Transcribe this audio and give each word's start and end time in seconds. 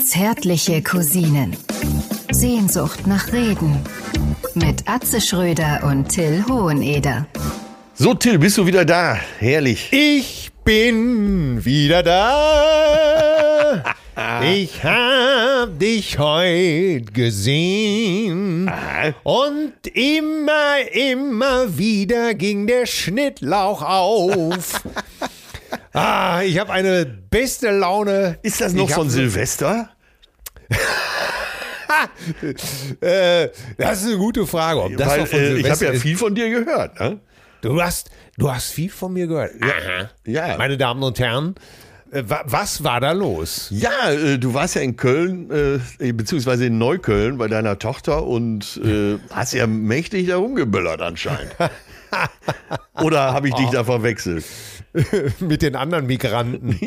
Zärtliche 0.00 0.82
Cousinen. 0.82 1.56
Sehnsucht 2.30 3.06
nach 3.06 3.32
Reden. 3.32 3.78
Mit 4.54 4.88
Atze 4.88 5.20
Schröder 5.20 5.84
und 5.84 6.08
Till 6.08 6.44
Hoheneder. 6.48 7.26
So, 7.94 8.14
Till, 8.14 8.38
bist 8.38 8.58
du 8.58 8.66
wieder 8.66 8.84
da? 8.84 9.18
Herrlich. 9.38 9.88
Ich 9.92 10.50
bin 10.64 11.64
wieder 11.64 12.02
da. 12.02 13.84
Ich 14.42 14.82
hab 14.82 15.78
dich 15.78 16.18
heute 16.18 17.02
gesehen. 17.12 18.70
Und 19.22 19.86
immer, 19.92 20.76
immer 20.92 21.78
wieder 21.78 22.34
ging 22.34 22.66
der 22.66 22.86
Schnittlauch 22.86 23.82
auf. 23.82 24.82
Ah, 25.92 26.42
ich 26.44 26.58
habe 26.58 26.72
eine 26.72 27.04
beste 27.06 27.70
Laune. 27.70 28.38
Ist 28.42 28.60
das 28.60 28.72
noch 28.72 28.88
Ich 28.88 28.94
von 28.94 29.08
Silvester? 29.10 29.90
Äh, 33.00 33.48
das 33.76 34.02
ist 34.02 34.08
eine 34.08 34.18
gute 34.18 34.46
Frage. 34.46 34.82
Ob 34.82 34.96
das 34.96 35.08
Weil, 35.08 35.26
von 35.26 35.38
äh, 35.38 35.42
ich 35.42 35.48
habe 35.64 35.76
Silvester 35.76 35.92
ja 35.94 35.98
viel 36.00 36.16
von 36.16 36.34
dir 36.34 36.50
gehört. 36.50 37.00
Ne? 37.00 37.18
Du 37.62 37.80
hast, 37.82 38.10
du 38.36 38.52
hast 38.52 38.70
viel 38.70 38.90
von 38.90 39.12
mir 39.12 39.26
gehört. 39.26 39.52
Aha. 39.60 40.10
Ja. 40.26 40.56
Meine 40.58 40.76
Damen 40.76 41.02
und 41.02 41.18
Herren, 41.18 41.54
äh, 42.12 42.22
wa- 42.26 42.42
was 42.44 42.84
war 42.84 43.00
da 43.00 43.12
los? 43.12 43.68
Ja, 43.70 43.90
du 44.36 44.54
warst 44.54 44.74
ja 44.76 44.82
in 44.82 44.96
Köln, 44.96 45.48
beziehungsweise 45.98 46.66
in 46.66 46.78
Neukölln 46.78 47.38
bei 47.38 47.48
deiner 47.48 47.78
Tochter 47.78 48.24
und 48.26 48.80
hast 49.30 49.54
ja 49.54 49.66
mächtig 49.66 50.28
da 50.28 50.36
rumgeböllert 50.36 51.00
anscheinend. 51.00 51.56
Oder 53.02 53.32
habe 53.32 53.48
ich 53.48 53.54
dich 53.54 53.70
da 53.70 53.84
verwechselt? 53.84 54.44
Mit 55.40 55.62
den 55.62 55.76
anderen 55.76 56.06
Migranten. 56.06 56.68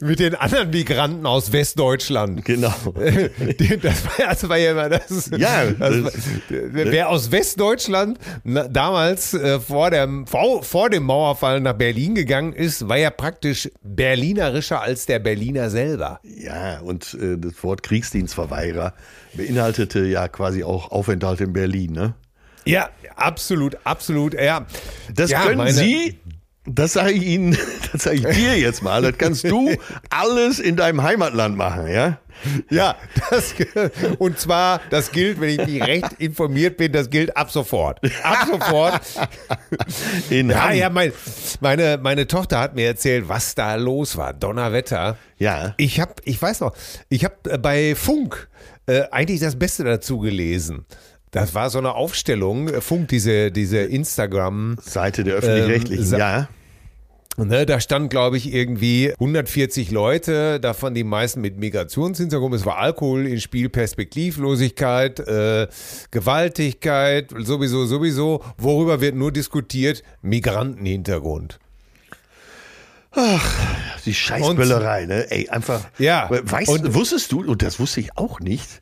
Mit 0.00 0.20
den 0.20 0.34
anderen 0.34 0.70
Migranten 0.70 1.26
aus 1.26 1.52
Westdeutschland. 1.52 2.44
Genau. 2.44 2.68
Das 2.68 4.04
war, 4.04 4.26
das 4.28 4.48
war 4.48 4.56
ja 4.56 4.72
immer 4.72 4.88
das. 4.88 5.30
Ja, 5.36 5.66
das 5.66 6.04
war, 6.04 6.12
wer 6.48 7.08
aus 7.08 7.30
Westdeutschland 7.30 8.18
damals 8.44 9.34
äh, 9.34 9.60
vor, 9.60 9.90
dem, 9.90 10.26
vor, 10.26 10.62
vor 10.62 10.90
dem 10.90 11.04
Mauerfall 11.04 11.60
nach 11.60 11.74
Berlin 11.74 12.14
gegangen 12.14 12.52
ist, 12.52 12.88
war 12.88 12.98
ja 12.98 13.10
praktisch 13.10 13.70
berlinerischer 13.82 14.80
als 14.80 15.06
der 15.06 15.18
Berliner 15.18 15.70
selber. 15.70 16.20
Ja, 16.22 16.80
und 16.80 17.14
äh, 17.14 17.38
das 17.38 17.62
Wort 17.62 17.82
Kriegsdienstverweigerer 17.82 18.94
beinhaltete 19.34 20.04
ja 20.04 20.28
quasi 20.28 20.64
auch 20.64 20.90
Aufenthalt 20.90 21.40
in 21.40 21.52
Berlin. 21.52 21.92
Ne? 21.92 22.14
Ja, 22.68 22.90
absolut, 23.16 23.76
absolut. 23.84 24.34
Ja, 24.34 24.66
Das 25.14 25.30
ja, 25.30 25.42
können 25.42 25.58
meine- 25.58 25.72
Sie, 25.72 26.18
das 26.66 26.92
sage 26.92 27.12
ich 27.12 27.22
Ihnen, 27.24 27.56
das 27.92 28.02
sage 28.02 28.16
ich 28.16 28.36
dir 28.36 28.58
jetzt 28.58 28.82
mal, 28.82 29.00
das 29.02 29.16
kannst 29.16 29.44
du 29.44 29.74
alles 30.10 30.58
in 30.58 30.76
deinem 30.76 31.02
Heimatland 31.02 31.56
machen, 31.56 31.88
ja? 31.88 32.18
Ja, 32.70 32.94
das, 33.30 33.52
und 34.18 34.38
zwar, 34.38 34.80
das 34.90 35.10
gilt, 35.10 35.40
wenn 35.40 35.58
ich 35.58 35.66
nicht 35.66 35.82
recht 35.84 36.12
informiert 36.18 36.76
bin, 36.76 36.92
das 36.92 37.10
gilt 37.10 37.36
ab 37.36 37.50
sofort. 37.50 37.98
Ab 38.22 38.46
sofort. 38.48 39.00
In 40.30 40.50
Ja, 40.50 40.68
Hamm. 40.68 40.76
ja, 40.76 40.90
mein, 40.90 41.12
meine, 41.60 41.98
meine 42.00 42.26
Tochter 42.28 42.60
hat 42.60 42.74
mir 42.76 42.86
erzählt, 42.86 43.28
was 43.28 43.54
da 43.56 43.74
los 43.74 44.16
war. 44.16 44.32
Donnerwetter. 44.34 45.16
Ja. 45.38 45.74
Ich 45.78 45.98
habe, 46.00 46.14
ich 46.24 46.40
weiß 46.40 46.60
noch, 46.60 46.76
ich 47.08 47.24
habe 47.24 47.58
bei 47.58 47.94
Funk 47.96 48.48
äh, 48.86 49.02
eigentlich 49.10 49.40
das 49.40 49.58
Beste 49.58 49.82
dazu 49.82 50.18
gelesen. 50.18 50.84
Das 51.30 51.54
war 51.54 51.68
so 51.70 51.78
eine 51.78 51.94
Aufstellung, 51.94 52.68
äh, 52.68 52.80
Funk, 52.80 53.08
diese, 53.08 53.50
diese 53.50 53.78
Instagram. 53.78 54.76
Seite 54.80 55.24
der 55.24 55.36
Öffentlich-Rechtlichen, 55.36 56.12
Ähm, 56.14 56.18
ja. 56.18 56.48
Ne, 57.36 57.66
da 57.66 57.78
stand, 57.78 58.10
glaube 58.10 58.36
ich, 58.36 58.52
irgendwie 58.52 59.12
140 59.12 59.92
Leute, 59.92 60.58
davon 60.58 60.92
die 60.94 61.04
meisten 61.04 61.40
mit 61.40 61.56
Migrationshintergrund. 61.56 62.52
Es 62.52 62.66
war 62.66 62.78
Alkohol 62.78 63.28
im 63.28 63.38
Spiel, 63.38 63.68
Perspektivlosigkeit, 63.68 65.20
äh, 65.20 65.68
Gewaltigkeit, 66.10 67.32
sowieso, 67.38 67.86
sowieso. 67.86 68.42
Worüber 68.56 69.00
wird 69.00 69.14
nur 69.14 69.30
diskutiert? 69.30 70.02
Migrantenhintergrund. 70.20 71.60
Die 74.04 74.14
Scheißböllerei, 74.14 75.06
ne? 75.06 75.30
Ey, 75.30 75.48
einfach. 75.48 75.82
Ja. 75.98 76.28
Weißt, 76.30 76.68
Und- 76.70 76.94
wusstest 76.94 77.32
du, 77.32 77.40
und 77.44 77.62
das 77.62 77.78
wusste 77.80 78.00
ich 78.00 78.16
auch 78.16 78.40
nicht, 78.40 78.68
äh, 78.68 78.80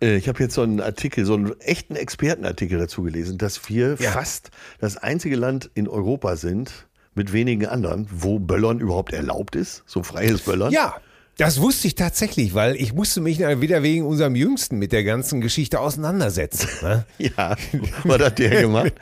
ich 0.00 0.28
habe 0.28 0.42
jetzt 0.42 0.54
so 0.54 0.62
einen 0.62 0.80
Artikel, 0.80 1.24
so 1.24 1.34
einen 1.34 1.58
echten 1.60 1.96
Expertenartikel 1.96 2.78
dazu 2.78 3.02
gelesen, 3.02 3.38
dass 3.38 3.68
wir 3.68 3.96
Ja. 3.98 4.10
fast 4.12 4.50
das 4.78 4.96
einzige 4.96 5.36
Land 5.36 5.70
in 5.74 5.88
Europa 5.88 6.36
sind, 6.36 6.86
mit 7.14 7.32
wenigen 7.32 7.66
anderen, 7.66 8.06
wo 8.12 8.38
Böllern 8.38 8.78
überhaupt 8.78 9.12
erlaubt 9.14 9.56
ist, 9.56 9.82
so 9.86 10.02
freies 10.02 10.42
Böllern. 10.42 10.70
Ja, 10.70 10.96
das 11.38 11.60
wusste 11.60 11.86
ich 11.86 11.94
tatsächlich, 11.94 12.54
weil 12.54 12.76
ich 12.76 12.92
musste 12.94 13.20
mich 13.20 13.38
wieder 13.38 13.82
wegen 13.82 14.04
unserem 14.06 14.34
Jüngsten 14.36 14.78
mit 14.78 14.92
der 14.92 15.04
ganzen 15.04 15.40
Geschichte 15.40 15.80
auseinandersetzen. 15.80 16.68
Ne? 16.82 17.04
Ja, 17.18 17.56
was 18.04 18.20
hat 18.22 18.38
der 18.38 18.62
gemacht? 18.62 18.92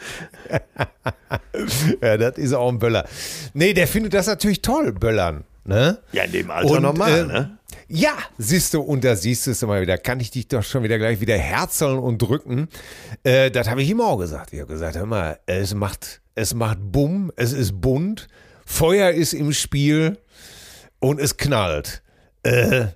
ja, 2.03 2.17
das 2.17 2.39
ist 2.39 2.53
auch 2.53 2.69
ein 2.69 2.79
Böller. 2.79 3.07
Nee, 3.53 3.73
der 3.73 3.87
findet 3.87 4.15
das 4.15 4.27
natürlich 4.27 4.63
toll, 4.63 4.93
Böllern. 4.93 5.45
Ne? 5.65 5.99
Ja, 6.13 6.25
in 6.25 6.33
dem 6.33 6.51
Alter 6.51 6.71
Und, 6.71 6.83
normal, 6.83 7.21
äh, 7.21 7.25
ne? 7.25 7.59
Ja, 7.89 8.17
siehst 8.39 8.75
du, 8.75 8.81
und 8.81 9.05
da 9.05 9.17
siehst 9.17 9.47
du 9.47 9.51
es 9.51 9.63
immer 9.63 9.81
wieder, 9.81 9.99
kann 9.99 10.21
ich 10.21 10.31
dich 10.31 10.49
doch 10.49 10.63
schon 10.63 10.83
wieder 10.83 10.99
gleich 10.99 11.21
wieder 11.21 11.37
herzeln 11.37 11.99
und 11.99 12.19
drücken. 12.19 12.69
Äh, 13.23 13.51
das 13.51 13.69
habe 13.69 13.83
ich 13.83 13.91
ihm 13.91 14.01
auch 14.01 14.19
gesagt. 14.19 14.53
Ich 14.53 14.61
habe 14.61 14.73
gesagt, 14.73 14.97
hör 14.97 15.07
mal, 15.07 15.39
es 15.47 15.75
macht, 15.75 16.21
es 16.35 16.55
macht 16.55 16.79
Bumm, 16.81 17.33
es 17.37 17.53
ist 17.53 17.81
bunt, 17.81 18.29
Feuer 18.67 19.11
ist 19.11 19.33
im 19.33 19.53
Spiel 19.53 20.19
und 21.01 21.21
es 21.21 21.37
knallt. 21.37 22.03
Äh, 22.43 22.87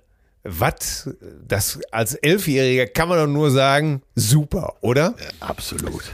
was, 0.45 1.11
das 1.47 1.81
als 1.91 2.15
Elfjähriger 2.15 2.87
kann 2.87 3.09
man 3.09 3.19
doch 3.19 3.27
nur 3.27 3.51
sagen, 3.51 4.03
super, 4.15 4.77
oder? 4.81 5.15
Absolut. 5.41 6.05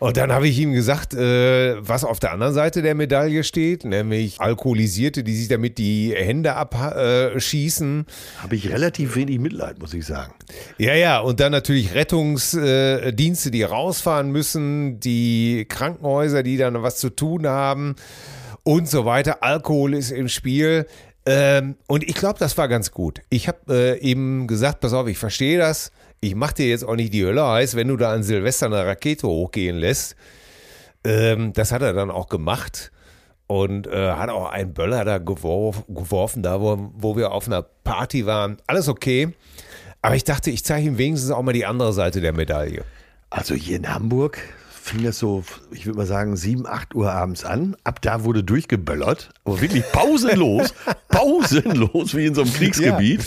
Und 0.00 0.16
dann 0.16 0.32
habe 0.32 0.48
ich 0.48 0.58
ihm 0.58 0.72
gesagt, 0.72 1.12
äh, 1.12 1.76
was 1.86 2.04
auf 2.04 2.18
der 2.20 2.32
anderen 2.32 2.54
Seite 2.54 2.80
der 2.80 2.94
Medaille 2.94 3.44
steht, 3.44 3.84
nämlich 3.84 4.40
Alkoholisierte, 4.40 5.22
die 5.22 5.36
sich 5.36 5.48
damit 5.48 5.76
die 5.76 6.14
Hände 6.16 6.54
abschießen. 6.54 8.06
Habe 8.38 8.56
ich 8.56 8.70
relativ 8.70 9.14
wenig 9.14 9.38
Mitleid, 9.38 9.78
muss 9.78 9.92
ich 9.92 10.06
sagen. 10.06 10.32
Ja, 10.78 10.94
ja, 10.94 11.18
und 11.20 11.38
dann 11.38 11.52
natürlich 11.52 11.94
Rettungsdienste, 11.94 13.50
die 13.50 13.62
rausfahren 13.62 14.32
müssen, 14.32 15.00
die 15.00 15.66
Krankenhäuser, 15.68 16.42
die 16.42 16.56
dann 16.56 16.82
was 16.82 16.96
zu 16.96 17.10
tun 17.10 17.46
haben 17.46 17.94
und 18.62 18.88
so 18.88 19.04
weiter. 19.04 19.42
Alkohol 19.42 19.92
ist 19.92 20.12
im 20.12 20.28
Spiel. 20.28 20.86
Ähm, 21.26 21.76
und 21.86 22.04
ich 22.08 22.14
glaube, 22.14 22.38
das 22.38 22.56
war 22.56 22.68
ganz 22.68 22.90
gut. 22.90 23.20
Ich 23.28 23.48
habe 23.48 23.58
äh, 23.68 23.98
ihm 23.98 24.46
gesagt, 24.46 24.80
pass 24.80 24.94
auf, 24.94 25.06
ich 25.08 25.18
verstehe 25.18 25.58
das. 25.58 25.92
Ich 26.22 26.34
mache 26.34 26.54
dir 26.54 26.68
jetzt 26.68 26.84
auch 26.84 26.96
nicht 26.96 27.14
die 27.14 27.24
Hölle 27.24 27.46
heiß, 27.46 27.76
wenn 27.76 27.88
du 27.88 27.96
da 27.96 28.12
an 28.12 28.22
Silvester 28.22 28.66
eine 28.66 28.84
Rakete 28.84 29.26
hochgehen 29.26 29.78
lässt. 29.78 30.16
Ähm, 31.02 31.54
das 31.54 31.72
hat 31.72 31.80
er 31.80 31.94
dann 31.94 32.10
auch 32.10 32.28
gemacht 32.28 32.92
und 33.46 33.86
äh, 33.86 34.12
hat 34.12 34.28
auch 34.28 34.50
einen 34.50 34.74
Böller 34.74 35.06
da 35.06 35.16
geworf, 35.16 35.82
geworfen, 35.88 36.42
da 36.42 36.60
wo, 36.60 36.90
wo 36.92 37.16
wir 37.16 37.32
auf 37.32 37.46
einer 37.46 37.62
Party 37.62 38.26
waren. 38.26 38.58
Alles 38.66 38.88
okay. 38.88 39.32
Aber 40.02 40.14
ich 40.14 40.24
dachte, 40.24 40.50
ich 40.50 40.62
zeige 40.62 40.88
ihm 40.88 40.98
wenigstens 40.98 41.30
auch 41.30 41.42
mal 41.42 41.54
die 41.54 41.64
andere 41.64 41.94
Seite 41.94 42.20
der 42.20 42.34
Medaille. 42.34 42.84
Also 43.30 43.54
hier 43.54 43.76
in 43.76 43.88
Hamburg 43.88 44.38
fing 44.68 45.02
das 45.02 45.18
so, 45.18 45.42
ich 45.70 45.86
würde 45.86 45.98
mal 45.98 46.06
sagen, 46.06 46.36
7, 46.36 46.66
8 46.66 46.94
Uhr 46.94 47.10
abends 47.12 47.44
an. 47.46 47.76
Ab 47.82 48.02
da 48.02 48.24
wurde 48.24 48.44
durchgeböllert, 48.44 49.30
aber 49.44 49.62
wirklich 49.62 49.84
pausenlos, 49.90 50.74
pausenlos, 51.08 52.14
wie 52.14 52.26
in 52.26 52.34
so 52.34 52.42
einem 52.42 52.52
Kriegsgebiet. 52.52 53.20
Ja. 53.20 53.26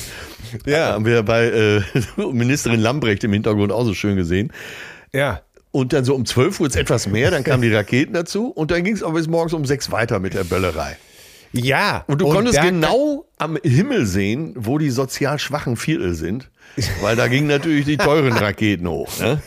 Haben 0.67 1.05
wir 1.05 1.23
bei 1.23 1.45
äh, 1.45 1.81
Ministerin 2.31 2.79
Lambrecht 2.79 3.23
im 3.23 3.33
Hintergrund 3.33 3.71
auch 3.71 3.85
so 3.85 3.93
schön 3.93 4.15
gesehen. 4.15 4.51
Ja. 5.13 5.41
Und 5.71 5.91
dann 5.93 6.05
so 6.05 6.13
um 6.13 6.25
12 6.25 6.59
Uhr 6.59 6.67
ist 6.67 6.75
etwas 6.75 7.07
mehr, 7.07 7.31
dann 7.31 7.43
kamen 7.43 7.63
die 7.63 7.73
Raketen 7.73 8.13
dazu 8.13 8.47
und 8.49 8.69
dann 8.69 8.83
ging 8.83 8.93
es 8.93 9.01
aber 9.01 9.13
bis 9.13 9.27
morgens 9.27 9.53
um 9.53 9.65
6 9.65 9.91
weiter 9.91 10.19
mit 10.19 10.35
der 10.35 10.43
Böllerei. 10.43 10.97
Ja. 11.51 12.03
Und 12.07 12.21
du 12.21 12.29
konntest 12.29 12.57
da- 12.57 12.63
genau 12.63 13.25
am 13.39 13.57
Himmel 13.63 14.05
sehen, 14.05 14.53
wo 14.55 14.77
die 14.77 14.91
sozial 14.91 15.39
schwachen 15.39 15.75
Viertel 15.75 16.13
sind, 16.13 16.49
weil 17.01 17.15
da 17.15 17.27
gingen 17.27 17.47
natürlich 17.47 17.85
die 17.85 17.97
teuren 17.97 18.33
Raketen 18.33 18.87
hoch. 18.87 19.09
Ne? 19.19 19.41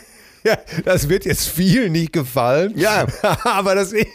Ja, 0.44 0.58
das 0.84 1.08
wird 1.08 1.24
jetzt 1.26 1.48
vielen 1.48 1.92
nicht 1.92 2.12
gefallen. 2.12 2.72
Ja. 2.76 3.06
aber 3.44 3.74
das 3.76 3.92
ist, 3.92 4.06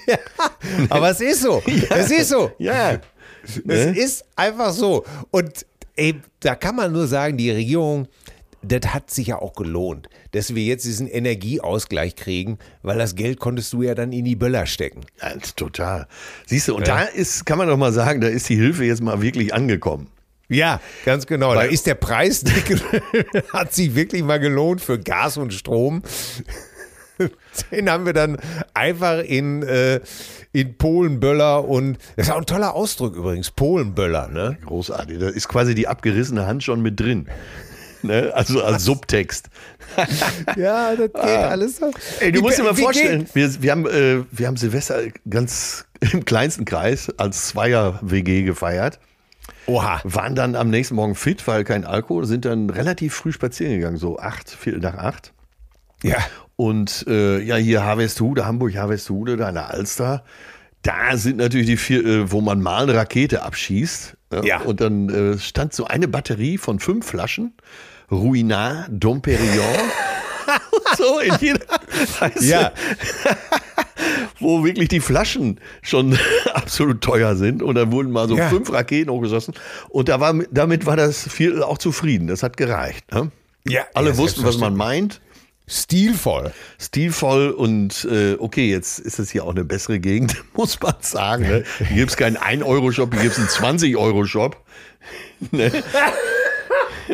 aber 0.89 1.11
es 1.11 1.19
ist 1.21 1.41
so. 1.41 1.61
Es 1.89 2.11
ist 2.11 2.29
so. 2.29 2.51
Ja. 2.57 2.99
Es 3.43 3.63
Ne? 3.65 3.97
ist 3.97 4.23
einfach 4.35 4.71
so. 4.71 5.03
Und 5.31 5.65
ey, 6.01 6.15
da 6.39 6.55
kann 6.55 6.75
man 6.75 6.91
nur 6.91 7.05
sagen, 7.07 7.37
die 7.37 7.51
Regierung, 7.51 8.07
das 8.63 8.93
hat 8.93 9.11
sich 9.11 9.27
ja 9.27 9.37
auch 9.39 9.53
gelohnt, 9.53 10.09
dass 10.31 10.55
wir 10.55 10.63
jetzt 10.63 10.85
diesen 10.85 11.07
Energieausgleich 11.07 12.15
kriegen, 12.15 12.57
weil 12.81 12.97
das 12.97 13.15
Geld 13.15 13.39
konntest 13.39 13.71
du 13.73 13.83
ja 13.83 13.95
dann 13.95 14.11
in 14.11 14.25
die 14.25 14.35
Böller 14.35 14.65
stecken. 14.65 15.01
Ja, 15.21 15.33
total. 15.55 16.07
Siehst 16.47 16.67
du, 16.67 16.75
und 16.75 16.87
da 16.87 17.03
ist, 17.03 17.45
kann 17.45 17.57
man 17.57 17.67
doch 17.67 17.77
mal 17.77 17.93
sagen, 17.93 18.21
da 18.21 18.27
ist 18.27 18.49
die 18.49 18.55
Hilfe 18.55 18.83
jetzt 18.85 19.01
mal 19.01 19.21
wirklich 19.21 19.53
angekommen. 19.53 20.07
Ja, 20.49 20.81
ganz 21.05 21.27
genau. 21.27 21.49
Weil- 21.49 21.67
da 21.67 21.73
ist 21.73 21.85
der 21.87 21.95
Preis, 21.95 22.43
hat 23.53 23.73
sich 23.73 23.95
wirklich 23.95 24.23
mal 24.23 24.39
gelohnt 24.39 24.81
für 24.81 24.99
Gas 24.99 25.37
und 25.37 25.53
Strom. 25.53 26.01
den 27.71 27.89
haben 27.89 28.05
wir 28.05 28.13
dann 28.13 28.37
einfach 28.73 29.19
in, 29.19 29.63
äh, 29.63 29.99
in 30.53 30.77
Polenböller 30.77 31.67
und 31.67 31.97
das 32.15 32.27
ist 32.27 32.33
auch 32.33 32.37
ein 32.39 32.45
toller 32.45 32.73
Ausdruck 32.73 33.15
übrigens, 33.15 33.51
Polenböller, 33.51 34.27
ne? 34.27 34.57
Großartig. 34.65 35.19
Da 35.19 35.29
ist 35.29 35.47
quasi 35.47 35.75
die 35.75 35.87
abgerissene 35.87 36.45
Hand 36.47 36.63
schon 36.63 36.81
mit 36.81 36.99
drin. 36.99 37.27
Ne? 38.03 38.31
Also 38.33 38.63
als 38.63 38.83
Subtext. 38.85 39.49
Ja, 40.57 40.95
das 40.95 41.11
geht 41.13 41.15
alles 41.23 41.77
so. 41.77 41.91
Ey, 42.19 42.31
du 42.31 42.39
Wie- 42.39 42.41
musst 42.41 42.57
dir 42.57 42.63
mal 42.63 42.73
vorstellen, 42.73 43.27
wir, 43.33 43.61
wir, 43.61 43.71
haben, 43.71 43.85
äh, 43.85 44.23
wir 44.31 44.47
haben 44.47 44.57
Silvester 44.57 45.01
ganz 45.29 45.85
im 46.11 46.25
kleinsten 46.25 46.65
Kreis 46.65 47.11
als 47.17 47.49
Zweier-WG 47.49 48.41
gefeiert. 48.41 48.99
Oha. 49.67 50.01
Waren 50.03 50.35
dann 50.35 50.55
am 50.55 50.69
nächsten 50.69 50.95
Morgen 50.95 51.13
fit, 51.13 51.45
weil 51.47 51.63
kein 51.63 51.85
Alkohol, 51.85 52.25
sind 52.25 52.45
dann 52.45 52.69
relativ 52.71 53.13
früh 53.13 53.31
spazieren 53.31 53.75
gegangen, 53.75 53.97
so 53.97 54.17
acht, 54.17 54.49
viertel 54.49 54.79
nach 54.79 54.95
acht. 54.95 55.33
Ja. 56.01 56.17
Und 56.61 57.05
äh, 57.07 57.39
ja, 57.41 57.55
hier 57.55 57.83
Harvesthude, 57.83 58.45
Hamburg 58.45 58.75
Harvesthude, 58.75 59.35
da 59.35 59.49
in 59.49 59.55
der 59.55 59.71
Alster. 59.71 60.23
Da 60.83 61.17
sind 61.17 61.37
natürlich 61.37 61.65
die 61.65 61.75
vier, 61.77 62.05
äh, 62.05 62.31
wo 62.31 62.39
man 62.39 62.61
mal 62.61 62.83
eine 62.83 62.93
Rakete 62.93 63.41
abschießt. 63.41 64.15
ne? 64.31 64.41
Ja. 64.45 64.61
Und 64.61 64.79
dann 64.79 65.09
äh, 65.09 65.39
stand 65.39 65.73
so 65.73 65.85
eine 65.85 66.07
Batterie 66.07 66.59
von 66.59 66.77
fünf 66.79 67.07
Flaschen. 67.07 67.55
Ruinard, 68.11 68.89
Dom 68.91 69.23
Perignon. 69.23 69.65
so 70.99 71.17
in 71.17 71.33
jeder. 71.41 71.65
Weißt 72.19 72.43
Ja. 72.43 72.73
Wo 74.39 74.63
wirklich 74.63 74.89
die 74.89 74.99
Flaschen 74.99 75.59
schon 75.81 76.15
absolut 76.53 77.01
teuer 77.01 77.35
sind. 77.37 77.63
Und 77.63 77.73
da 77.73 77.91
wurden 77.91 78.11
mal 78.11 78.27
so 78.27 78.37
Ja. 78.37 78.49
fünf 78.49 78.71
Raketen 78.71 79.09
hochgeschossen. 79.09 79.55
Und 79.89 80.09
da 80.09 80.19
war, 80.19 80.35
damit 80.51 80.85
war 80.85 80.95
das 80.95 81.27
Viertel 81.27 81.63
auch 81.63 81.79
zufrieden. 81.79 82.27
Das 82.27 82.43
hat 82.43 82.55
gereicht. 82.55 83.11
Ne? 83.11 83.31
Ja, 83.67 83.81
Alle 83.95 84.11
ja, 84.11 84.17
wussten, 84.17 84.43
was 84.43 84.59
man 84.59 84.75
meint 84.75 85.21
Stilvoll. 85.71 86.51
stilvoll 86.77 87.51
und 87.51 88.05
äh, 88.11 88.35
okay, 88.37 88.69
jetzt 88.69 88.99
ist 88.99 89.19
es 89.19 89.31
hier 89.31 89.45
auch 89.45 89.51
eine 89.51 89.63
bessere 89.63 90.01
Gegend, 90.01 90.35
muss 90.53 90.77
man 90.81 90.95
sagen. 90.99 91.43
Ne? 91.43 91.63
Hier 91.77 91.95
gibt 91.95 92.11
es 92.11 92.17
keinen 92.17 92.35
1-Euro-Shop, 92.35 93.13
hier 93.13 93.23
gibt 93.23 93.37
es 93.37 93.59
einen 93.61 93.77
20-Euro-Shop. 93.77 94.57
Ne? 95.49 95.71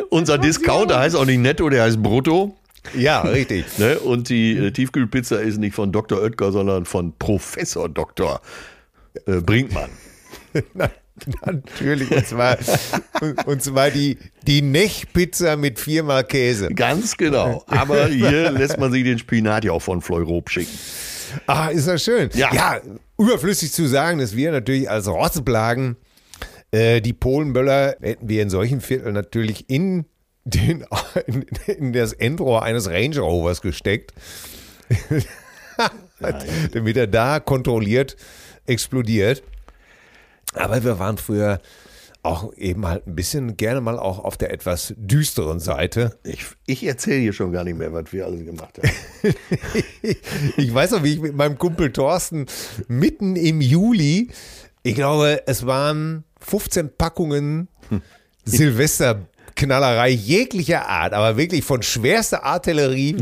Unser 0.10 0.38
Discounter 0.38 1.00
heißt 1.00 1.16
auch 1.16 1.24
nicht 1.24 1.40
Netto, 1.40 1.70
der 1.70 1.84
heißt 1.84 2.04
Brutto. 2.04 2.58
Ja, 2.94 3.22
richtig. 3.22 3.78
Ne? 3.78 3.98
Und 4.00 4.28
die 4.28 4.58
äh, 4.58 4.72
Tiefkühlpizza 4.72 5.38
ist 5.38 5.60
nicht 5.60 5.74
von 5.74 5.94
Dr. 5.94 6.22
Oetker, 6.22 6.52
sondern 6.52 6.84
von 6.84 7.14
Professor 7.18 7.88
Dr. 7.88 8.42
Äh, 9.26 9.40
Brinkmann. 9.40 9.90
Na, 11.26 11.54
natürlich. 11.54 12.12
Und 12.12 12.28
zwar, 12.28 12.58
und, 13.46 13.64
zwar 13.64 13.90
die, 13.90 14.18
die 14.46 14.62
Nech-Pizza 14.62 15.58
mit 15.58 15.80
viermal 15.80 16.24
Käse. 16.24 16.70
Ganz 16.70 17.18
genau. 17.18 17.64
Aber 17.68 18.08
hier 18.08 18.52
lässt 18.52 18.78
man 18.78 18.92
sich 18.92 19.04
den 19.04 19.20
Spinat 19.20 19.66
ja 19.66 19.72
auch 19.72 19.82
von 19.82 20.02
Fleurop 20.02 20.50
schicken. 20.50 20.78
Ah, 21.48 21.68
ist 21.68 21.88
das 21.88 22.04
schön. 22.04 22.30
Ja. 22.34 22.80
überflüssig 23.18 23.72
zu 23.72 23.88
sagen, 23.88 24.20
dass 24.20 24.36
wir 24.36 24.52
natürlich 24.52 24.90
als 24.90 25.08
Rotzeblagen 25.08 25.98
äh, 26.72 27.02
die 27.02 27.14
Polenböller 27.14 27.96
hätten 28.02 28.30
wir 28.30 28.42
in 28.42 28.50
solchen 28.50 28.82
Vierteln 28.82 29.14
natürlich 29.14 29.70
in, 29.70 30.06
den, 30.44 30.86
in, 31.26 31.46
in 31.68 31.94
das 31.94 32.14
Endrohr 32.14 32.64
eines 32.64 32.90
Range 32.90 33.18
Rovers 33.20 33.62
gesteckt, 33.62 34.14
damit 36.72 36.98
er 36.98 37.08
da 37.08 37.40
kontrolliert 37.40 38.18
explodiert. 38.66 39.44
Aber 40.54 40.84
wir 40.84 41.00
waren 41.00 41.18
früher 41.18 41.60
auch 42.24 42.54
eben 42.56 42.86
halt 42.88 43.08
ein 43.08 43.16
bisschen 43.16 43.56
gerne 43.58 43.80
mal 43.80 43.98
auch 43.98 44.20
auf 44.20 44.38
der 44.38 44.52
etwas 44.52 44.94
düsteren 44.98 45.60
Seite. 45.60 46.18
Ich, 46.24 46.46
ich 46.66 46.84
erzähle 46.86 47.20
hier 47.20 47.32
schon 47.34 47.52
gar 47.54 47.64
nicht 47.64 47.78
mehr, 47.78 47.94
was 47.94 48.12
wir 48.12 48.26
alles 48.26 48.44
gemacht 48.46 48.78
haben. 48.78 48.90
Ich 50.58 50.74
weiß 50.74 50.92
noch, 50.92 51.04
wie 51.04 51.14
ich 51.14 51.20
mit 51.22 51.36
meinem 51.36 51.58
Kumpel 51.58 51.92
Thorsten 51.92 52.46
mitten 52.88 53.36
im 53.36 53.62
Juli, 53.62 54.30
ich 54.84 54.96
glaube, 54.96 55.44
es 55.46 55.66
waren 55.66 56.24
15 56.42 56.98
Packungen 56.98 57.68
Silvesterknallerei 58.46 60.10
jeglicher 60.10 60.88
Art, 60.88 61.14
aber 61.14 61.38
wirklich 61.38 61.64
von 61.64 61.82
schwerster 61.84 62.44
Artillerie. 62.44 63.16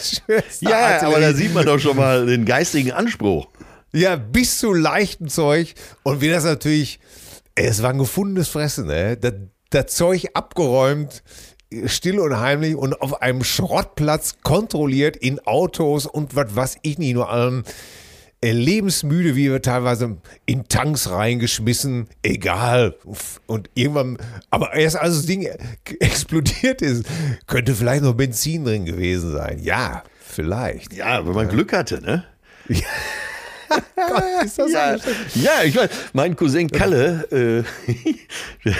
schwerster 0.00 0.68
Ja, 0.68 1.00
aber 1.02 1.20
da 1.20 1.26
Artillerie. 1.26 1.34
sieht 1.34 1.54
man 1.54 1.66
doch 1.66 1.78
schon 1.78 1.96
mal 1.96 2.26
den 2.26 2.44
geistigen 2.44 2.92
Anspruch. 2.92 3.48
Ja, 3.94 4.16
bis 4.16 4.58
zu 4.58 4.72
leichten 4.72 5.28
Zeug. 5.28 5.74
Und 6.02 6.20
wie 6.20 6.28
das 6.28 6.42
natürlich, 6.42 6.98
ey, 7.54 7.66
es 7.66 7.80
war 7.80 7.90
ein 7.90 7.98
gefundenes 7.98 8.48
Fressen, 8.48 8.86
ne? 8.86 9.16
Das, 9.16 9.34
das 9.70 9.94
Zeug 9.94 10.26
abgeräumt, 10.34 11.22
still 11.86 12.18
und 12.18 12.38
heimlich 12.40 12.74
und 12.74 13.00
auf 13.00 13.22
einem 13.22 13.44
Schrottplatz 13.44 14.38
kontrolliert 14.42 15.16
in 15.16 15.38
Autos 15.46 16.06
und 16.06 16.34
was 16.34 16.56
weiß 16.56 16.78
ich 16.82 16.98
nicht 16.98 17.14
nur 17.14 17.30
allem. 17.30 17.62
Äh, 18.40 18.50
Lebensmüde, 18.50 19.36
wie 19.36 19.50
wir 19.50 19.62
teilweise 19.62 20.18
in 20.44 20.66
Tanks 20.66 21.08
reingeschmissen, 21.08 22.08
egal. 22.22 22.96
Und 23.46 23.70
irgendwann, 23.74 24.18
aber 24.50 24.74
erst 24.74 24.96
als 24.96 25.14
das 25.14 25.26
Ding 25.26 25.48
explodiert 26.00 26.82
ist, 26.82 27.06
könnte 27.46 27.76
vielleicht 27.76 28.02
noch 28.02 28.14
Benzin 28.14 28.64
drin 28.64 28.86
gewesen 28.86 29.30
sein. 29.30 29.60
Ja, 29.62 30.02
vielleicht. 30.20 30.92
Ja, 30.92 31.24
wenn 31.24 31.34
man 31.34 31.48
Glück 31.48 31.72
hatte, 31.72 32.02
ne? 32.02 32.24
Ist 34.44 34.58
das 34.58 34.72
Ja, 34.72 34.96
ja, 35.34 35.62
ich 35.64 35.76
weiß, 35.76 35.90
mein 36.12 36.36
Cousin 36.36 36.70
Kalle 36.70 37.64
äh, 38.64 38.72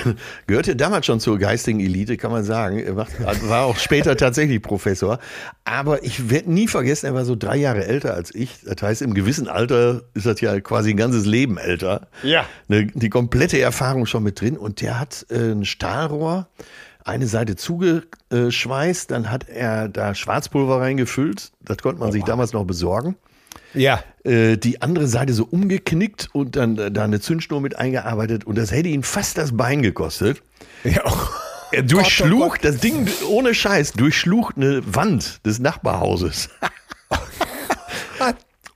gehörte 0.47 0.77
damals 0.77 1.07
schon 1.07 1.21
zur 1.21 1.39
geistigen 1.39 1.81
Elite, 1.81 2.17
kann 2.17 2.31
man 2.31 2.45
sagen. 2.45 2.79
Er 2.79 2.97
war 2.97 3.65
auch 3.65 3.77
später 3.77 4.17
tatsächlich 4.17 4.63
Professor. 4.63 5.19
Aber 5.65 6.05
ich 6.05 6.31
werde 6.31 6.53
nie 6.53 6.69
vergessen, 6.69 7.07
er 7.07 7.15
war 7.15 7.25
so 7.25 7.37
drei 7.37 7.57
Jahre 7.57 7.87
älter 7.87 8.15
als 8.15 8.35
ich. 8.35 8.51
Das 8.65 8.83
heißt, 8.83 9.03
im 9.03 9.15
gewissen 9.15 9.49
Alter 9.49 10.03
ist 10.15 10.27
das 10.27 10.41
ja 10.41 10.61
quasi 10.61 10.91
ein 10.91 10.97
ganzes 10.97 11.27
Leben 11.27 11.59
älter. 11.59 12.09
Ja. 12.23 12.47
Ne, 12.69 12.87
die 12.87 13.11
komplette 13.11 13.61
Erfahrung 13.61 14.07
schon 14.07 14.23
mit 14.23 14.41
drin. 14.41 14.57
Und 14.57 14.81
der 14.81 15.01
hat 15.01 15.27
äh, 15.31 15.53
ein 15.53 15.65
Stahlrohr, 15.65 16.49
eine 17.05 17.27
Seite 17.27 17.57
zugeschweißt, 17.57 19.11
dann 19.11 19.31
hat 19.31 19.49
er 19.49 19.89
da 19.89 20.15
Schwarzpulver 20.15 20.81
reingefüllt. 20.81 21.53
Das 21.61 21.79
konnte 21.79 22.01
man 22.01 22.13
sich 22.13 22.25
damals 22.25 22.53
noch 22.55 22.65
besorgen 22.65 23.17
Ja. 23.75 24.03
äh, 24.25 24.57
die 24.57 24.81
andere 24.83 25.07
Seite 25.07 25.33
so 25.35 25.45
umgeknickt 25.45 26.29
und 26.33 26.57
dann 26.57 26.79
äh, 26.79 26.91
da 26.91 27.05
eine 27.05 27.21
Zündschnur 27.21 27.61
mit 27.61 27.77
eingearbeitet 27.77 28.45
und 28.45 28.57
das 28.57 28.71
hätte 28.73 28.89
ihn 28.89 29.03
fast 29.03 29.37
das 29.39 29.57
Bein 29.57 29.83
gekostet. 29.83 30.43
ja. 30.85 31.03
Er 31.73 31.83
durchschlug, 31.83 32.61
das 32.63 32.77
Ding 32.77 33.09
ohne 33.29 33.53
Scheiß, 33.53 33.95
durchschlug 33.95 34.53
eine 34.57 34.83
Wand 34.95 35.45
des 35.45 35.59
Nachbarhauses. 35.59 36.49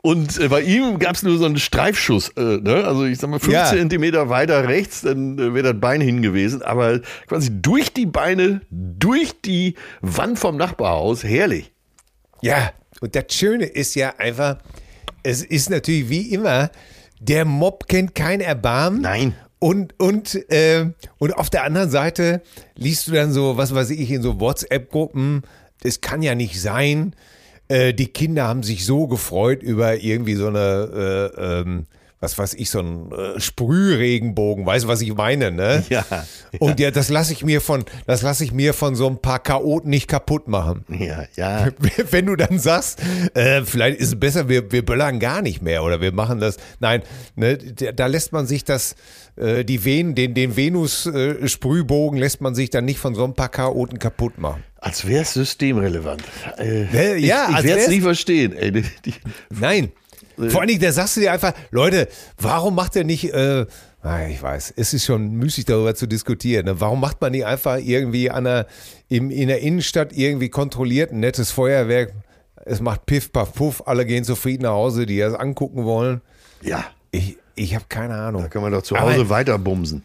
Und 0.00 0.38
äh, 0.38 0.48
bei 0.48 0.62
ihm 0.62 0.98
gab 1.00 1.16
es 1.16 1.22
nur 1.24 1.36
so 1.38 1.44
einen 1.44 1.58
Streifschuss, 1.58 2.30
äh, 2.36 2.40
ne? 2.58 2.84
also 2.84 3.04
ich 3.04 3.18
sag 3.18 3.30
mal 3.30 3.40
15 3.40 3.52
Ja. 3.52 3.66
Zentimeter 3.66 4.28
weiter 4.28 4.66
rechts, 4.68 5.02
dann 5.02 5.36
äh, 5.38 5.54
wäre 5.54 5.72
das 5.74 5.80
Bein 5.80 6.00
hin 6.00 6.22
gewesen, 6.22 6.62
aber 6.62 7.00
quasi 7.26 7.50
durch 7.60 7.92
die 7.92 8.06
Beine, 8.06 8.60
durch 8.70 9.40
die 9.42 9.74
Wand 10.00 10.38
vom 10.38 10.56
Nachbarhaus, 10.56 11.24
herrlich. 11.24 11.72
Ja, 12.42 12.70
und 13.00 13.16
das 13.16 13.24
Schöne 13.30 13.66
ist 13.66 13.96
ja 13.96 14.14
einfach, 14.18 14.58
es 15.28 15.42
ist 15.42 15.68
natürlich 15.68 16.08
wie 16.08 16.32
immer, 16.32 16.70
der 17.20 17.44
Mob 17.44 17.86
kennt 17.86 18.14
kein 18.14 18.40
Erbarmen. 18.40 19.02
Nein. 19.02 19.34
Und, 19.58 19.98
und, 20.00 20.34
äh, 20.50 20.86
und 21.18 21.36
auf 21.36 21.50
der 21.50 21.64
anderen 21.64 21.90
Seite 21.90 22.42
liest 22.76 23.08
du 23.08 23.12
dann 23.12 23.32
so, 23.32 23.56
was 23.56 23.74
weiß 23.74 23.90
ich, 23.90 24.10
in 24.10 24.22
so 24.22 24.40
WhatsApp-Gruppen, 24.40 25.42
es 25.82 26.00
kann 26.00 26.22
ja 26.22 26.34
nicht 26.34 26.60
sein, 26.60 27.14
äh, 27.68 27.92
die 27.92 28.06
Kinder 28.06 28.46
haben 28.46 28.62
sich 28.62 28.86
so 28.86 29.06
gefreut 29.06 29.62
über 29.62 29.96
irgendwie 30.00 30.34
so 30.34 30.46
eine, 30.46 31.32
äh, 31.36 31.60
ähm, 31.60 31.86
was 32.20 32.36
weiß 32.36 32.54
ich, 32.54 32.70
so 32.70 32.80
ein 32.80 33.12
äh, 33.12 33.38
Sprühregenbogen, 33.40 34.66
weißt 34.66 34.84
du, 34.84 34.88
was 34.88 35.00
ich 35.00 35.14
meine, 35.14 35.50
ne? 35.52 35.84
Ja, 35.88 36.04
Und 36.58 36.80
ja, 36.80 36.90
das 36.90 37.08
lasse 37.10 37.32
ich 37.32 37.44
mir 37.44 37.60
von, 37.60 37.84
das 38.06 38.22
lasse 38.22 38.42
ich 38.44 38.52
mir 38.52 38.74
von 38.74 38.94
so 38.96 39.06
ein 39.06 39.20
paar 39.22 39.38
Chaoten 39.38 39.90
nicht 39.90 40.08
kaputt 40.08 40.48
machen. 40.48 40.84
Ja, 40.88 41.24
ja. 41.36 41.68
Wenn 42.10 42.26
du 42.26 42.36
dann 42.36 42.58
sagst, 42.58 43.00
äh, 43.34 43.62
vielleicht 43.64 43.98
ist 44.00 44.08
es 44.08 44.20
besser, 44.20 44.48
wir, 44.48 44.72
wir 44.72 44.84
böllern 44.84 45.20
gar 45.20 45.42
nicht 45.42 45.62
mehr 45.62 45.82
oder 45.84 46.00
wir 46.00 46.12
machen 46.12 46.40
das. 46.40 46.56
Nein, 46.80 47.02
ne, 47.36 47.56
da 47.56 48.06
lässt 48.06 48.32
man 48.32 48.46
sich 48.46 48.64
das, 48.64 48.96
äh, 49.36 49.64
die 49.64 49.84
Ven, 49.84 50.14
den, 50.14 50.34
den 50.34 50.56
Venus-Sprühbogen 50.56 52.18
lässt 52.18 52.40
man 52.40 52.54
sich 52.54 52.70
dann 52.70 52.84
nicht 52.84 52.98
von 52.98 53.14
so 53.14 53.24
ein 53.24 53.34
paar 53.34 53.48
Chaoten 53.50 53.98
kaputt 53.98 54.38
machen. 54.38 54.64
Als 54.80 55.06
wäre 55.06 55.22
es 55.22 55.34
systemrelevant. 55.34 56.22
Äh, 56.58 57.18
Ja, 57.18 57.48
ich 57.50 57.58
ich 57.58 57.64
werde 57.64 57.82
es 57.82 57.88
nie 57.88 58.00
verstehen. 58.00 58.52
Ey, 58.52 58.84
Nein. 59.50 59.92
Vor 60.50 60.60
allen 60.60 60.68
Dingen, 60.68 60.80
da 60.80 60.92
sagst 60.92 61.16
du 61.16 61.20
dir 61.20 61.32
einfach, 61.32 61.52
Leute, 61.70 62.08
warum 62.38 62.74
macht 62.74 62.94
er 62.96 63.04
nicht, 63.04 63.32
äh, 63.34 63.66
ah, 64.02 64.26
ich 64.28 64.40
weiß, 64.42 64.74
es 64.76 64.94
ist 64.94 65.04
schon 65.04 65.32
müßig 65.32 65.64
darüber 65.64 65.94
zu 65.94 66.06
diskutieren. 66.06 66.66
Ne? 66.66 66.80
Warum 66.80 67.00
macht 67.00 67.20
man 67.20 67.32
nicht 67.32 67.44
einfach 67.46 67.78
irgendwie 67.78 68.30
an 68.30 68.44
der, 68.44 68.66
im, 69.08 69.30
in 69.30 69.48
der 69.48 69.60
Innenstadt 69.60 70.12
irgendwie 70.12 70.48
kontrolliert 70.48 71.10
ein 71.12 71.20
nettes 71.20 71.50
Feuerwerk? 71.50 72.12
Es 72.64 72.80
macht 72.80 73.06
Piff, 73.06 73.32
Paff, 73.32 73.52
Puff, 73.54 73.82
alle 73.86 74.04
gehen 74.06 74.24
zufrieden 74.24 74.62
nach 74.64 74.70
Hause, 74.72 75.06
die 75.06 75.18
das 75.18 75.34
angucken 75.34 75.84
wollen. 75.84 76.20
ja, 76.62 76.84
Ich, 77.10 77.36
ich 77.54 77.74
habe 77.74 77.86
keine 77.88 78.14
Ahnung. 78.14 78.42
da 78.42 78.48
kann 78.48 78.62
man 78.62 78.72
doch 78.72 78.82
zu 78.82 78.94
Aber- 78.96 79.12
Hause 79.12 79.28
weiter 79.30 79.58
bumsen. 79.58 80.04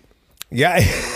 Ja, 0.49 0.73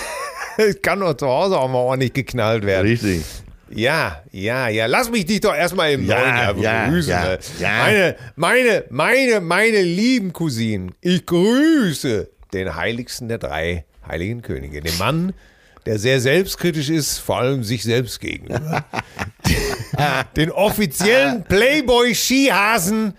es 0.57 0.81
kann 0.81 0.99
doch 0.99 1.13
zu 1.15 1.27
Hause 1.27 1.57
auch 1.57 1.67
mal 1.67 1.77
ordentlich 1.79 2.13
geknallt 2.13 2.65
werden. 2.65 2.87
Richtig. 2.87 3.23
Ja, 3.69 4.23
ja, 4.31 4.67
ja. 4.69 4.85
Lass 4.85 5.09
mich 5.09 5.25
dich 5.25 5.41
doch 5.41 5.53
erstmal 5.55 5.91
im 5.91 6.05
Ja, 6.05 6.19
neuen 6.19 6.35
Jahr 6.35 6.57
ja, 6.57 6.85
begrüßen. 6.85 7.11
ja, 7.11 7.25
ne? 7.25 7.39
ja. 7.59 7.77
Meine, 7.79 8.15
meine, 8.35 8.83
meine, 8.89 9.41
meine 9.41 9.81
lieben 9.81 10.33
Cousinen, 10.33 10.93
ich 11.01 11.25
grüße 11.25 12.29
den 12.53 12.75
heiligsten 12.75 13.27
der 13.27 13.37
drei 13.39 13.85
heiligen 14.07 14.41
Könige. 14.41 14.81
Den 14.81 14.97
Mann, 14.97 15.33
der 15.85 15.99
sehr 15.99 16.19
selbstkritisch 16.21 16.89
ist, 16.89 17.17
vor 17.17 17.39
allem 17.39 17.63
sich 17.63 17.83
selbst 17.83 18.19
gegenüber. 18.19 18.85
den 20.35 20.51
offiziellen 20.51 21.43
Playboy-Skihasen 21.43 23.13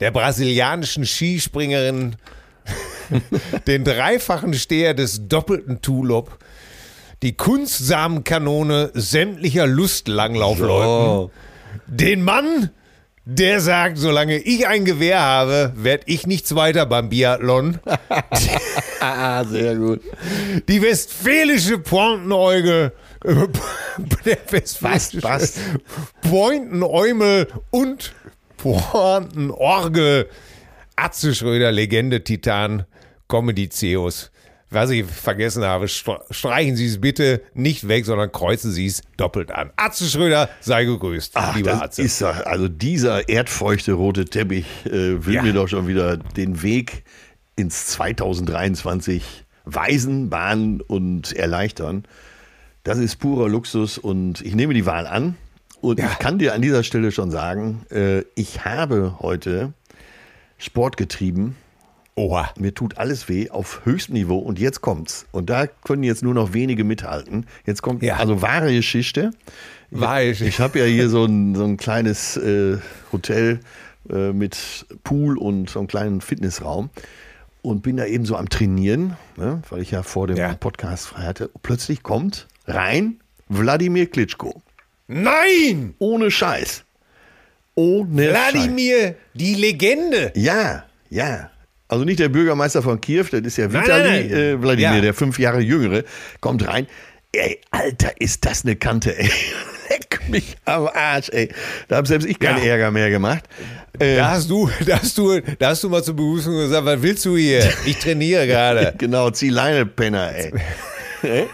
der 0.00 0.10
brasilianischen 0.10 1.06
Skispringerin, 1.06 2.16
den 3.66 3.84
dreifachen 3.84 4.54
Steher 4.54 4.94
des 4.94 5.28
doppelten 5.28 5.80
Tulop, 5.80 6.38
die 7.22 7.36
Kunstsamenkanone 7.36 8.90
sämtlicher 8.94 9.66
Lustlanglaufleuten, 9.66 11.30
den 11.86 12.22
Mann, 12.24 12.70
der 13.24 13.60
sagt, 13.60 13.98
solange 13.98 14.38
ich 14.38 14.66
ein 14.66 14.84
Gewehr 14.84 15.20
habe, 15.20 15.72
werde 15.76 16.04
ich 16.06 16.26
nichts 16.26 16.56
weiter 16.56 16.86
beim 16.86 17.08
Biathlon. 17.08 17.78
Sehr 19.48 19.76
gut. 19.76 20.00
Die 20.68 20.82
westfälische 20.82 21.78
Pointenäugel, 21.78 22.92
äh, 23.24 23.34
der 24.24 24.38
westfälische. 24.50 25.60
Pointenäumel 26.28 27.46
und 27.70 28.12
Pointenorgel, 28.56 30.28
Atze 30.96 31.34
Schröder, 31.34 31.70
Legende, 31.70 32.24
Titan, 32.24 32.84
Comedy 33.28 33.68
Zeus. 33.68 34.32
Was 34.72 34.88
ich 34.90 35.04
vergessen 35.04 35.64
habe, 35.64 35.84
stre- 35.86 36.22
streichen 36.30 36.76
Sie 36.76 36.86
es 36.86 37.00
bitte 37.00 37.42
nicht 37.52 37.86
weg, 37.88 38.06
sondern 38.06 38.32
kreuzen 38.32 38.72
Sie 38.72 38.86
es 38.86 39.02
doppelt 39.18 39.50
an. 39.50 39.70
Atze 39.76 40.06
Schröder, 40.06 40.48
sei 40.60 40.84
gegrüßt, 40.86 41.32
Ach, 41.34 41.54
lieber 41.54 41.72
das 41.72 41.82
Atze. 41.82 42.02
ist 42.02 42.22
doch, 42.22 42.46
also 42.46 42.68
dieser 42.68 43.28
erdfeuchte 43.28 43.92
rote 43.92 44.24
Teppich 44.24 44.64
äh, 44.86 45.24
will 45.26 45.34
Ja. 45.34 45.42
mir 45.42 45.52
doch 45.52 45.68
schon 45.68 45.86
wieder 45.88 46.16
den 46.16 46.62
Weg 46.62 47.04
ins 47.56 47.86
2023 47.88 49.44
weisen, 49.64 50.30
bahnen 50.30 50.80
und 50.80 51.32
erleichtern. 51.34 52.04
Das 52.82 52.98
ist 52.98 53.16
purer 53.16 53.48
Luxus 53.48 53.98
und 53.98 54.40
ich 54.40 54.54
nehme 54.54 54.74
die 54.74 54.86
Wahl 54.86 55.06
an. 55.06 55.36
Und 55.80 55.98
Ja. 55.98 56.08
ich 56.10 56.18
kann 56.18 56.38
dir 56.38 56.54
an 56.54 56.62
dieser 56.62 56.82
Stelle 56.82 57.12
schon 57.12 57.30
sagen, 57.30 57.84
äh, 57.90 58.22
ich 58.34 58.64
habe 58.64 59.16
heute 59.20 59.72
Sport 60.58 60.96
getrieben. 60.96 61.56
Oha. 62.14 62.50
Mir 62.58 62.74
tut 62.74 62.98
alles 62.98 63.28
weh 63.28 63.48
auf 63.50 63.80
höchstem 63.84 64.14
Niveau 64.14 64.38
und 64.38 64.58
jetzt 64.58 64.80
kommt's. 64.82 65.26
Und 65.32 65.48
da 65.48 65.66
können 65.66 66.02
jetzt 66.02 66.22
nur 66.22 66.34
noch 66.34 66.52
wenige 66.52 66.84
mithalten. 66.84 67.46
Jetzt 67.64 67.80
kommt 67.82 68.02
Ja. 68.02 68.16
also 68.16 68.42
wahre 68.42 68.72
Geschichte. 68.74 69.30
Weiß 69.90 70.40
Ich 70.42 70.58
habe 70.60 70.78
ja 70.78 70.84
hier 70.84 71.08
so 71.08 71.24
ein, 71.24 71.54
so 71.54 71.64
ein 71.64 71.76
kleines 71.78 72.36
äh, 72.36 72.78
Hotel 73.12 73.60
äh, 74.10 74.32
mit 74.32 74.86
Pool 75.04 75.38
und 75.38 75.70
so 75.70 75.78
einem 75.78 75.88
kleinen 75.88 76.20
Fitnessraum 76.20 76.90
und 77.62 77.82
bin 77.82 77.96
da 77.96 78.04
eben 78.06 78.24
so 78.26 78.36
am 78.36 78.48
Trainieren, 78.48 79.16
ne, 79.36 79.62
weil 79.70 79.80
ich 79.82 79.90
ja 79.90 80.02
vor 80.02 80.26
dem 80.26 80.36
Ja. 80.36 80.54
Podcast 80.54 81.06
frei 81.06 81.22
hatte. 81.22 81.50
Plötzlich 81.62 82.02
kommt 82.02 82.46
rein 82.66 83.20
Wladimir 83.48 84.06
Klitschko. 84.10 84.60
Nein! 85.08 85.94
Ohne 85.98 86.30
Scheiß. 86.30 86.84
Ohne 87.74 88.32
Scheiß. 88.32 88.54
Wladimir, 88.54 89.14
die 89.34 89.54
Legende. 89.54 90.32
Ja, 90.34 90.84
ja. 91.10 91.50
Also 91.92 92.04
nicht 92.06 92.20
der 92.20 92.30
Bürgermeister 92.30 92.80
von 92.82 92.98
Kiew, 93.02 93.26
das 93.30 93.42
ist 93.42 93.58
ja 93.58 93.70
Vitali. 93.70 94.32
Äh, 94.32 94.62
Wladimir, 94.62 94.94
Ja. 94.94 95.00
der 95.02 95.12
fünf 95.12 95.38
Jahre 95.38 95.60
jüngere, 95.60 96.04
kommt 96.40 96.66
rein. 96.66 96.86
Ey, 97.32 97.60
Alter, 97.70 98.12
ist 98.18 98.46
das 98.46 98.64
eine 98.64 98.76
Kante, 98.76 99.14
ey. 99.18 99.30
Leck 99.90 100.20
mich 100.30 100.56
am 100.64 100.86
Arsch, 100.88 101.28
ey. 101.32 101.50
Da 101.88 101.96
hab 101.96 102.06
selbst 102.06 102.26
ich 102.26 102.38
keinen 102.38 102.62
Ja. 102.64 102.70
Ärger 102.70 102.90
mehr 102.92 103.10
gemacht. 103.10 103.44
Äh, 103.98 104.16
Da 104.16 104.30
hast 104.30 104.48
du, 104.48 104.70
da 104.86 105.00
hast 105.02 105.18
du, 105.18 105.38
da 105.58 105.68
hast 105.68 105.84
du 105.84 105.90
mal 105.90 106.02
zur 106.02 106.16
Begrüßung 106.16 106.54
gesagt, 106.56 106.86
was 106.86 107.02
willst 107.02 107.26
du 107.26 107.36
hier? 107.36 107.70
Ich 107.84 107.98
trainiere 107.98 108.46
gerade. 108.46 108.94
Genau, 108.98 109.28
zieh 109.30 109.50
Leine, 109.50 109.84
Penner, 109.84 110.32
ey. 110.34 110.50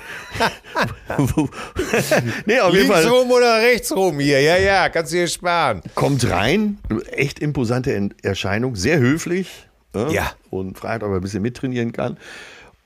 Nee, 2.47 2.61
auf 2.61 2.73
jeden 2.73 2.89
Links 2.89 3.03
Fall 3.03 3.09
rum 3.13 3.31
oder 3.31 3.59
rechts 3.61 3.91
rum 3.95 4.21
hier? 4.21 4.41
Ja, 4.41 4.57
ja, 4.57 4.89
kannst 4.89 5.13
du 5.13 5.17
dir 5.17 5.27
sparen. 5.27 5.83
kommt 5.95 6.31
rein, 6.31 6.79
echt 7.13 7.39
imposante 7.41 8.11
Erscheinung, 8.23 8.77
sehr 8.77 8.99
höflich. 8.99 9.68
Ne? 10.07 10.13
Ja. 10.13 10.33
Und 10.51 10.79
fragt, 10.79 11.03
ob 11.03 11.11
er 11.11 11.17
ein 11.17 11.21
bisschen 11.21 11.43
mittrainieren 11.43 11.93
kann. 11.93 12.17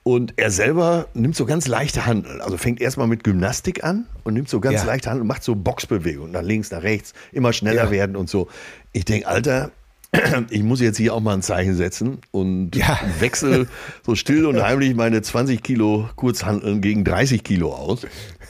Und 0.03 0.33
er 0.35 0.51
selber 0.51 1.07
nimmt 1.13 1.35
so 1.35 1.45
ganz 1.45 1.65
leichte 1.67 2.05
Handeln. 2.05 2.41
Also 2.41 2.57
fängt 2.57 2.81
erstmal 2.81 3.07
mit 3.07 3.23
Gymnastik 3.23 3.85
an 3.85 4.05
und 4.25 4.33
nimmt 4.33 4.49
so 4.49 4.59
ganz 4.59 4.81
Ja. 4.81 4.85
leichte 4.85 5.09
Handeln 5.09 5.21
und 5.21 5.27
macht 5.29 5.43
so 5.43 5.55
Boxbewegungen 5.55 6.31
nach 6.31 6.41
links, 6.41 6.71
nach 6.71 6.83
rechts, 6.83 7.13
immer 7.31 7.53
schneller 7.53 7.85
Ja. 7.85 7.91
werden 7.91 8.15
und 8.17 8.29
so. 8.29 8.49
Ich 8.91 9.05
denke, 9.05 9.27
Alter, 9.27 9.71
ich 10.49 10.61
muss 10.61 10.81
jetzt 10.81 10.97
hier 10.97 11.13
auch 11.13 11.21
mal 11.21 11.33
ein 11.35 11.41
Zeichen 11.41 11.75
setzen 11.77 12.19
und 12.31 12.75
Ja. 12.75 12.99
wechsel 13.19 13.69
so 14.05 14.13
still 14.15 14.45
und 14.45 14.61
heimlich 14.61 14.93
meine 14.93 15.21
20 15.21 15.63
Kilo 15.63 16.09
Kurzhandeln 16.17 16.81
gegen 16.81 17.05
30 17.05 17.41
Kilo 17.43 17.73
aus. 17.73 18.05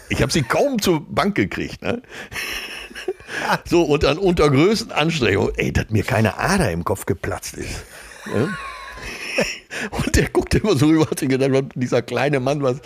Ich 0.10 0.22
habe 0.24 0.32
sie 0.32 0.42
kaum 0.42 0.82
zur 0.82 1.06
Bank 1.08 1.36
gekriegt. 1.36 1.82
Ne? 1.84 2.02
So, 3.66 3.82
und 3.84 4.04
dann 4.04 4.18
unter 4.20 4.50
größten 4.50 4.92
Anstrengungen, 4.92 5.54
ey, 5.58 5.74
dass 5.74 5.90
mir 5.90 6.04
keine 6.04 6.38
Ader 6.38 6.72
im 6.72 6.84
Kopf 6.84 7.06
geplatzt 7.06 7.56
ist. 7.56 7.84
Und 9.92 10.16
der 10.16 10.30
guckt 10.30 10.54
immer 10.56 10.78
so 10.78 10.86
rüber, 10.86 11.10
hat 11.10 11.20
sich 11.20 11.28
gedacht, 11.30 11.52
dieser 11.76 12.02
kleine 12.04 12.40
Mann, 12.40 12.62
was, 12.62 12.78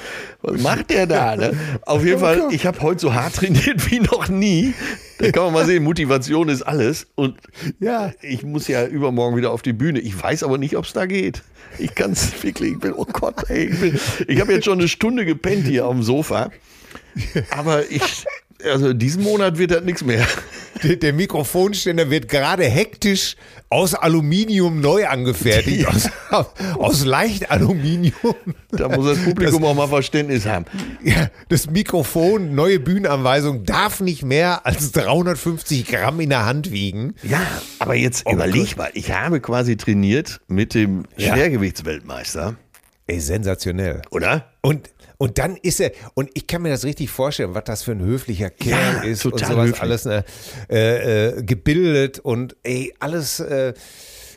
was 0.41 0.61
macht 0.61 0.89
der 0.89 1.05
da? 1.05 1.35
Ne? 1.35 1.51
Auf 1.85 2.03
jeden 2.05 2.19
Fall, 2.19 2.47
ich 2.51 2.65
habe 2.65 2.81
heute 2.81 3.01
so 3.01 3.13
hart 3.13 3.35
trainiert 3.35 3.91
wie 3.91 3.99
noch 3.99 4.29
nie. 4.29 4.73
Da 5.19 5.31
kann 5.31 5.43
man 5.43 5.53
mal 5.53 5.65
sehen, 5.65 5.83
Motivation 5.83 6.47
ist 6.49 6.61
alles. 6.63 7.07
Und 7.15 7.37
Ja. 7.79 8.13
ich 8.21 8.43
muss 8.43 8.67
ja 8.67 8.85
übermorgen 8.87 9.35
wieder 9.35 9.51
auf 9.51 9.61
die 9.61 9.73
Bühne. 9.73 9.99
Ich 9.99 10.19
weiß 10.21 10.43
aber 10.43 10.57
nicht, 10.57 10.77
ob 10.77 10.85
es 10.85 10.93
da 10.93 11.05
geht. 11.05 11.43
Ich 11.77 11.93
kann 11.93 12.11
es 12.13 12.41
wirklich, 12.43 12.73
ich 12.73 12.79
bin, 12.79 12.93
oh 12.93 13.05
Gott, 13.05 13.49
ey, 13.49 13.65
ich, 13.65 13.79
bin- 13.79 13.99
ich 14.27 14.39
habe 14.39 14.53
jetzt 14.53 14.65
schon 14.65 14.79
eine 14.79 14.87
Stunde 14.87 15.25
gepennt 15.25 15.67
hier 15.67 15.85
auf 15.85 15.93
dem 15.93 16.03
Sofa. 16.03 16.49
Aber 17.51 17.89
ich, 17.91 18.25
also 18.63 18.93
diesen 18.93 19.23
Monat 19.23 19.57
wird 19.57 19.71
das 19.71 19.83
nichts 19.83 20.03
mehr. 20.03 20.25
Der, 20.83 20.95
der 20.95 21.11
Mikrofonständer 21.11 22.11
wird 22.11 22.27
gerade 22.29 22.63
hektisch 22.65 23.35
aus 23.67 23.95
Aluminium 23.95 24.79
neu 24.79 25.07
angefertigt. 25.07 25.87
Aus, 26.29 26.51
aus 26.77 27.03
leicht 27.03 27.49
Aluminium. 27.49 28.35
Da 28.69 28.87
muss 28.87 29.07
das 29.07 29.25
Publikum 29.25 29.63
auch 29.65 29.73
mal 29.73 29.87
Verständnis 29.87 30.45
haben. 30.45 30.65
Ja, 31.03 31.31
das 31.49 31.67
Mikrofon, 31.67 32.53
neue 32.53 32.79
Bühnenanweisung, 32.79 33.63
darf 33.63 34.01
nicht 34.01 34.21
mehr 34.21 34.67
als 34.67 34.91
350 34.91 35.87
Gramm 35.87 36.19
in 36.19 36.29
der 36.29 36.45
Hand 36.45 36.69
wiegen. 36.71 37.15
Ja, 37.23 37.41
aber 37.79 37.95
jetzt 37.95 38.27
Oh 38.27 38.33
überleg 38.33 38.77
mal, 38.77 38.91
ich 38.93 39.11
habe 39.11 39.39
quasi 39.41 39.77
trainiert 39.77 40.41
mit 40.47 40.75
dem 40.75 41.05
Ja. 41.17 41.33
Schwergewichtsweltmeister, 41.33 42.55
Ey, 43.07 43.19
sensationell. 43.19 44.03
oder? 44.11 44.45
Und, 44.61 44.91
und 45.17 45.37
dann 45.37 45.55
ist 45.57 45.79
er, 45.79 45.91
und 46.13 46.29
ich 46.33 46.45
kann 46.47 46.61
mir 46.61 46.69
das 46.69 46.83
richtig 46.85 47.09
vorstellen, 47.09 47.53
was 47.55 47.63
das 47.65 47.83
für 47.83 47.91
ein 47.91 48.01
höflicher 48.01 48.49
Kerl 48.49 48.95
Ja, 48.97 49.01
ist 49.03 49.23
total 49.23 49.41
und 49.41 49.47
sowas 49.51 49.65
höflich. 49.67 49.81
alles 49.81 50.05
ne, 50.05 50.23
äh, 50.69 51.27
äh, 51.39 51.43
gebildet 51.43 52.19
und 52.19 52.55
ey, 52.63 52.93
alles 52.99 53.39
äh, 53.39 53.73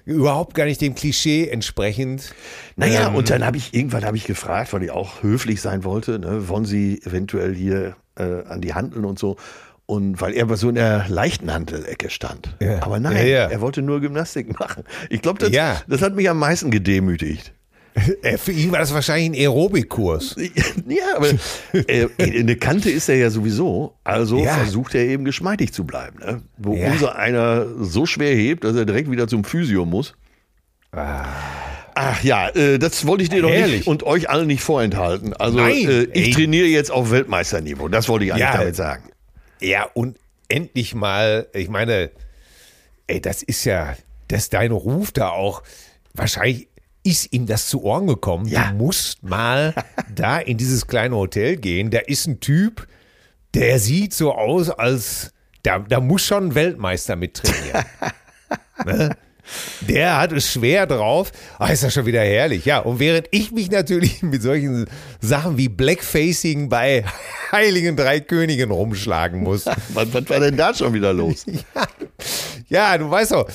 überhaupt 0.06 0.54
gar 0.54 0.64
nicht 0.64 0.80
dem 0.80 0.94
Klischee 0.94 1.48
entsprechend. 1.48 2.34
Naja, 2.76 3.08
Ähm, 3.08 3.14
und 3.14 3.30
dann 3.30 3.44
habe 3.44 3.56
ich, 3.58 3.74
irgendwann 3.74 4.04
habe 4.04 4.16
ich 4.16 4.24
gefragt, 4.24 4.72
weil 4.72 4.82
ich 4.82 4.90
auch 4.90 5.22
höflich 5.22 5.60
sein 5.60 5.84
wollte, 5.84 6.18
ne, 6.18 6.48
wollen 6.48 6.64
Sie 6.64 7.00
eventuell 7.04 7.54
hier 7.54 7.96
äh, 8.16 8.42
an 8.44 8.60
die 8.60 8.74
Handeln 8.74 9.04
und 9.04 9.18
so. 9.18 9.36
Und 9.86 10.20
weil 10.20 10.34
er 10.34 10.44
aber 10.44 10.56
so 10.56 10.68
in 10.68 10.76
der 10.76 11.06
leichten 11.08 11.52
Handelecke 11.52 12.10
stand. 12.10 12.56
Ja. 12.60 12.80
Aber 12.82 13.00
nein, 13.00 13.16
Ja, 13.16 13.22
ja. 13.24 13.46
er 13.48 13.60
wollte 13.60 13.82
nur 13.82 14.00
Gymnastik 14.00 14.56
machen. 14.60 14.84
Ich 15.10 15.20
glaube, 15.20 15.40
das, 15.40 15.50
das 15.88 16.00
hat 16.00 16.14
mich 16.14 16.30
am 16.30 16.38
meisten 16.38 16.70
gedemütigt. 16.70 17.52
Äh, 18.22 18.38
für 18.38 18.52
ihn 18.52 18.70
war 18.72 18.78
das 18.78 18.94
wahrscheinlich 18.94 19.30
ein 19.30 19.34
Aerobikkurs. 19.34 20.36
Ja, 20.88 21.16
aber 21.16 21.28
äh, 21.72 22.06
eine 22.18 22.56
Kante 22.56 22.90
ist 22.90 23.08
er 23.08 23.16
ja 23.16 23.30
sowieso. 23.30 23.94
Also 24.04 24.38
Ja. 24.38 24.54
versucht 24.54 24.94
er 24.94 25.02
eben 25.04 25.24
geschmeidig 25.24 25.72
zu 25.72 25.84
bleiben. 25.84 26.18
Ne? 26.20 26.42
Wo 26.56 26.74
Ja. 26.74 26.90
unser 26.92 27.16
einer 27.16 27.66
so 27.84 28.06
schwer 28.06 28.34
hebt, 28.34 28.64
dass 28.64 28.74
er 28.76 28.84
direkt 28.86 29.10
wieder 29.10 29.28
zum 29.28 29.44
Physio 29.44 29.84
muss. 29.84 30.14
Ach 30.92 32.22
ja, 32.22 32.48
äh, 32.50 32.78
das 32.78 33.06
wollte 33.06 33.22
ich 33.24 33.28
dir 33.30 33.42
doch 33.42 33.50
Ah. 33.50 33.54
Herrlich. 33.54 33.76
nicht 33.80 33.86
und 33.86 34.02
euch 34.04 34.30
allen 34.30 34.46
nicht 34.46 34.62
vorenthalten. 34.62 35.34
Also 35.34 35.58
Nein, 35.58 35.88
äh, 35.88 36.02
ich 36.14 36.34
trainiere 36.34 36.66
jetzt 36.66 36.90
auf 36.90 37.10
Weltmeisterniveau. 37.10 37.88
Das 37.88 38.08
wollte 38.08 38.24
ich 38.24 38.32
eigentlich 38.32 38.42
Ja. 38.44 38.56
damit 38.56 38.76
sagen. 38.76 39.10
Ja, 39.60 39.84
und 39.94 40.16
endlich 40.48 40.94
mal, 40.94 41.46
ich 41.52 41.68
meine, 41.68 42.10
ey, 43.06 43.20
das 43.20 43.42
ist 43.42 43.64
ja, 43.64 43.94
dass 44.28 44.48
dein 44.48 44.70
Ruf 44.72 45.12
da 45.12 45.28
auch, 45.28 45.62
wahrscheinlich 46.14 46.68
ist 47.02 47.32
ihm 47.32 47.46
das 47.46 47.68
zu 47.68 47.82
Ohren 47.82 48.06
gekommen. 48.06 48.46
Ja. 48.46 48.70
Du 48.70 48.76
musst 48.76 49.22
mal 49.22 49.74
da 50.14 50.38
in 50.38 50.58
dieses 50.58 50.86
kleine 50.86 51.16
Hotel 51.16 51.56
gehen. 51.56 51.90
Da 51.90 51.98
ist 52.00 52.26
ein 52.26 52.40
Typ, 52.40 52.86
der 53.54 53.78
sieht 53.78 54.14
so 54.14 54.34
aus, 54.34 54.70
als 54.70 55.32
da, 55.62 55.78
da 55.80 56.00
muss 56.00 56.24
schon 56.24 56.48
ein 56.48 56.54
Weltmeister 56.54 57.16
mit 57.16 57.34
trainieren. 57.34 57.84
ne? 58.84 59.16
Der 59.80 60.18
hat 60.18 60.32
es 60.32 60.52
schwer 60.52 60.86
drauf. 60.86 61.32
Ah, 61.58 61.68
ist 61.68 61.82
das 61.82 61.92
schon 61.92 62.06
wieder 62.06 62.20
herrlich. 62.20 62.64
Ja, 62.64 62.78
und 62.78 63.00
während 63.00 63.26
ich 63.30 63.50
mich 63.50 63.70
natürlich 63.70 64.22
mit 64.22 64.42
solchen 64.42 64.86
Sachen 65.20 65.56
wie 65.56 65.68
Blackfacing 65.68 66.68
bei 66.68 67.04
Heiligen 67.50 67.96
Drei 67.96 68.20
Königen 68.20 68.70
rumschlagen 68.70 69.42
muss. 69.42 69.66
Was, 69.66 70.12
was 70.14 70.28
war 70.28 70.40
denn 70.40 70.56
da 70.56 70.74
schon 70.74 70.92
wieder 70.94 71.12
los? 71.12 71.46
Ja, 71.46 71.86
ja, 72.70 72.96
du 72.96 73.10
weißt 73.10 73.32
doch, 73.32 73.46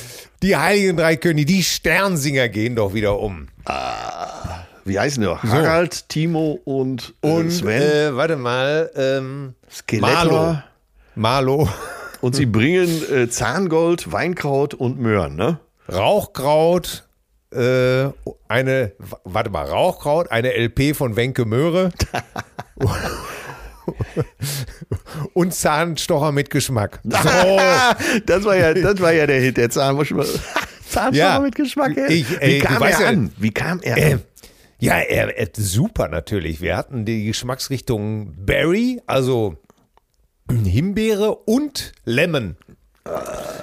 die 0.43 0.55
Heiligen 0.55 0.95
Drei 0.98 1.15
Könige, 1.15 1.45
die 1.48 1.63
Sternsinger 1.63 2.48
gehen 2.50 2.75
doch 2.75 2.93
wieder 2.93 3.19
um. 3.19 3.48
Wie 4.84 5.00
heißen 5.00 5.19
die 5.22 5.27
noch? 5.27 5.41
Harald, 5.41 6.07
Timo 6.10 6.60
und, 6.63 7.15
äh, 7.24 7.27
Und, 7.31 7.50
Sven. 7.50 7.81
äh, 7.81 8.15
warte 8.15 8.36
mal, 8.36 8.91
ähm. 8.95 9.55
Marlo. 10.00 10.57
Marlo. 11.15 11.67
Und 12.22 12.36
sie 12.36 12.45
bringen 12.45 13.03
äh, 13.12 13.27
Zahngold, 13.29 14.12
Weinkraut 14.12 14.74
und 14.75 15.00
Möhren, 15.00 15.36
ne? 15.36 15.60
Rauchkraut, 15.91 17.07
äh, 17.51 18.05
eine, 18.48 18.91
warte 19.24 19.50
mal, 19.50 19.65
Rauchkraut, 19.65 20.29
eine 20.31 20.53
LP 20.55 20.95
von 20.95 21.15
Wenke 21.15 21.45
Möhre 21.45 21.91
und 25.34 25.54
Zahnstocher 25.54 26.32
mit 26.32 26.50
Geschmack. 26.50 27.00
So, 27.06 27.60
das, 28.25 28.44
war 28.44 28.56
ja, 28.58 28.74
das 28.74 29.00
war 29.00 29.12
ja 29.13 29.25
der 29.27 29.39
Hit, 29.42 29.58
der 29.58 29.70
Zahn. 29.70 29.96
Zahnstocher 30.89 31.12
Ja. 31.13 31.39
mit 31.39 31.56
Geschmack. 31.56 31.98
ey. 31.98 32.13
Ich- 32.13 32.42
ey, 32.42 32.56
Wie 32.56 32.60
kam 32.60 32.82
er 32.84 32.89
ja- 32.89 33.08
an? 33.08 33.32
Wie 33.38 33.51
kam 33.51 33.80
er 33.82 33.98
äh, 33.98 34.13
an? 34.13 34.22
ja, 34.80 34.98
er, 35.00 35.38
er, 35.38 35.48
super 35.56 36.08
natürlich. 36.08 36.62
Wir 36.62 36.77
hatten 36.77 37.06
die 37.06 37.25
Geschmacksrichtung 37.25 38.34
Berry, 38.46 39.01
also 39.08 39.58
Himbeere 40.50 41.36
und 41.36 41.94
Lemon. 42.06 42.56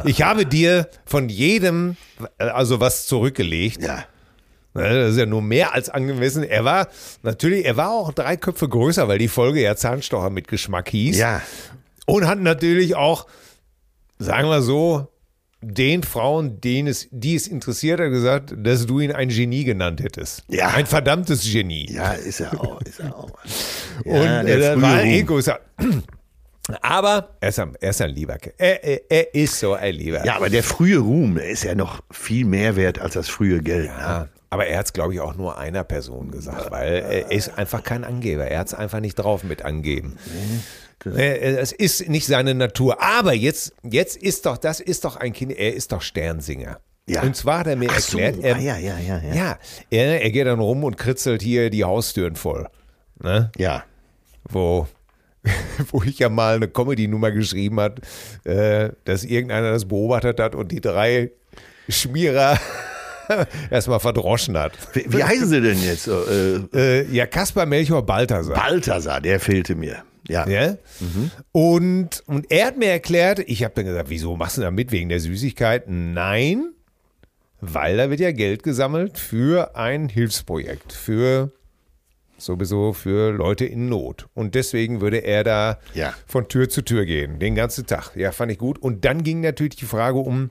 Ich 0.04 0.22
habe 0.22 0.46
dir 0.46 0.88
von 1.04 1.28
jedem 1.28 1.96
äh, 2.38 2.44
also 2.44 2.80
was 2.80 3.06
zurückgelegt. 3.06 3.82
Ja. 3.82 4.04
Ne, 4.74 4.82
Das 5.02 5.10
ist 5.12 5.18
ja 5.18 5.26
nur 5.26 5.42
mehr 5.42 5.74
als 5.74 5.88
angemessen. 5.90 6.42
Er 6.44 6.64
war 6.64 6.88
natürlich, 7.22 7.64
er 7.66 7.76
war 7.76 7.90
auch 7.90 8.12
drei 8.12 8.36
Köpfe 8.36 8.68
größer, 8.68 9.06
weil 9.08 9.18
die 9.18 9.28
Folge 9.28 9.60
ja 9.60 9.76
Zahnstocher 9.76 10.30
mit 10.30 10.48
Geschmack 10.48 10.88
hieß. 10.88 11.18
Ja. 11.18 11.42
Und 12.06 12.26
hat 12.26 12.38
natürlich 12.40 12.96
auch, 12.96 13.26
sagen 14.18 14.48
wir 14.48 14.62
so, 14.62 15.08
den 15.64 16.02
Frauen, 16.02 16.60
denen 16.60 16.88
es, 16.88 17.06
die 17.12 17.36
es 17.36 17.46
interessiert 17.46 18.00
hat, 18.00 18.10
gesagt, 18.10 18.52
dass 18.56 18.84
du 18.86 18.98
ihn 18.98 19.12
ein 19.12 19.28
Genie 19.28 19.62
genannt 19.62 20.02
hättest. 20.02 20.42
Ja. 20.48 20.68
Ein 20.70 20.86
verdammtes 20.86 21.44
Genie. 21.52 21.86
Ja, 21.92 22.12
ist 22.14 22.40
er 22.40 22.60
auch. 22.60 22.80
Ist 22.82 22.98
er 22.98 23.14
auch. 23.16 23.30
Und 24.04 24.14
Ja, 24.24 24.42
der 24.42 24.58
er 24.58 24.72
frühe 24.72 24.82
war 24.82 25.00
Ruhm. 25.00 25.08
Ego. 25.10 25.38
ist 25.38 25.48
er- 25.48 25.60
Aber 26.80 27.36
er 27.40 27.48
ist 27.50 27.58
ein, 27.58 27.76
er 27.80 27.90
ist 27.90 28.00
ein 28.02 28.10
lieber. 28.10 28.36
Er, 28.58 28.82
er, 28.84 29.00
er 29.10 29.34
ist 29.34 29.58
so 29.60 29.74
ein 29.74 29.94
lieber. 29.94 30.24
Ja, 30.24 30.36
aber 30.36 30.48
der 30.50 30.62
frühe 30.62 30.98
Ruhm, 30.98 31.34
der 31.36 31.48
ist 31.50 31.64
ja 31.64 31.74
noch 31.74 32.00
viel 32.10 32.44
mehr 32.44 32.74
wert 32.76 32.98
als 33.00 33.14
das 33.14 33.28
frühe 33.28 33.60
Geld. 33.62 33.86
Ne? 33.90 34.28
Aber 34.52 34.66
er 34.66 34.80
hat 34.80 34.84
es, 34.84 34.92
glaube 34.92 35.14
ich, 35.14 35.20
auch 35.20 35.34
nur 35.34 35.56
einer 35.56 35.82
Person 35.82 36.30
gesagt, 36.30 36.70
weil 36.70 36.96
er 36.96 37.32
ist 37.32 37.56
einfach 37.56 37.82
kein 37.82 38.04
Angeber. 38.04 38.44
Er 38.46 38.58
hat 38.58 38.66
es 38.66 38.74
einfach 38.74 39.00
nicht 39.00 39.14
drauf 39.14 39.44
mit 39.44 39.64
angeben. 39.64 40.18
Äh, 41.06 41.56
Es 41.56 41.72
ist 41.72 42.06
nicht 42.10 42.26
seine 42.26 42.54
Natur. 42.54 43.02
Aber 43.02 43.32
jetzt, 43.32 43.72
jetzt 43.82 44.14
ist 44.14 44.44
doch, 44.44 44.58
das 44.58 44.80
ist 44.80 45.06
doch 45.06 45.16
ein 45.16 45.32
Kind, 45.32 45.52
er 45.52 45.72
ist 45.72 45.90
doch 45.90 46.02
Sternsinger. 46.02 46.80
Ja. 47.08 47.22
Und 47.22 47.34
zwar 47.34 47.60
hat 47.60 47.68
er 47.68 47.76
mir 47.76 47.88
Ach 47.90 47.98
so, 47.98 48.18
erklärt, 48.18 48.44
er, 48.44 48.56
ah, 48.56 48.58
ja, 48.58 48.76
ja, 48.76 48.98
ja, 48.98 49.18
ja. 49.22 49.34
ja, 49.34 49.58
er, 49.88 50.20
er 50.20 50.30
geht 50.30 50.46
dann 50.46 50.60
rum 50.60 50.84
und 50.84 50.98
kritzelt 50.98 51.40
hier 51.40 51.70
die 51.70 51.84
Haustüren 51.84 52.36
voll. 52.36 52.68
Ne? 53.22 53.50
Ja. 53.56 53.84
wo, 54.50 54.86
wo 55.90 56.02
ich 56.02 56.18
ja 56.18 56.28
mal 56.28 56.56
eine 56.56 56.68
Comedy-Nummer 56.68 57.30
geschrieben 57.30 57.80
hat, 57.80 58.00
äh, 58.44 58.90
dass 59.06 59.24
irgendeiner 59.24 59.70
das 59.72 59.86
beobachtet 59.86 60.40
hat 60.40 60.54
und 60.54 60.70
die 60.70 60.82
drei 60.82 61.30
Schmierer 61.88 62.58
erstmal 63.70 64.00
verdroschen 64.00 64.56
hat. 64.58 64.72
Wie, 64.94 65.04
wie 65.12 65.22
heißen 65.24 65.48
sie 65.48 65.60
denn 65.60 65.80
jetzt? 65.82 66.08
Äh, 66.08 66.56
Äh, 66.74 67.06
ja, 67.12 67.26
Kaspar 67.26 67.66
Melchior 67.66 68.04
Balthasar. 68.04 68.54
Balthasar, 68.54 69.20
der 69.20 69.40
fehlte 69.40 69.74
mir. 69.74 70.02
Ja. 70.28 70.48
Ja? 70.48 70.76
Und, 71.50 72.22
und 72.26 72.50
er 72.50 72.66
hat 72.66 72.78
mir 72.78 72.88
erklärt, 72.90 73.40
ich 73.40 73.64
habe 73.64 73.74
dann 73.74 73.86
gesagt, 73.86 74.08
wieso 74.08 74.36
machst 74.36 74.56
du 74.56 74.60
da 74.62 74.70
mit 74.70 74.92
wegen 74.92 75.08
der 75.08 75.18
Süßigkeit? 75.20 75.84
Nein, 75.88 76.72
weil 77.60 77.96
da 77.96 78.08
wird 78.10 78.20
ja 78.20 78.30
Geld 78.32 78.62
gesammelt 78.62 79.18
für 79.18 79.76
ein 79.76 80.08
Hilfsprojekt, 80.08 80.92
für 80.92 81.50
sowieso 82.38 82.92
für 82.92 83.30
Leute 83.32 83.64
in 83.64 83.88
Not. 83.88 84.26
Und 84.34 84.54
deswegen 84.54 85.00
würde 85.00 85.18
er 85.18 85.44
da 85.44 85.78
Ja. 85.94 86.14
von 86.26 86.48
Tür 86.48 86.68
zu 86.68 86.82
Tür 86.82 87.04
gehen, 87.04 87.38
den 87.38 87.54
ganzen 87.54 87.86
Tag. 87.86 88.16
Ja, 88.16 88.32
fand 88.32 88.50
ich 88.52 88.58
gut. 88.58 88.78
Und 88.78 89.04
dann 89.04 89.22
ging 89.24 89.40
natürlich 89.40 89.76
die 89.76 89.84
Frage 89.86 90.18
um, 90.18 90.50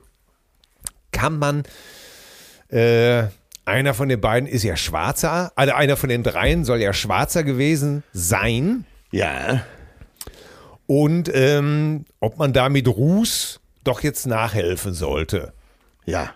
kann 1.12 1.38
man, 1.38 1.64
äh, 2.72 3.28
einer 3.64 3.94
von 3.94 4.08
den 4.08 4.20
beiden 4.20 4.48
ist 4.48 4.64
ja 4.64 4.76
schwarzer, 4.76 5.52
also 5.54 5.72
einer 5.72 5.96
von 5.96 6.08
den 6.08 6.22
dreien 6.22 6.64
soll 6.64 6.80
ja 6.80 6.92
schwarzer 6.92 7.44
gewesen 7.44 8.02
sein. 8.12 8.84
Ja. 9.10 9.62
Und 10.86 11.30
ähm, 11.32 12.04
ob 12.18 12.38
man 12.38 12.52
da 12.52 12.68
mit 12.68 12.88
Ruß 12.88 13.60
doch 13.84 14.02
jetzt 14.02 14.26
nachhelfen 14.26 14.94
sollte. 14.94 15.52
Ja. 16.06 16.30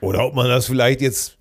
Oder 0.00 0.24
ob 0.24 0.34
man 0.34 0.48
das 0.48 0.66
vielleicht 0.66 1.00
jetzt, 1.00 1.36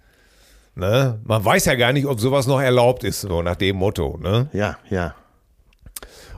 ne, 0.75 1.19
man 1.23 1.43
weiß 1.43 1.65
ja 1.65 1.75
gar 1.75 1.93
nicht, 1.93 2.05
ob 2.05 2.19
sowas 2.19 2.47
noch 2.47 2.61
erlaubt 2.61 3.03
ist, 3.03 3.21
so 3.21 3.41
nach 3.41 3.55
dem 3.55 3.77
Motto, 3.77 4.17
ne? 4.21 4.49
Ja, 4.53 4.77
ja. 4.89 5.15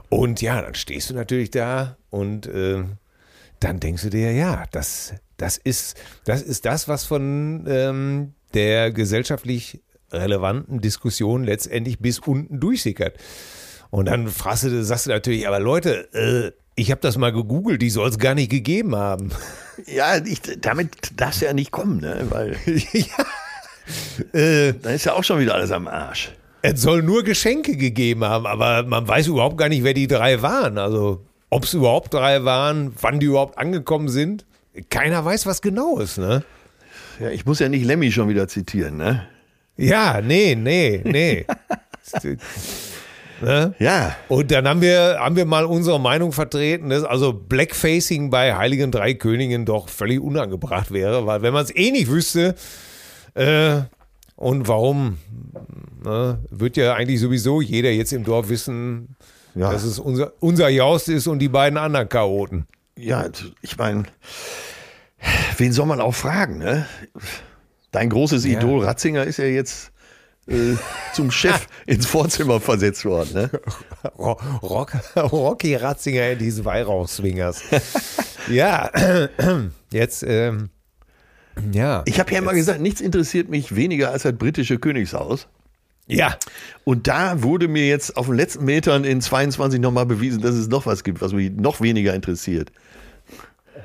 Und 0.08 0.40
ja, 0.40 0.62
dann 0.62 0.74
stehst 0.74 1.10
du 1.10 1.14
natürlich 1.14 1.50
da 1.50 1.96
und 2.10 2.46
äh, 2.46 2.84
dann 3.60 3.80
denkst 3.80 4.02
du 4.02 4.10
dir, 4.10 4.32
ja, 4.32 4.64
das, 4.70 5.14
das, 5.36 5.56
ist, 5.58 5.96
das 6.24 6.42
ist 6.42 6.64
das, 6.64 6.88
was 6.88 7.04
von 7.04 7.64
ähm, 7.68 8.34
der 8.54 8.90
gesellschaftlich 8.90 9.82
relevanten 10.12 10.80
Diskussion 10.80 11.44
letztendlich 11.44 11.98
bis 11.98 12.18
unten 12.20 12.60
durchsickert. 12.60 13.16
Und 13.90 14.06
dann 14.06 14.28
fragst 14.28 14.64
du, 14.64 14.84
sagst 14.84 15.06
du 15.06 15.10
natürlich, 15.10 15.46
aber 15.46 15.60
Leute, 15.60 16.12
äh, 16.12 16.52
ich 16.74 16.90
habe 16.90 17.00
das 17.00 17.16
mal 17.16 17.32
gegoogelt, 17.32 17.80
die 17.82 17.90
soll 17.90 18.08
es 18.08 18.18
gar 18.18 18.34
nicht 18.34 18.50
gegeben 18.50 18.94
haben. 18.94 19.30
Ja, 19.86 20.16
ich, 20.24 20.40
damit 20.60 20.90
darfst 21.16 21.40
du 21.40 21.46
ja 21.46 21.52
nicht 21.52 21.70
kommen, 21.70 22.00
ne? 22.00 22.26
Weil 22.30 22.56
äh, 24.32 24.72
dann 24.72 24.94
ist 24.94 25.04
ja 25.04 25.14
auch 25.14 25.24
schon 25.24 25.38
wieder 25.40 25.54
alles 25.54 25.70
am 25.70 25.88
Arsch. 25.88 26.32
es 26.62 26.82
soll 26.82 27.02
nur 27.02 27.24
Geschenke 27.24 27.76
gegeben 27.76 28.24
haben, 28.24 28.46
aber 28.46 28.82
man 28.84 29.06
weiß 29.06 29.28
überhaupt 29.28 29.58
gar 29.58 29.68
nicht, 29.68 29.84
wer 29.84 29.94
die 29.94 30.06
drei 30.06 30.42
waren. 30.42 30.78
Also 30.78 31.24
ob 31.50 31.64
es 31.64 31.74
überhaupt 31.74 32.12
drei 32.12 32.44
waren, 32.44 32.92
wann 33.00 33.20
die 33.20 33.26
überhaupt 33.26 33.58
angekommen 33.58 34.08
sind. 34.08 34.46
Keiner 34.90 35.24
weiß, 35.24 35.46
was 35.46 35.62
genau 35.62 35.98
ist, 35.98 36.18
ne? 36.18 36.44
Ja, 37.20 37.30
ich 37.30 37.46
muss 37.46 37.58
ja 37.60 37.68
nicht 37.68 37.84
Lemmy 37.84 38.12
schon 38.12 38.28
wieder 38.28 38.46
zitieren, 38.48 38.96
ne? 38.96 39.26
Ja, 39.76 40.20
nee, 40.22 40.54
nee, 40.54 41.02
nee. 41.04 41.46
ne? 43.40 43.74
Ja. 43.78 44.16
Und 44.28 44.50
dann 44.50 44.66
haben 44.68 44.80
wir, 44.80 45.16
haben 45.18 45.36
wir 45.36 45.44
mal 45.44 45.64
unsere 45.64 46.00
Meinung 46.00 46.32
vertreten, 46.32 46.90
dass 46.90 47.04
also 47.04 47.32
Blackfacing 47.32 48.30
bei 48.30 48.54
Heiligen 48.54 48.90
Drei 48.90 49.14
Königen 49.14 49.64
doch 49.64 49.88
völlig 49.88 50.20
unangebracht 50.20 50.90
wäre, 50.90 51.26
weil 51.26 51.42
wenn 51.42 51.52
man 51.52 51.64
es 51.64 51.74
eh 51.74 51.90
nicht 51.90 52.08
wüsste, 52.10 52.54
äh, 53.34 53.80
und 54.36 54.68
warum, 54.68 55.16
ne, 56.04 56.38
wird 56.50 56.76
ja 56.76 56.94
eigentlich 56.94 57.20
sowieso 57.20 57.60
jeder 57.62 57.90
jetzt 57.90 58.12
im 58.12 58.24
Dorf 58.24 58.48
wissen, 58.50 59.16
Ja. 59.54 59.72
dass 59.72 59.82
es 59.84 59.98
unser, 59.98 60.32
unser 60.40 60.68
Jaust 60.68 61.08
ist 61.08 61.26
und 61.26 61.38
die 61.38 61.48
beiden 61.48 61.78
anderen 61.78 62.08
Chaoten. 62.08 62.66
Ja, 62.98 63.26
ich 63.62 63.76
meine, 63.78 64.04
wen 65.58 65.72
soll 65.72 65.86
man 65.86 66.00
auch 66.00 66.14
fragen, 66.14 66.58
ne? 66.58 66.86
Dein 67.92 68.10
großes 68.10 68.44
Idol 68.44 68.84
Ratzinger 68.84 69.24
ist 69.24 69.38
ja 69.38 69.46
jetzt 69.46 69.90
äh, 70.48 70.74
zum 71.14 71.30
Chef 71.30 71.66
ins 71.86 72.06
Vorzimmer 72.06 72.60
versetzt 72.60 73.04
worden, 73.04 73.30
ne? 73.34 73.50
Ro- 74.18 74.38
Rock, 74.62 74.92
Rocky 75.16 75.74
Ratzinger 75.76 76.30
in 76.30 76.38
diesen 76.38 76.64
Weihrauchswingers. 76.64 77.62
ja, 78.48 78.90
jetzt, 79.92 80.24
ähm, 80.26 80.70
ja. 81.72 82.02
Ich 82.06 82.20
habe 82.20 82.32
ja 82.32 82.38
immer 82.38 82.52
gesagt, 82.54 82.80
nichts 82.80 83.00
interessiert 83.00 83.48
mich 83.48 83.74
weniger 83.74 84.10
als 84.10 84.24
das 84.24 84.34
britische 84.34 84.78
Königshaus. 84.78 85.48
Ja, 86.08 86.36
Und 86.84 87.08
da 87.08 87.42
wurde 87.42 87.66
mir 87.66 87.88
jetzt 87.88 88.16
auf 88.16 88.26
den 88.26 88.36
letzten 88.36 88.64
Metern 88.64 89.02
in 89.02 89.20
22 89.20 89.80
nochmal 89.80 90.06
bewiesen, 90.06 90.40
dass 90.40 90.54
es 90.54 90.68
noch 90.68 90.86
was 90.86 91.02
gibt, 91.02 91.20
was 91.20 91.32
mich 91.32 91.50
noch 91.50 91.80
weniger 91.80 92.14
interessiert. 92.14 92.70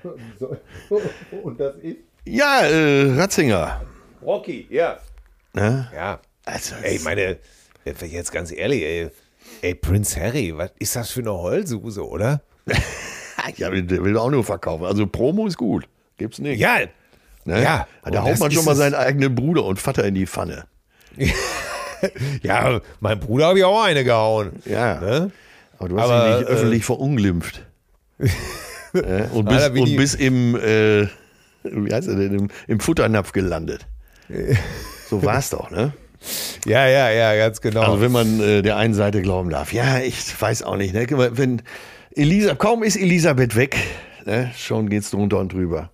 und 1.43 1.59
das 1.59 1.75
ist 1.81 1.97
Ja, 2.25 2.61
äh, 2.61 3.13
Ratzinger. 3.13 3.81
Rocky, 4.21 4.67
ja. 4.69 4.99
Ne? 5.53 5.89
Ja. 5.93 6.19
Also, 6.45 6.75
Ey, 6.81 6.99
meine, 6.99 7.37
jetzt 7.85 8.31
ganz 8.31 8.51
ehrlich, 8.51 8.83
ey, 8.83 9.09
ey, 9.61 9.75
Prince 9.75 10.19
Harry, 10.19 10.55
was 10.55 10.71
ist 10.79 10.95
das 10.95 11.11
für 11.11 11.21
eine 11.21 11.33
Heulsuse, 11.33 12.07
oder? 12.07 12.41
ja, 13.57 13.69
der 13.69 14.03
will 14.03 14.17
auch 14.17 14.29
nur 14.29 14.43
verkaufen. 14.43 14.85
Also 14.85 15.07
Promo 15.07 15.47
ist 15.47 15.57
gut. 15.57 15.87
Gibt's 16.17 16.39
nicht. 16.39 16.59
Ja, 16.59 16.79
ne? 17.45 17.63
ja. 17.63 17.87
Da 18.03 18.23
haut 18.23 18.39
man 18.39 18.51
schon 18.51 18.65
mal 18.65 18.75
seinen 18.75 18.95
eigenen 18.95 19.33
Bruder 19.33 19.65
und 19.65 19.79
Vater 19.79 20.05
in 20.05 20.15
die 20.15 20.27
Pfanne. 20.27 20.65
ja, 22.43 22.79
mein 22.99 23.19
Bruder 23.19 23.47
habe 23.47 23.59
ich 23.59 23.65
auch 23.65 23.83
eine 23.83 24.03
gehauen. 24.03 24.51
Ja. 24.65 24.99
Ne? 24.99 25.31
Aber 25.77 25.89
du 25.89 25.99
hast 25.99 26.09
Aber, 26.09 26.27
ihn 26.27 26.39
nicht 26.39 26.49
äh, 26.49 26.51
öffentlich 26.51 26.85
verunglimpft. 26.85 27.65
Äh, 28.93 29.27
und 29.31 29.45
bis, 29.45 29.69
und 29.69 29.95
bis 29.95 30.13
im, 30.15 30.55
äh, 30.55 31.07
wie 31.63 31.93
heißt 31.93 32.07
er 32.07 32.15
denn, 32.15 32.37
im, 32.37 32.47
im 32.67 32.79
Futternapf 32.79 33.31
gelandet. 33.31 33.87
So 35.09 35.23
war 35.23 35.39
es 35.39 35.49
doch, 35.49 35.71
ne? 35.71 35.93
Ja, 36.65 36.87
ja, 36.87 37.09
ja, 37.09 37.35
ganz 37.35 37.61
genau. 37.61 37.81
Also 37.81 38.01
wenn 38.01 38.11
man 38.11 38.39
äh, 38.39 38.61
der 38.61 38.77
einen 38.77 38.93
Seite 38.93 39.21
glauben 39.21 39.49
darf. 39.49 39.73
Ja, 39.73 39.99
ich 39.99 40.39
weiß 40.39 40.63
auch 40.63 40.77
nicht. 40.77 40.93
Ne? 40.93 41.07
Wenn 41.09 41.61
Elisa, 42.15 42.55
kaum 42.55 42.83
ist 42.83 42.95
Elisabeth 42.95 43.55
weg, 43.55 43.77
ne? 44.25 44.51
schon 44.55 44.89
geht's 44.89 45.09
drunter 45.11 45.39
und 45.39 45.53
drüber. 45.53 45.91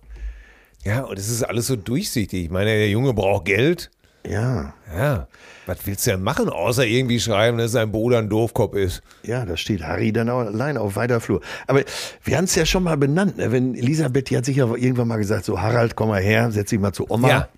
ja, 0.84 1.02
und 1.02 1.18
es 1.18 1.28
ist 1.28 1.42
alles 1.42 1.66
so 1.66 1.76
durchsichtig. 1.76 2.44
Ich 2.44 2.50
meine, 2.50 2.70
der 2.70 2.90
Junge 2.90 3.14
braucht 3.14 3.46
Geld. 3.46 3.90
Ja, 4.26 4.74
Ja. 4.94 5.26
Was 5.66 5.78
willst 5.84 6.06
du 6.06 6.12
denn 6.12 6.22
machen, 6.22 6.48
außer 6.48 6.86
irgendwie 6.86 7.20
schreiben, 7.20 7.58
dass 7.58 7.72
sein 7.72 7.92
Bruder 7.92 8.18
ein 8.18 8.30
Doofkopf 8.30 8.74
ist? 8.74 9.02
ja, 9.22 9.44
da 9.44 9.54
steht 9.58 9.82
Harry 9.82 10.12
dann 10.12 10.30
auch 10.30 10.40
allein 10.40 10.78
auf 10.78 10.96
weiter 10.96 11.20
Flur. 11.20 11.42
Aber 11.66 11.82
wir 12.24 12.36
haben 12.38 12.44
es 12.44 12.54
ja 12.54 12.64
schon 12.64 12.84
mal 12.84 12.96
benannt. 12.96 13.36
Ne? 13.36 13.52
Wenn 13.52 13.74
Elisabeth, 13.74 14.30
die 14.30 14.38
hat 14.38 14.46
sicher 14.46 14.74
irgendwann 14.74 15.08
mal 15.08 15.18
gesagt, 15.18 15.44
so 15.44 15.60
Harald, 15.60 15.94
komm 15.94 16.08
mal 16.08 16.22
her, 16.22 16.50
setz 16.52 16.70
dich 16.70 16.80
mal 16.80 16.94
zu 16.94 17.10
Oma. 17.10 17.28
Ja. 17.28 17.48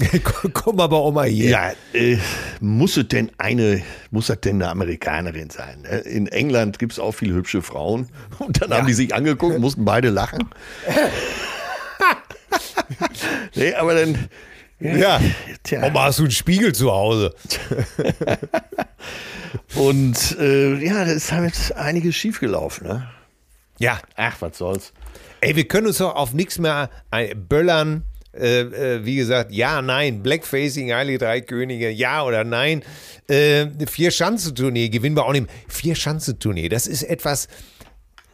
Komm 0.54 0.80
aber 0.80 1.10
mal 1.12 1.28
hier. 1.28 1.50
Ja, 1.50 1.72
äh, 1.92 2.16
muss 2.60 2.96
es 2.96 3.08
denn 3.08 3.30
eine, 3.38 3.82
muss 4.10 4.28
das 4.28 4.40
denn 4.40 4.56
eine 4.56 4.70
Amerikanerin 4.70 5.50
sein? 5.50 5.82
Ne? 5.82 5.98
In 5.98 6.26
England 6.26 6.78
gibt 6.78 6.92
es 6.92 6.98
auch 6.98 7.12
viele 7.12 7.34
hübsche 7.34 7.62
Frauen. 7.62 8.08
Und 8.38 8.62
dann 8.62 8.72
haben 8.72 8.86
die 8.86 8.94
sich 8.94 9.14
angeguckt, 9.14 9.58
mussten 9.58 9.84
beide 9.84 10.10
lachen. 10.10 10.48
nee, 13.54 13.74
aber 13.74 13.94
dann, 13.94 14.28
Ja. 14.80 15.20
tja. 15.62 15.82
Oma, 15.84 16.04
hast 16.04 16.18
du 16.18 16.22
einen 16.22 16.30
Spiegel 16.30 16.74
zu 16.74 16.90
Hause? 16.90 17.34
Und 19.74 20.36
äh, 20.38 20.74
ja, 20.84 21.04
da 21.04 21.12
ist 21.12 21.32
halt 21.32 21.74
einiges 21.76 22.16
schiefgelaufen. 22.16 22.86
Ne? 22.86 23.08
Ja. 23.78 24.00
Ach, 24.16 24.36
was 24.40 24.58
soll's. 24.58 24.92
Ey, 25.40 25.56
wir 25.56 25.66
können 25.66 25.86
uns 25.86 25.98
doch 25.98 26.14
auf 26.14 26.32
nichts 26.32 26.58
mehr 26.58 26.90
ein- 27.10 27.46
böllern. 27.48 28.04
Äh, 28.32 28.60
äh, 28.60 29.04
wie 29.04 29.16
gesagt, 29.16 29.50
ja, 29.50 29.82
nein, 29.82 30.22
Blackfacing, 30.22 30.92
Heilige 30.92 31.18
Drei 31.18 31.40
Könige, 31.40 31.90
ja 31.90 32.22
oder 32.22 32.44
nein. 32.44 32.84
Äh, 33.28 33.66
vier 33.88 34.12
Schanzentournee 34.12 34.88
gewinnen 34.88 35.16
wir 35.16 35.24
auch 35.26 35.32
nicht. 35.32 35.48
Vier 35.66 35.96
Schanzentournee, 35.96 36.68
das 36.68 36.86
ist 36.86 37.02
etwas, 37.02 37.48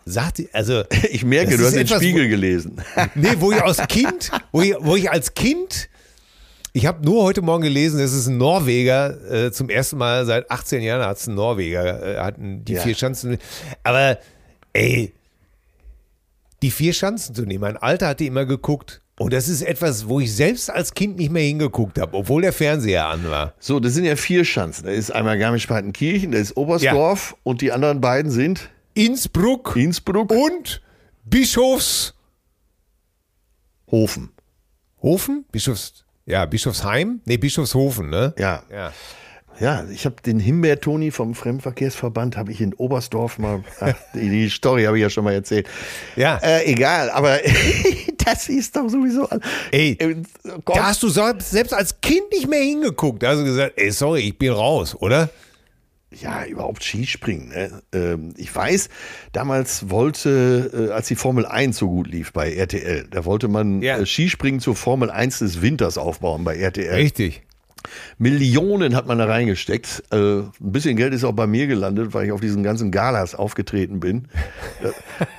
sagt, 0.05 0.43
also, 0.53 0.85
Ich 1.11 1.25
merke, 1.25 1.57
du 1.57 1.65
hast 1.65 1.73
den 1.73 1.83
etwas, 1.83 1.97
Spiegel 2.03 2.29
gelesen. 2.29 2.77
nee, 3.15 3.37
wo 3.39 3.53
ich 3.53 3.63
als 3.63 3.79
Kind, 3.89 4.31
wo 4.53 4.61
ich, 4.61 4.75
wo 4.81 4.97
ich 4.97 5.11
als 5.11 5.33
Kind, 5.33 5.89
ich 6.77 6.85
habe 6.85 7.03
nur 7.03 7.23
heute 7.25 7.41
Morgen 7.41 7.63
gelesen, 7.63 7.99
dass 7.99 8.13
es 8.13 8.27
ein 8.27 8.37
Norweger, 8.37 9.47
äh, 9.47 9.51
zum 9.51 9.71
ersten 9.71 9.97
Mal 9.97 10.27
seit 10.27 10.51
18 10.51 10.83
Jahren 10.83 11.07
hat 11.07 11.17
es 11.17 11.27
ein 11.27 11.35
Norweger, 11.35 12.17
äh, 12.17 12.19
hatten 12.21 12.65
die 12.67 12.75
Ja. 12.75 12.83
vier 12.83 12.95
Schanzen. 12.95 13.39
Aber, 13.83 14.19
ey, 14.75 15.15
die 16.63 16.71
vier 16.71 16.93
Schanzentournee, 16.93 17.57
mein 17.57 17.79
Alter 17.79 18.09
hat 18.09 18.21
die 18.21 18.27
immer 18.27 18.45
geguckt. 18.45 19.01
Und 19.19 19.33
das 19.33 19.49
ist 19.49 19.63
etwas, 19.63 20.07
wo 20.09 20.21
ich 20.21 20.35
selbst 20.35 20.69
als 20.69 20.93
Kind 20.93 21.17
nicht 21.17 21.33
mehr 21.33 21.45
hingeguckt 21.45 21.99
habe, 21.99 22.15
obwohl 22.15 22.43
der 22.43 22.53
Fernseher 22.53 23.07
an 23.07 23.25
war. 23.31 23.55
So, 23.59 23.81
das 23.81 23.95
sind 23.95 24.05
ja 24.05 24.15
vier 24.17 24.45
Schanzen. 24.45 24.85
Da 24.85 24.93
ist 24.93 25.11
einmal 25.11 25.39
Garmisch-Partenkirchen, 25.39 26.33
da 26.33 26.39
ist 26.39 26.55
Oberstdorf 26.59 27.35
und 27.43 27.63
die 27.63 27.73
anderen 27.73 28.03
beiden 28.03 28.31
sind 28.31 28.69
Innsbruck 28.93 29.75
Innsbruck, 29.77 30.31
und 30.31 30.83
Bischofshofen. 31.25 32.13
Hofen. 35.03 35.45
Bischofs, 35.51 36.05
ja, 36.27 36.45
Bischofsheim? 36.47 37.21
Nee, 37.25 37.39
Bischofshofen, 37.39 38.11
ne? 38.11 38.35
Ja, 38.39 38.63
Ja. 38.71 38.93
ja. 39.61 39.85
Ich 39.91 40.05
habe 40.05 40.17
den 40.25 40.39
Himbeer-Toni 40.39 41.11
vom 41.11 41.35
Fremdenverkehrsverband 41.35 42.37
habe 42.37 42.53
ich 42.53 42.61
in 42.61 42.75
Oberstdorf 42.75 43.39
mal. 43.39 43.63
Ach, 43.81 43.95
die, 44.15 44.51
Story 44.51 44.85
habe 44.85 44.99
ich 44.99 45.03
ja 45.03 45.11
schon 45.11 45.25
mal 45.25 45.33
erzählt. 45.35 45.67
Ja. 46.17 46.37
Äh, 46.43 46.65
egal, 46.71 47.11
aber 47.11 47.39
das 48.25 48.49
ist 48.49 48.77
doch 48.77 48.89
sowieso. 48.89 49.29
Ey, 49.71 49.97
Äh, 49.99 50.17
Gott. 50.65 50.77
Da 50.77 50.87
hast 50.89 51.03
du 51.03 51.09
selbst 51.09 51.51
selbst 51.51 51.73
als 51.73 52.01
Kind 52.01 52.31
nicht 52.33 52.49
mehr 52.49 52.61
hingeguckt. 52.63 53.23
Da 53.23 53.31
hast 53.31 53.39
du 53.39 53.45
gesagt, 53.45 53.75
ey, 53.77 53.91
sorry, 53.91 54.21
ich 54.23 54.37
bin 54.39 54.53
raus, 54.53 54.95
oder? 54.95 55.31
Ja, 56.21 56.45
überhaupt 56.45 56.83
Skispringen. 56.83 57.49
Ne? 57.49 57.83
Ähm, 57.93 58.35
ich 58.37 58.55
weiß, 58.55 58.89
damals 59.33 59.91
wollte, 59.91 60.89
äh, 60.89 60.93
als 60.93 61.09
die 61.09 61.17
Formel 61.17 61.45
1 61.47 61.77
so 61.77 61.89
gut 61.89 62.07
lief 62.09 62.33
bei 62.33 62.53
RTL, 62.55 63.07
da 63.11 63.25
wollte 63.25 63.49
man 63.49 63.83
Ja. 63.83 63.99
äh, 63.99 64.07
Skispringen 64.07 64.61
zur 64.61 64.77
Formel 64.77 65.11
1 65.11 65.41
des 65.41 65.61
Winters 65.63 65.99
aufbauen 65.99 66.45
bei 66.45 66.57
RTL. 66.57 66.95
Richtig. 66.95 67.43
Millionen 68.19 68.97
hat 68.97 69.07
man 69.07 69.19
da 69.19 69.27
reingesteckt. 69.27 70.03
Äh, 70.11 70.17
ein 70.17 70.51
bisschen 70.59 70.97
Geld 70.97 71.15
ist 71.15 71.25
auch 71.25 71.33
bei 71.33 71.47
mir 71.47 71.67
gelandet, 71.67 72.15
weil 72.15 72.27
ich 72.27 72.33
auf 72.33 72.41
diesen 72.41 72.63
ganzen 72.63 72.91
Galas 72.91 73.35
aufgetreten 73.35 74.01
bin. 74.01 74.29
Äh, 74.83 74.89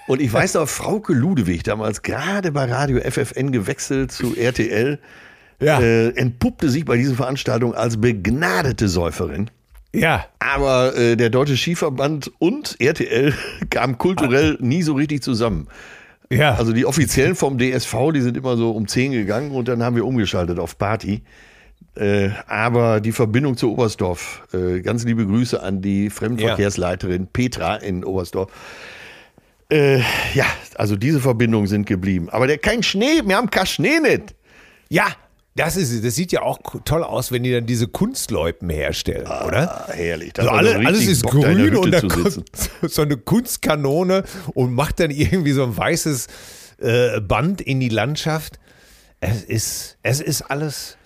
Und 0.07 0.21
ich 0.21 0.31
weiß 0.31 0.53
noch, 0.53 0.69
Frauke 0.69 1.13
Ludewig, 1.13 1.63
damals 1.63 2.01
gerade 2.03 2.51
bei 2.51 2.65
Radio 2.65 2.99
FFN 3.01 3.51
gewechselt 3.51 4.11
zu 4.11 4.35
RTL, 4.37 4.99
Ja. 5.59 5.81
äh, 5.81 6.09
entpuppte 6.15 6.69
sich 6.69 6.85
bei 6.85 6.95
dieser 6.97 7.15
Veranstaltung 7.15 7.73
als 7.73 7.97
begnadete 7.99 8.87
Säuferin. 8.87 9.49
Ja. 9.93 10.25
Aber 10.39 10.95
äh, 10.95 11.15
der 11.15 11.29
Deutsche 11.29 11.57
Skiverband 11.57 12.31
und 12.39 12.75
RTL 12.79 13.33
kamen 13.69 13.97
kulturell 13.97 14.57
nie 14.59 14.83
so 14.83 14.93
richtig 14.93 15.23
zusammen. 15.23 15.67
Ja. 16.29 16.55
Also 16.55 16.73
die 16.73 16.85
Offiziellen 16.85 17.35
vom 17.35 17.57
DSV, 17.57 18.11
die 18.13 18.21
sind 18.21 18.37
immer 18.37 18.57
so 18.57 18.71
um 18.71 18.87
10 18.87 19.13
gegangen 19.13 19.51
und 19.51 19.67
dann 19.67 19.81
haben 19.83 19.95
wir 19.95 20.05
umgeschaltet 20.05 20.59
auf 20.59 20.77
Party. 20.77 21.23
Äh, 21.95 22.29
aber 22.47 23.01
die 23.01 23.11
Verbindung 23.11 23.57
zu 23.57 23.71
Oberstdorf, 23.71 24.43
äh, 24.53 24.81
ganz 24.81 25.03
liebe 25.03 25.25
Grüße 25.25 25.61
an 25.61 25.81
die 25.81 26.09
Fremdenverkehrsleiterin 26.09 27.27
Petra 27.27 27.77
in 27.77 28.03
Oberstdorf. 28.03 28.51
Äh, 29.71 29.99
ja, 30.33 30.45
also 30.75 30.95
diese 30.95 31.19
Verbindungen 31.19 31.67
sind 31.67 31.87
geblieben. 31.87 32.29
Aber 32.29 32.45
der 32.45 32.57
kein 32.57 32.83
Schnee, 32.83 33.21
wir 33.25 33.35
haben 33.35 33.49
kein 33.49 33.65
Schnee 33.65 33.99
nicht. 33.99 34.35
ja. 34.89 35.07
Das, 35.57 35.75
ist, 35.75 36.05
das 36.05 36.15
sieht 36.15 36.31
ja 36.31 36.43
auch 36.43 36.59
toll 36.85 37.03
aus, 37.03 37.31
wenn 37.31 37.43
die 37.43 37.51
dann 37.51 37.65
diese 37.65 37.87
Kunstloipen 37.87 38.69
herstellen, 38.69 39.25
oder? 39.25 39.87
Ah, 39.89 39.91
herrlich. 39.91 40.33
Da 40.33 40.43
Also 40.43 40.53
alle, 40.53 40.73
so 40.73 40.79
alles 40.87 41.07
ist 41.07 41.23
Bock, 41.23 41.31
grün 41.31 41.75
und 41.75 41.91
da 41.91 42.01
kommt 42.01 42.43
so 42.83 43.01
eine 43.01 43.17
Kunstkanone 43.17 44.23
und 44.53 44.73
macht 44.73 44.99
dann 44.99 45.11
irgendwie 45.11 45.51
so 45.51 45.63
ein 45.63 45.75
weißes 45.75 46.27
äh, 46.77 47.19
Band 47.21 47.61
in 47.61 47.79
die 47.79 47.89
Landschaft. 47.89 48.59
Es 49.19 49.43
ist, 49.43 49.97
es 50.03 50.21
ist 50.21 50.43
alles. 50.43 50.97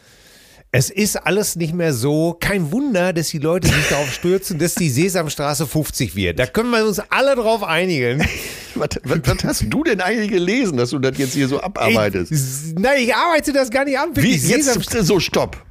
Es 0.73 0.89
ist 0.89 1.17
alles 1.17 1.57
nicht 1.57 1.73
mehr 1.73 1.93
so. 1.93 2.37
Kein 2.39 2.71
Wunder, 2.71 3.11
dass 3.11 3.27
die 3.29 3.39
Leute 3.39 3.67
sich 3.67 3.89
darauf 3.89 4.11
stürzen, 4.13 4.57
dass 4.57 4.75
die 4.75 4.89
Sesamstraße 4.89 5.67
50 5.67 6.15
wird. 6.15 6.39
Da 6.39 6.45
können 6.45 6.69
wir 6.71 6.85
uns 6.85 6.99
alle 7.09 7.35
drauf 7.35 7.63
einigen. 7.63 8.25
Was, 8.73 8.87
was, 9.03 9.19
was 9.25 9.43
hast 9.43 9.65
du 9.67 9.83
denn 9.83 9.99
eigentlich 9.99 10.31
gelesen, 10.31 10.77
dass 10.77 10.91
du 10.91 10.99
das 10.99 11.17
jetzt 11.17 11.33
hier 11.33 11.49
so 11.49 11.59
abarbeitest? 11.61 12.31
Ich, 12.31 12.73
nein, 12.79 12.99
ich 13.03 13.13
arbeite 13.13 13.51
das 13.51 13.69
gar 13.69 13.83
nicht 13.83 13.99
an. 13.99 14.11
Wie, 14.15 14.33
jetzt, 14.33 14.89
so, 15.05 15.19
stopp. 15.19 15.61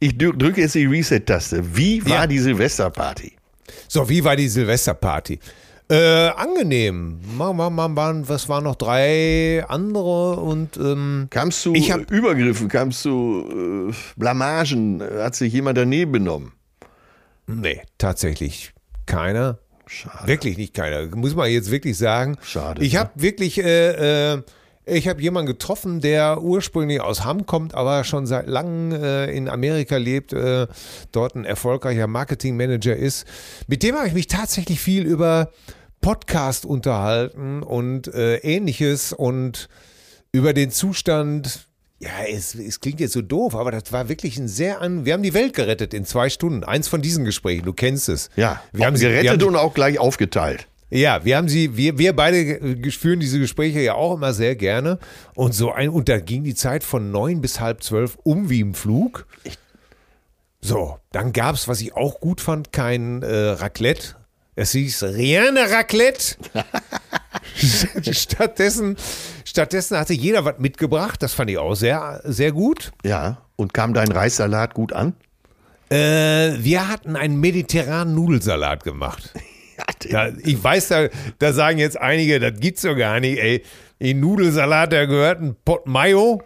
Ich 0.00 0.12
drü- 0.12 0.34
drücke 0.34 0.62
jetzt 0.62 0.74
die 0.74 0.86
Reset-Taste. 0.86 1.62
Wie 1.76 2.02
war 2.06 2.20
Ja. 2.20 2.26
die 2.26 2.38
Silvesterparty? 2.38 3.32
So, 3.88 4.08
wie 4.08 4.24
war 4.24 4.36
die 4.36 4.48
Silvesterparty? 4.48 5.38
Äh, 5.88 6.28
angenehm. 6.30 7.20
Was 7.38 8.48
waren 8.48 8.64
noch 8.64 8.74
drei 8.74 9.64
andere 9.68 10.36
und 10.40 10.76
ähm, 10.78 11.28
Kamst 11.30 11.64
du 11.64 11.74
Ich 11.74 11.92
hab- 11.92 12.10
Übergriffen, 12.10 12.68
kamst 12.68 13.04
du 13.04 13.90
äh, 13.90 13.94
Blamagen, 14.16 15.00
hat 15.00 15.36
sich 15.36 15.52
jemand 15.52 15.78
daneben 15.78 16.12
benommen? 16.12 16.52
nee, 17.46 17.80
tatsächlich 17.98 18.72
keiner. 19.06 19.58
Schade. 19.86 20.26
Wirklich 20.26 20.56
nicht 20.56 20.74
keiner. 20.74 21.06
Muss 21.14 21.36
man 21.36 21.48
jetzt 21.48 21.70
wirklich 21.70 21.96
sagen. 21.96 22.36
Schade, 22.42 22.82
Ich 22.84 22.94
ne? 22.94 22.98
habe 22.98 23.10
wirklich, 23.14 23.58
äh, 23.62 24.32
äh, 24.34 24.42
ich 24.88 25.08
habe 25.08 25.20
jemanden 25.20 25.48
getroffen, 25.48 26.00
der 26.00 26.40
ursprünglich 26.42 27.00
aus 27.00 27.24
Hamm 27.24 27.44
kommt, 27.44 27.74
aber 27.74 28.04
schon 28.04 28.24
seit 28.26 28.46
langem 28.46 28.92
äh, 28.92 29.26
in 29.32 29.48
Amerika 29.48 29.96
lebt, 29.96 30.32
äh, 30.32 30.68
dort 31.12 31.34
ein 31.34 31.44
erfolgreicher 31.44 32.06
Marketingmanager 32.06 32.94
ist. 32.96 33.26
Mit 33.66 33.82
dem 33.82 33.96
habe 33.96 34.06
ich 34.06 34.14
mich 34.14 34.28
tatsächlich 34.28 34.80
viel 34.80 35.02
über 35.04 35.50
Podcast 36.00 36.64
unterhalten 36.64 37.62
und 37.64 38.12
äh, 38.14 38.36
ähnliches 38.36 39.12
und 39.12 39.68
über 40.30 40.52
den 40.52 40.70
Zustand. 40.70 41.66
Ja, 41.98 42.10
es, 42.30 42.54
es 42.54 42.80
klingt 42.80 43.00
jetzt 43.00 43.14
so 43.14 43.22
doof, 43.22 43.54
aber 43.56 43.70
das 43.72 43.90
war 43.90 44.08
wirklich 44.08 44.38
ein 44.38 44.48
sehr 44.48 44.82
an. 44.82 45.04
Wir 45.04 45.14
haben 45.14 45.22
die 45.22 45.34
Welt 45.34 45.54
gerettet 45.54 45.94
in 45.94 46.04
zwei 46.04 46.28
Stunden. 46.28 46.62
Eins 46.62 46.86
von 46.88 47.00
diesen 47.02 47.24
Gesprächen, 47.24 47.64
du 47.64 47.72
kennst 47.72 48.08
es. 48.08 48.28
Ja, 48.36 48.60
wir 48.72 48.86
haben 48.86 48.96
sie- 48.96 49.06
wir 49.06 49.10
gerettet 49.22 49.40
haben- 49.42 49.48
und 49.48 49.56
auch 49.56 49.74
gleich 49.74 49.98
aufgeteilt. 49.98 50.68
Ja, 50.90 51.24
wir 51.24 51.36
haben 51.36 51.48
sie, 51.48 51.76
wir, 51.76 51.98
wir 51.98 52.14
beide 52.14 52.60
führen 52.90 53.20
diese 53.20 53.40
Gespräche 53.40 53.80
ja 53.80 53.94
auch 53.94 54.14
immer 54.14 54.32
sehr 54.32 54.54
gerne. 54.54 54.98
Und 55.34 55.52
so 55.52 55.72
ein, 55.72 55.88
und 55.88 56.08
da 56.08 56.20
ging 56.20 56.44
die 56.44 56.54
Zeit 56.54 56.84
von 56.84 57.10
neun 57.10 57.40
bis 57.40 57.60
halb 57.60 57.82
zwölf 57.82 58.18
um 58.22 58.48
wie 58.50 58.60
im 58.60 58.74
Flug. 58.74 59.26
So, 60.60 60.98
dann 61.12 61.32
gab 61.32 61.54
es, 61.54 61.68
was 61.68 61.80
ich 61.80 61.94
auch 61.94 62.20
gut 62.20 62.40
fand, 62.40 62.72
kein 62.72 63.22
äh, 63.22 63.34
Raclette. 63.34 64.16
Es 64.54 64.72
hieß 64.72 65.02
Riane 65.04 65.70
Raclette. 65.70 66.36
stattdessen, 68.12 68.96
stattdessen 69.44 69.98
hatte 69.98 70.14
jeder 70.14 70.44
was 70.44 70.58
mitgebracht. 70.58 71.22
Das 71.22 71.34
fand 71.34 71.50
ich 71.50 71.58
auch 71.58 71.74
sehr, 71.74 72.20
sehr 72.24 72.52
gut. 72.52 72.92
Ja. 73.04 73.42
Und 73.56 73.74
kam 73.74 73.94
dein 73.94 74.12
Reissalat 74.12 74.74
gut 74.74 74.92
an? 74.92 75.14
Äh, 75.90 76.58
wir 76.58 76.88
hatten 76.88 77.16
einen 77.16 77.40
mediterranen 77.40 78.14
Nudelsalat 78.14 78.84
gemacht. 78.84 79.32
Ja, 80.10 80.28
ich 80.44 80.62
weiß, 80.62 80.88
da, 80.88 81.08
da 81.38 81.52
sagen 81.52 81.78
jetzt 81.78 81.98
einige, 82.00 82.38
das 82.40 82.58
gibt's 82.60 82.82
doch 82.82 82.94
gar 82.96 83.20
nicht, 83.20 83.38
ey. 83.38 83.62
In 83.98 84.20
Nudelsalat, 84.20 84.92
da 84.92 85.06
gehört 85.06 85.40
ein 85.40 85.56
Pot 85.64 85.86
Mayo, 85.86 86.42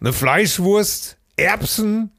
eine 0.00 0.12
Fleischwurst, 0.12 1.16
Erbsen 1.36 2.10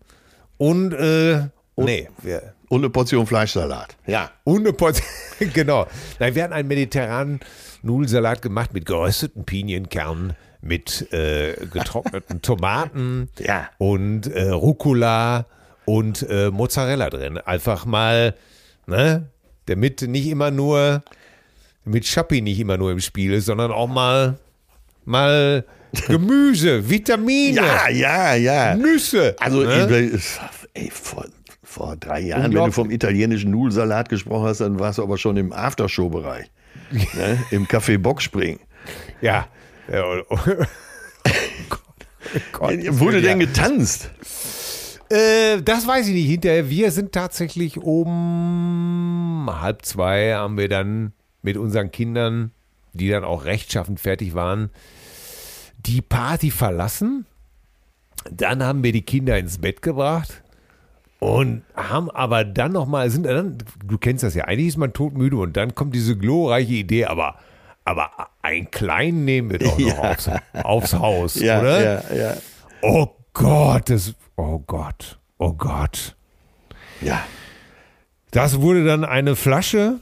und, 0.57 0.93
äh, 0.93 1.47
nee, 1.75 2.07
wir, 2.21 2.53
Und 2.69 2.81
eine 2.81 2.89
Portion 2.89 3.27
Fleischsalat. 3.27 3.95
Ja. 4.07 4.31
und 4.45 4.61
eine 4.61 4.73
Portion, 4.73 5.05
genau. 5.53 5.87
Nein, 6.19 6.35
wir 6.35 6.43
hatten 6.43 6.53
einen 6.53 6.67
mediterranen 6.69 7.39
Nudelsalat 7.81 8.41
gemacht 8.41 8.73
mit 8.73 8.85
gerösteten 8.85 9.43
Pinienkernen, 9.45 10.33
mit 10.61 11.11
äh, 11.13 11.53
getrockneten 11.71 12.41
Tomaten 12.41 13.29
Ja. 13.39 13.69
und 13.77 14.27
äh, 14.27 14.49
Rucola 14.49 15.45
und 15.85 16.25
äh, 16.29 16.49
Mozzarella 16.49 17.09
drin. 17.09 17.37
Einfach 17.37 17.85
mal, 17.85 18.33
ne, 18.87 19.29
damit 19.67 20.01
nicht 20.03 20.27
immer 20.27 20.51
nur, 20.51 21.03
damit 21.85 22.05
Schappi 22.05 22.41
nicht 22.41 22.59
immer 22.59 22.77
nur 22.77 22.91
im 22.91 22.99
Spiel 22.99 23.33
ist, 23.33 23.45
sondern 23.45 23.71
auch 23.71 23.87
mal, 23.87 24.37
mal 25.05 25.65
Gemüse, 26.07 26.89
Vitamine, 26.89 27.55
Ja, 27.61 27.89
ja, 27.89 28.35
ja. 28.35 28.75
Nüsse. 28.75 29.35
Also, 29.39 29.63
ne? 29.63 30.19
ey, 30.73 30.89
vor, 30.91 31.25
vor 31.63 31.95
drei 31.95 32.21
Jahren, 32.21 32.53
wenn 32.53 32.65
du 32.65 32.71
vom 32.71 32.91
italienischen 32.91 33.51
Nudelsalat 33.51 34.09
gesprochen 34.09 34.47
hast, 34.47 34.61
dann 34.61 34.79
warst 34.79 34.97
du 34.97 35.03
aber 35.03 35.17
schon 35.17 35.37
im 35.37 35.53
Aftershow-Bereich. 35.53 36.47
ne? 36.91 37.43
Im 37.51 37.65
Café 37.67 37.97
Bockspring. 37.97 38.59
ja. 39.21 39.47
ja. 39.91 40.03
oh 40.29 40.37
Gott. 41.69 41.79
Oh 42.35 42.39
Gott. 42.51 42.99
Wurde 42.99 43.17
Ja. 43.19 43.29
denn 43.29 43.39
getanzt? 43.39 44.09
Äh, 45.09 45.61
das 45.61 45.87
weiß 45.87 46.07
ich 46.07 46.13
nicht. 46.13 46.27
Hinterher, 46.29 46.69
wir 46.69 46.91
sind 46.91 47.11
tatsächlich 47.11 47.77
um 47.77 49.47
halb 49.61 49.85
zwei 49.85 50.33
haben 50.33 50.57
wir 50.57 50.67
dann 50.69 51.13
mit 51.41 51.57
unseren 51.57 51.91
Kindern, 51.91 52.51
die 52.93 53.09
dann 53.09 53.23
auch 53.23 53.45
rechtschaffend 53.45 53.99
fertig 53.99 54.33
waren, 54.33 54.71
die 55.85 56.01
Party 56.01 56.49
verlassen. 56.51 57.25
Dann 58.31 58.63
haben 58.63 58.83
wir 58.83 58.91
die 58.91 59.03
Kinder 59.03 59.37
ins 59.37 59.59
Bett 59.59 59.83
gebracht 59.83 60.41
und 61.19 61.61
haben 61.75 62.09
aber 62.09 62.43
dann 62.43 62.71
nochmal, 62.71 63.11
sind 63.11 63.27
dann, 63.27 63.59
du 63.85 63.97
kennst 63.99 64.23
das 64.23 64.33
ja, 64.33 64.45
eigentlich 64.45 64.69
ist 64.69 64.77
man 64.77 64.93
todmüde 64.93 65.37
und 65.37 65.55
dann 65.55 65.75
kommt 65.75 65.93
diese 65.93 66.17
glorreiche 66.17 66.73
Idee, 66.73 67.05
aber, 67.05 67.35
aber 67.83 68.09
einen 68.41 68.71
kleinen 68.71 69.25
nehmen 69.25 69.51
wir 69.51 69.59
doch 69.59 69.77
noch 69.77 69.87
Ja. 70.03 70.11
aufs, 70.11 70.29
aufs 70.63 70.93
Haus, 70.93 71.35
Ja, 71.35 71.59
oder? 71.59 71.83
ja, 71.83 72.15
ja. 72.15 72.37
Oh 72.81 73.07
Gott, 73.33 73.89
das, 73.91 74.15
oh 74.35 74.59
Gott, 74.59 75.19
oh 75.37 75.53
Gott. 75.53 76.15
Ja. 77.01 77.23
Das 78.31 78.61
wurde 78.61 78.83
dann 78.83 79.05
eine 79.05 79.35
Flasche. 79.35 79.99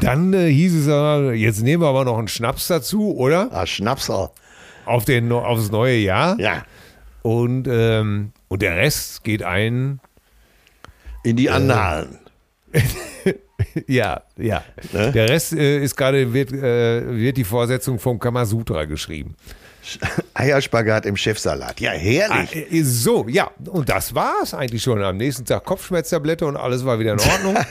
Dann 0.00 0.32
äh, 0.32 0.48
hieß 0.50 0.74
es, 0.74 0.86
äh, 0.86 1.32
jetzt 1.32 1.62
nehmen 1.62 1.82
wir 1.82 1.88
aber 1.88 2.04
noch 2.04 2.18
einen 2.18 2.28
Schnaps 2.28 2.68
dazu, 2.68 3.14
oder? 3.16 3.48
Ah, 3.52 3.66
Schnapsal. 3.66 4.30
Auf 4.86 5.04
den, 5.04 5.30
aufs 5.32 5.70
neue 5.70 5.96
Jahr. 5.96 6.38
Ja. 6.40 6.64
Und, 7.22 7.66
ähm, 7.68 8.32
und 8.48 8.62
der 8.62 8.76
Rest 8.76 9.24
geht 9.24 9.42
ein. 9.42 10.00
In 11.24 11.36
die 11.36 11.50
Annalen. 11.50 12.18
Ja, 13.86 14.22
ja. 14.36 14.62
Ne? 14.92 15.12
Der 15.12 15.28
Rest 15.28 15.52
äh, 15.52 15.82
ist 15.82 15.96
gerade, 15.96 16.32
wird, 16.32 16.52
äh, 16.52 17.16
wird 17.16 17.36
die 17.36 17.44
Vorsetzung 17.44 17.98
vom 17.98 18.18
Kamasutra 18.18 18.84
geschrieben. 18.84 19.36
Eierspagat 20.34 21.06
im 21.06 21.16
Chefsalat. 21.16 21.80
Ja, 21.80 21.92
Ah, 21.92 21.94
herrlich. 21.94 22.72
äh, 22.72 22.82
so, 22.82 23.26
ja. 23.28 23.50
Und 23.70 23.88
das 23.88 24.14
war 24.14 24.34
es 24.42 24.52
eigentlich 24.54 24.82
schon. 24.82 25.02
Am 25.02 25.16
nächsten 25.16 25.44
Tag 25.44 25.64
Kopfschmerztablette 25.64 26.46
und 26.46 26.56
alles 26.56 26.84
war 26.84 26.98
wieder 26.98 27.12
in 27.14 27.20
Ordnung. 27.20 27.56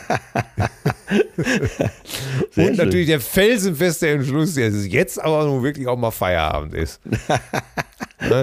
Und 2.55 2.77
natürlich 2.77 3.07
der 3.07 3.19
felsenfeste 3.19 4.09
Entschluss, 4.09 4.55
dass 4.55 4.73
es 4.73 4.87
jetzt 4.91 5.21
aber 5.21 5.45
nun 5.45 5.63
wirklich 5.63 5.87
auch 5.87 5.97
mal 5.97 6.11
Feierabend 6.11 6.73
ist. 6.73 6.99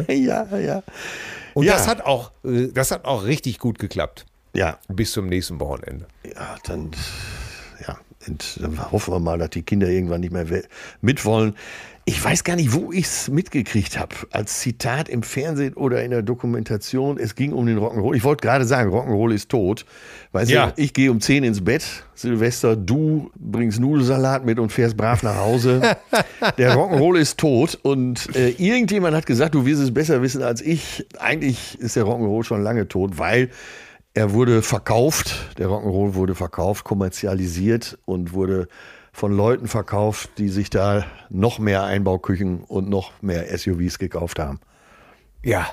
Ja, 0.09 0.47
ja. 0.59 0.83
Und 1.55 1.65
Ja. 1.65 1.73
das 1.73 1.89
hat 1.89 2.03
auch, 2.03 2.31
äh, 2.45 2.69
das 2.73 2.91
hat 2.93 3.05
auch 3.05 3.25
richtig 3.25 3.59
gut 3.59 3.79
geklappt. 3.81 4.27
Ja, 4.55 4.79
Bis 4.89 5.13
zum 5.13 5.27
nächsten 5.29 5.59
Wochenende. 5.61 6.07
ja, 6.25 6.57
dann, 6.65 6.91
ja, 7.87 7.99
und 8.29 8.59
dann 8.63 8.93
hoffen 8.93 9.13
wir 9.15 9.19
mal, 9.19 9.39
dass 9.39 9.51
die 9.51 9.63
Kinder 9.63 9.89
irgendwann 9.89 10.21
nicht 10.21 10.33
mehr 10.33 10.47
mitwollen. 11.01 11.57
Ich 12.05 12.23
weiß 12.25 12.43
gar 12.43 12.57
nicht, 12.57 12.73
wo 12.73 12.91
ich 12.91 13.05
es 13.05 13.29
mitgekriegt 13.29 13.97
habe. 13.97 14.15
Als 14.33 14.59
Zitat 14.59 15.09
im 15.09 15.23
Fernsehen 15.23 15.75
oder 15.75 16.03
in 16.03 16.11
der 16.11 16.23
Dokumentation. 16.23 17.17
Es 17.17 17.37
ging 17.37 17.53
um 17.53 17.65
den 17.67 17.79
Rock'n'Roll. 17.79 18.17
Ich 18.17 18.25
wollte 18.25 18.41
gerade 18.45 18.65
sagen, 18.65 18.91
Rock'n'Roll 18.93 19.33
ist 19.33 19.49
tot. 19.51 19.87
Weißt 20.33 20.51
Ja. 20.51 20.71
du, 20.71 20.83
ich 20.83 20.95
gehe 20.95 21.13
um 21.13 21.21
10 21.21 21.45
ins 21.45 21.63
Bett, 21.63 21.85
Silvester, 22.15 22.75
du 22.75 23.31
bringst 23.37 23.79
Nudelsalat 23.79 24.45
mit 24.45 24.59
und 24.59 24.73
fährst 24.73 24.97
brav 24.97 25.23
nach 25.23 25.37
Hause. 25.37 25.81
Der 26.59 26.75
Rock'n'Roll 26.75 27.19
ist 27.19 27.39
tot 27.39 27.79
und 27.83 28.35
äh, 28.35 28.49
irgendjemand 28.51 29.15
hat 29.15 29.27
gesagt, 29.27 29.55
du 29.55 29.65
wirst 29.65 29.81
es 29.81 29.95
besser 29.95 30.23
wissen 30.23 30.43
als 30.43 30.61
ich. 30.61 31.07
Eigentlich 31.21 31.79
ist 31.79 31.95
der 31.95 32.05
Rock'n'Roll 32.05 32.43
schon 32.43 32.65
lange 32.65 32.89
tot, 32.89 33.19
weil 33.19 33.49
er 34.15 34.33
wurde 34.33 34.63
verkauft, 34.63 35.57
der 35.59 35.69
Rock'n'Roll 35.69 36.15
wurde 36.15 36.35
verkauft, 36.35 36.83
kommerzialisiert 36.85 37.97
und 38.07 38.33
wurde 38.33 38.67
von 39.13 39.37
Leuten 39.37 39.69
verkauft, 39.69 40.31
die 40.39 40.49
sich 40.49 40.71
da 40.71 41.05
noch 41.29 41.59
mehr 41.59 41.85
Einbauküchen 41.85 42.65
und 42.65 42.89
noch 42.89 43.13
mehr 43.23 43.57
SUVs 43.57 43.99
gekauft 43.99 44.39
haben. 44.39 44.59
Ja. 45.45 45.69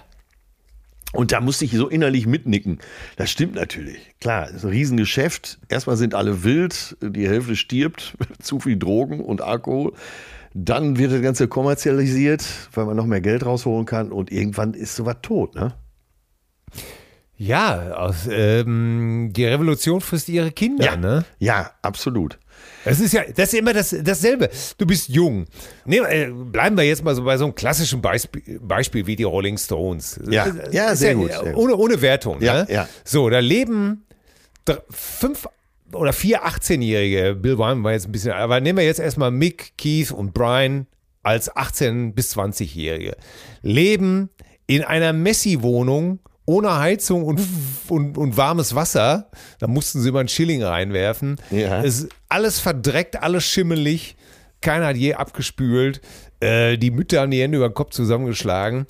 Und 1.12 1.32
da 1.32 1.42
musste 1.42 1.66
ich 1.66 1.72
so 1.72 1.88
innerlich 1.88 2.28
mitnicken. 2.28 2.80
Das 3.16 3.32
stimmt 3.32 3.56
natürlich. 3.56 4.14
Klar, 4.20 4.50
ist 4.50 4.64
ein 4.64 4.70
Riesengeschäft. 4.70 5.58
Erstmal 5.68 5.98
sind 5.98 6.14
alle 6.14 6.44
wild, 6.44 6.98
die 7.02 7.28
Hälfte 7.28 7.56
stirbt, 7.56 8.16
zu 8.40 8.60
viel 8.60 8.78
Drogen 8.78 9.20
und 9.22 9.42
Alkohol. 9.42 9.94
Dann 10.54 10.98
wird 10.98 11.12
das 11.12 11.22
Ganze 11.22 11.48
kommerzialisiert, 11.48 12.46
weil 12.74 12.86
man 12.86 12.98
noch 12.98 13.06
mehr 13.06 13.22
Geld 13.22 13.46
rausholen 13.46 13.86
kann 13.86 14.12
und 14.12 14.32
irgendwann 14.32 14.74
ist 14.74 14.96
sowas 14.96 15.18
tot, 15.22 15.56
ne? 15.56 15.74
Ja, 17.38 17.94
aus, 17.94 18.28
ähm, 18.30 19.32
die 19.32 19.46
Revolution 19.46 20.02
frisst 20.02 20.28
ihre 20.28 20.52
Kinder, 20.52 20.98
ne? 20.98 21.26
ja, 21.40 21.72
absolut. 21.82 22.38
Das 22.86 23.00
ist 23.00 23.14
ja, 23.14 23.24
das 23.36 23.54
ist 23.54 23.60
immer 23.60 23.74
das, 23.74 23.96
dasselbe. 24.02 24.50
Du 24.78 24.86
bist 24.86 25.10
jung. 25.10 25.46
Nehmen, 25.86 26.06
äh, 26.08 26.30
bleiben 26.32 26.78
wir 26.78 26.84
jetzt 26.84 27.04
mal 27.04 27.16
so 27.16 27.24
bei 27.24 27.38
so 27.38 27.46
einem 27.46 27.56
klassischen 27.56 28.02
Beispiel, 28.02 28.60
Beispiel 28.62 29.06
wie 29.08 29.16
die 29.16 29.24
Rolling 29.24 29.58
Stones. 29.58 30.20
Ja, 30.30 30.50
Das 30.50 30.74
ja, 30.74 30.96
sehr 30.96 31.16
gut, 31.16 31.32
sehr 31.32 31.54
gut. 31.54 31.56
Ohne, 31.56 31.76
ohne 31.76 32.02
Wertung. 32.02 32.42
Ja, 32.42 32.64
ne? 32.64 32.68
ja. 32.70 32.88
So, 33.04 33.30
da 33.30 33.40
leben 33.40 34.06
fünf 34.90 35.48
oder 35.94 36.14
vier 36.14 36.46
18-Jährige, 36.46 37.36
Bill 37.36 37.58
Wyman 37.58 37.84
war 37.84 37.94
jetzt 37.94 38.08
ein 38.08 38.12
bisschen, 38.12 38.32
aber 38.34 38.60
nehmen 38.62 38.78
wir 38.78 38.86
jetzt 38.86 39.00
erstmal 39.00 39.32
Mick, 39.32 39.74
Keith 39.78 40.12
und 40.12 40.34
Brian 40.34 40.86
als 41.24 41.52
18- 41.52 42.14
bis 42.14 42.36
20-Jährige. 42.38 43.16
Leben 43.62 44.30
in 44.68 44.84
einer 44.84 45.14
Messi-Wohnung 45.14 46.20
ohne 46.46 46.80
Heizung 46.80 47.24
und, 47.24 47.40
und, 47.90 48.18
und 48.18 48.38
warmes 48.38 48.74
Wasser. 48.74 49.30
Da 49.60 49.68
mussten 49.68 50.02
sie 50.02 50.12
mal 50.12 50.22
einen 50.22 50.30
Schilling 50.30 50.64
reinwerfen. 50.64 51.36
Ja. 51.52 51.84
Es 51.84 52.08
alles 52.30 52.60
verdreckt, 52.60 53.22
alles 53.22 53.44
schimmelig. 53.46 54.16
Keiner 54.62 54.88
hat 54.88 54.98
je 54.98 55.14
abgespült. 55.14 56.02
Äh, 56.42 56.78
die 56.78 56.92
Mütter 56.92 57.22
haben 57.22 57.32
die 57.32 57.42
Hände 57.42 57.58
über 57.58 57.70
den 57.70 57.74
Kopf 57.74 57.92
zusammengeschlagen. 57.92 58.86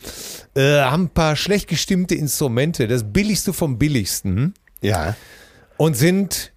Äh, 0.55 0.79
haben 0.81 1.03
ein 1.05 1.09
paar 1.09 1.35
schlecht 1.35 1.67
gestimmte 1.67 2.15
Instrumente, 2.15 2.87
das 2.87 3.03
billigste 3.11 3.53
vom 3.53 3.77
billigsten. 3.77 4.53
Ja. 4.81 5.15
Und 5.77 5.95
sind 5.95 6.51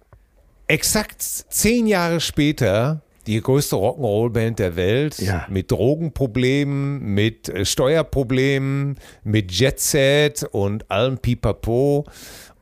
exakt 0.67 1.21
zehn 1.21 1.87
Jahre 1.87 2.19
später 2.19 3.01
die 3.27 3.39
größte 3.39 3.75
Rock'n'Roll-Band 3.77 4.59
der 4.59 4.75
Welt 4.75 5.17
Ja. 5.19 5.45
mit 5.49 5.71
Drogenproblemen, 5.71 6.99
mit 7.13 7.47
äh, 7.49 7.63
Steuerproblemen, 7.65 8.97
mit 9.23 9.51
Jetset 9.51 10.43
und 10.51 10.89
allem 10.91 11.17
Pipapo. 11.19 12.05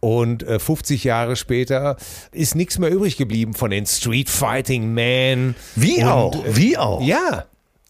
Und 0.01 0.43
äh, 0.43 0.59
50 0.59 1.03
Jahre 1.05 1.35
später 1.37 1.95
ist 2.33 2.55
nichts 2.55 2.77
mehr 2.79 2.89
übrig 2.91 3.15
geblieben 3.17 3.53
von 3.53 3.69
den 3.71 3.85
Street 3.85 4.29
Fighting 4.29 4.93
Men. 4.93 5.55
Wie 5.75 6.01
Und, 6.01 6.09
auch, 6.09 6.45
äh, 6.45 6.55
wie 6.57 6.77
auch. 6.77 7.01
Ja, 7.01 7.45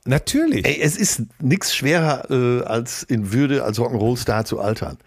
natürlich. 0.06 0.65
Ey, 0.65 0.80
es 0.82 0.97
ist 0.97 1.24
nichts 1.39 1.74
schwerer, 1.74 2.30
äh, 2.30 2.63
als 2.65 3.04
in 3.04 3.32
Würde 3.32 3.63
als 3.63 3.80
Rock'n'Roll-Star 3.80 4.45
zu 4.45 4.60
altern. 4.60 4.97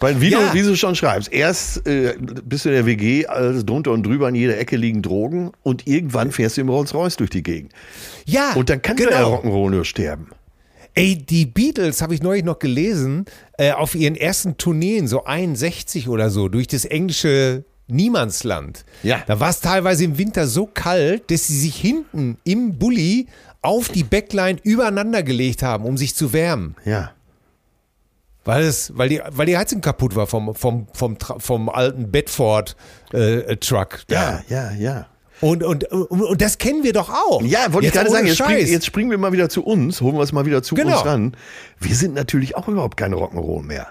Weil, 0.00 0.20
wie, 0.20 0.30
Ja. 0.30 0.40
du, 0.48 0.54
wie 0.54 0.62
du 0.62 0.76
schon 0.76 0.94
schreibst, 0.96 1.30
erst 1.32 1.86
äh, 1.86 2.16
bist 2.18 2.64
du 2.64 2.70
in 2.70 2.74
der 2.74 2.86
WG, 2.86 3.26
alles 3.26 3.64
drunter 3.66 3.92
und 3.92 4.02
drüber, 4.04 4.28
an 4.28 4.34
jeder 4.34 4.58
Ecke 4.58 4.76
liegen 4.76 5.02
Drogen 5.02 5.52
und 5.62 5.86
irgendwann 5.86 6.32
fährst 6.32 6.56
du 6.56 6.62
im 6.62 6.68
Rolls-Royce 6.70 7.16
durch 7.16 7.30
die 7.30 7.42
Gegend. 7.42 7.72
ja, 8.24 8.54
Und 8.54 8.70
dann 8.70 8.80
kann 8.82 8.96
genau. 8.96 9.10
der 9.10 9.24
Rock'n'Roll 9.24 9.70
nur 9.70 9.84
sterben. 9.84 10.28
Ey, 10.94 11.16
die 11.16 11.46
Beatles, 11.46 12.02
habe 12.02 12.14
ich 12.14 12.22
neulich 12.22 12.44
noch 12.44 12.58
gelesen, 12.58 13.24
äh, 13.58 13.72
auf 13.72 13.94
ihren 13.94 14.16
ersten 14.16 14.56
Tourneen, 14.56 15.06
so 15.06 15.24
61 15.24 16.08
oder 16.08 16.30
so, 16.30 16.48
durch 16.48 16.66
das 16.66 16.84
englische 16.84 17.64
Niemandsland. 17.86 18.84
Ja. 19.02 19.22
Da 19.26 19.40
war 19.40 19.50
es 19.50 19.60
teilweise 19.60 20.04
im 20.04 20.18
Winter 20.18 20.46
so 20.46 20.66
kalt, 20.66 21.30
dass 21.30 21.46
sie 21.46 21.58
sich 21.58 21.76
hinten 21.76 22.38
im 22.44 22.78
Bulli 22.78 23.26
auf 23.62 23.88
die 23.88 24.04
Backline 24.04 24.58
übereinander 24.62 25.22
gelegt 25.22 25.62
haben, 25.62 25.84
um 25.84 25.96
sich 25.96 26.14
zu 26.14 26.32
wärmen. 26.32 26.76
Ja. 26.84 27.12
Weil, 28.44 28.64
es, 28.64 28.96
weil, 28.96 29.10
die, 29.10 29.20
weil 29.30 29.46
die 29.46 29.56
Heizung 29.56 29.82
kaputt 29.82 30.16
war 30.16 30.26
vom, 30.26 30.54
vom, 30.54 30.86
vom, 30.94 31.16
vom 31.18 31.68
alten 31.68 32.10
Bedford-Truck. 32.10 34.00
Ja, 34.08 34.42
ja, 34.48 34.72
ja. 34.72 35.06
Und, 35.40 35.62
und, 35.64 35.84
und, 35.84 36.10
und 36.10 36.42
das 36.42 36.58
kennen 36.58 36.84
wir 36.84 36.92
doch 36.92 37.08
auch. 37.08 37.42
Ja, 37.42 37.72
wollte 37.72 37.86
ich 37.88 37.92
gerade 37.94 38.10
sagen, 38.10 38.26
jetzt, 38.26 38.38
spring, 38.38 38.66
jetzt 38.66 38.86
springen 38.86 39.10
wir 39.10 39.18
mal 39.18 39.32
wieder 39.32 39.48
zu 39.48 39.64
uns, 39.64 40.00
holen 40.00 40.16
wir 40.16 40.22
es 40.22 40.32
mal 40.32 40.44
wieder 40.46 40.62
zu 40.62 40.74
Genau. 40.74 40.96
uns 40.98 41.06
ran. 41.06 41.36
Wir 41.78 41.94
sind 41.96 42.14
natürlich 42.14 42.56
auch 42.56 42.68
überhaupt 42.68 42.96
keine 42.96 43.16
Rock'n'Roll 43.16 43.62
mehr. 43.62 43.88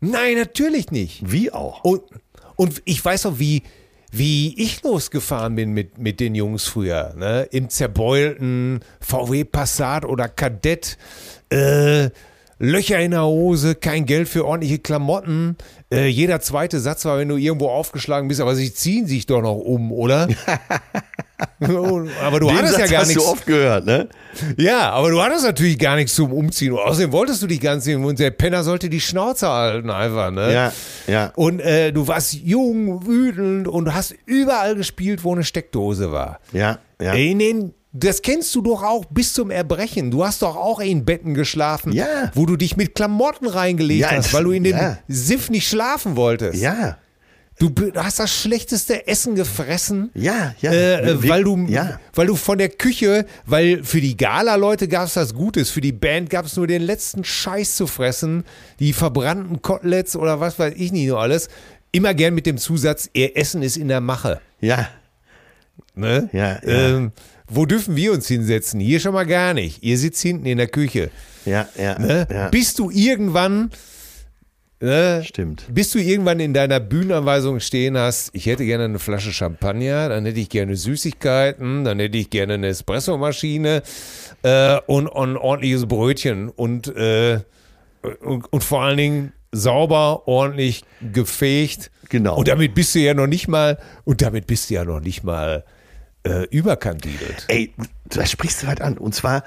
Nein, 0.00 0.36
natürlich 0.36 0.90
nicht. 0.90 1.30
Wie 1.30 1.52
auch. 1.52 1.84
Und, 1.84 2.02
und 2.56 2.82
ich 2.84 3.04
weiß 3.04 3.26
auch, 3.26 3.38
wie, 3.38 3.62
wie 4.10 4.54
ich 4.62 4.82
losgefahren 4.82 5.54
bin 5.56 5.72
mit, 5.72 5.98
mit 5.98 6.20
den 6.20 6.34
Jungs 6.34 6.64
früher. 6.66 7.14
Ne? 7.16 7.48
Im 7.50 7.68
zerbeulten 7.68 8.80
VW 9.00 9.44
Passat 9.44 10.04
oder 10.04 10.28
Kadett. 10.28 10.96
Äh, 11.50 12.10
Löcher 12.64 12.98
in 12.98 13.12
der 13.12 13.24
Hose, 13.24 13.74
kein 13.74 14.06
Geld 14.06 14.28
für 14.28 14.44
ordentliche 14.46 14.78
Klamotten. 14.78 15.56
Äh, 15.92 16.06
jeder 16.06 16.40
zweite 16.40 16.80
Satz 16.80 17.04
war, 17.04 17.18
wenn 17.18 17.28
du 17.28 17.36
irgendwo 17.36 17.68
aufgeschlagen 17.68 18.28
bist, 18.28 18.40
aber 18.40 18.54
sie 18.54 18.72
ziehen 18.72 19.06
sich 19.06 19.26
doch 19.26 19.42
noch 19.42 19.56
um, 19.56 19.92
oder? 19.92 20.28
aber 21.60 22.40
du 22.40 22.46
Den 22.48 22.56
hattest 22.56 22.74
Satz 22.74 22.80
ja 22.82 22.86
gar 22.86 23.00
hast 23.02 23.08
nichts. 23.08 23.24
du 23.24 23.30
oft 23.30 23.46
gehört, 23.46 23.86
ne? 23.86 24.08
Ja, 24.56 24.90
aber 24.90 25.10
du 25.10 25.22
hattest 25.22 25.44
natürlich 25.44 25.78
gar 25.78 25.96
nichts 25.96 26.14
zum 26.14 26.32
Umziehen. 26.32 26.74
Außerdem 26.74 27.12
wolltest 27.12 27.42
du 27.42 27.46
dich 27.46 27.60
ganz 27.60 27.84
sehen 27.84 28.04
und 28.04 28.18
der 28.18 28.30
Penner 28.30 28.62
sollte 28.64 28.88
die 28.88 29.00
Schnauze 29.00 29.48
halten 29.48 29.90
einfach, 29.90 30.30
ne? 30.30 30.52
Ja, 30.52 30.72
ja. 31.06 31.32
Und 31.36 31.60
äh, 31.60 31.92
du 31.92 32.06
warst 32.08 32.34
jung, 32.34 33.06
wütend 33.06 33.68
und 33.68 33.86
du 33.86 33.94
hast 33.94 34.14
überall 34.26 34.74
gespielt, 34.74 35.24
wo 35.24 35.32
eine 35.32 35.44
Steckdose 35.44 36.12
war. 36.12 36.40
Ja, 36.52 36.78
ja. 37.00 37.12
In 37.14 37.38
den, 37.38 37.74
das 37.96 38.20
kennst 38.22 38.54
du 38.54 38.60
doch 38.60 38.82
auch 38.82 39.04
bis 39.06 39.32
zum 39.32 39.50
Erbrechen. 39.50 40.10
Du 40.10 40.24
hast 40.24 40.42
doch 40.42 40.56
auch 40.56 40.80
in 40.80 41.04
Betten 41.04 41.32
geschlafen, 41.32 41.92
Ja. 41.92 42.30
wo 42.34 42.44
du 42.44 42.56
dich 42.56 42.76
mit 42.76 42.94
Klamotten 42.94 43.46
reingelegt 43.46 44.00
Ja, 44.02 44.10
hast, 44.10 44.34
weil 44.34 44.44
du 44.44 44.50
in 44.50 44.64
dem 44.64 44.76
ja. 44.76 44.98
Siff 45.08 45.48
nicht 45.48 45.66
schlafen 45.68 46.16
wolltest. 46.16 46.60
Ja, 46.60 46.98
Du 47.60 47.70
hast 47.94 48.18
das 48.18 48.34
schlechteste 48.34 49.06
Essen 49.06 49.36
gefressen. 49.36 50.10
ja, 50.14 50.56
ja. 50.60 50.72
Äh, 50.72 50.94
äh, 51.12 51.22
Wir- 51.22 51.30
weil 51.30 51.44
du, 51.44 51.56
Ja. 51.68 52.00
weil 52.12 52.26
du 52.26 52.34
von 52.34 52.58
der 52.58 52.68
Küche, 52.68 53.26
weil 53.46 53.84
für 53.84 54.00
die 54.00 54.16
Gala-Leute 54.16 54.88
gab 54.88 55.06
es 55.06 55.14
das 55.14 55.32
Gutes, 55.34 55.70
für 55.70 55.80
die 55.80 55.92
Band 55.92 56.30
gab 56.30 56.46
es 56.46 56.56
nur 56.56 56.66
den 56.66 56.82
letzten 56.82 57.22
Scheiß 57.22 57.76
zu 57.76 57.86
fressen, 57.86 58.42
die 58.80 58.92
verbrannten 58.92 59.62
Koteletts 59.62 60.16
oder 60.16 60.40
was 60.40 60.58
weiß 60.58 60.74
ich 60.76 60.90
nicht 60.90 61.06
nur 61.06 61.20
alles. 61.20 61.48
Immer 61.92 62.12
gern 62.12 62.34
mit 62.34 62.46
dem 62.46 62.58
Zusatz, 62.58 63.08
ihr 63.12 63.36
Essen 63.36 63.62
ist 63.62 63.76
in 63.76 63.86
der 63.86 64.00
Mache. 64.00 64.40
Ja, 64.60 64.88
Ne? 65.94 66.28
Ja, 66.32 66.60
ja. 66.62 66.88
Ähm, 66.96 67.12
wo 67.48 67.66
dürfen 67.66 67.94
wir 67.96 68.12
uns 68.12 68.26
hinsetzen? 68.26 68.80
Hier 68.80 69.00
schon 69.00 69.14
mal 69.14 69.26
gar 69.26 69.54
nicht. 69.54 69.82
Ihr 69.82 69.98
sitzt 69.98 70.22
hinten 70.22 70.46
in 70.46 70.58
der 70.58 70.66
Küche. 70.66 71.10
ja, 71.44 71.68
ja. 71.78 71.98
Ne? 71.98 72.26
ja. 72.30 72.48
Bis 72.48 72.74
du 72.74 72.90
irgendwann, 72.90 73.70
ne? 74.80 75.22
Stimmt. 75.24 75.66
bis 75.70 75.90
du 75.90 75.98
irgendwann 75.98 76.40
in 76.40 76.54
deiner 76.54 76.80
Bühnenanweisung 76.80 77.60
stehen 77.60 77.96
hast, 77.96 78.30
ich 78.32 78.46
hätte 78.46 78.64
gerne 78.64 78.84
eine 78.84 78.98
Flasche 78.98 79.32
Champagner, 79.32 80.08
dann 80.08 80.24
hätte 80.24 80.40
ich 80.40 80.48
gerne 80.48 80.74
Süßigkeiten, 80.74 81.84
dann 81.84 81.98
hätte 82.00 82.18
ich 82.18 82.30
gerne 82.30 82.54
eine 82.54 82.68
Espressomaschine 82.68 83.82
äh, 84.42 84.78
und, 84.86 85.06
und 85.06 85.32
ein 85.32 85.36
ordentliches 85.36 85.86
Brötchen 85.86 86.48
und, 86.48 86.88
äh, 86.96 87.40
und, 88.20 88.52
und 88.52 88.64
vor 88.64 88.82
allen 88.82 88.96
Dingen 88.96 89.32
sauber, 89.52 90.26
ordentlich 90.26 90.82
gefegt. 91.12 91.90
Genau. 92.08 92.36
Und 92.36 92.48
damit 92.48 92.74
bist 92.74 92.94
du 92.94 92.98
ja 92.98 93.14
noch 93.14 93.26
nicht 93.26 93.48
mal, 93.48 93.78
und 94.04 94.22
damit 94.22 94.46
bist 94.46 94.70
du 94.70 94.74
ja 94.74 94.84
noch 94.84 95.00
nicht 95.00 95.22
mal 95.22 95.64
äh, 96.24 96.44
überkandidelt. 96.50 97.44
Ey, 97.48 97.72
da 98.08 98.26
sprichst 98.26 98.62
du 98.62 98.66
halt 98.66 98.80
an. 98.80 98.98
Und 98.98 99.14
zwar 99.14 99.44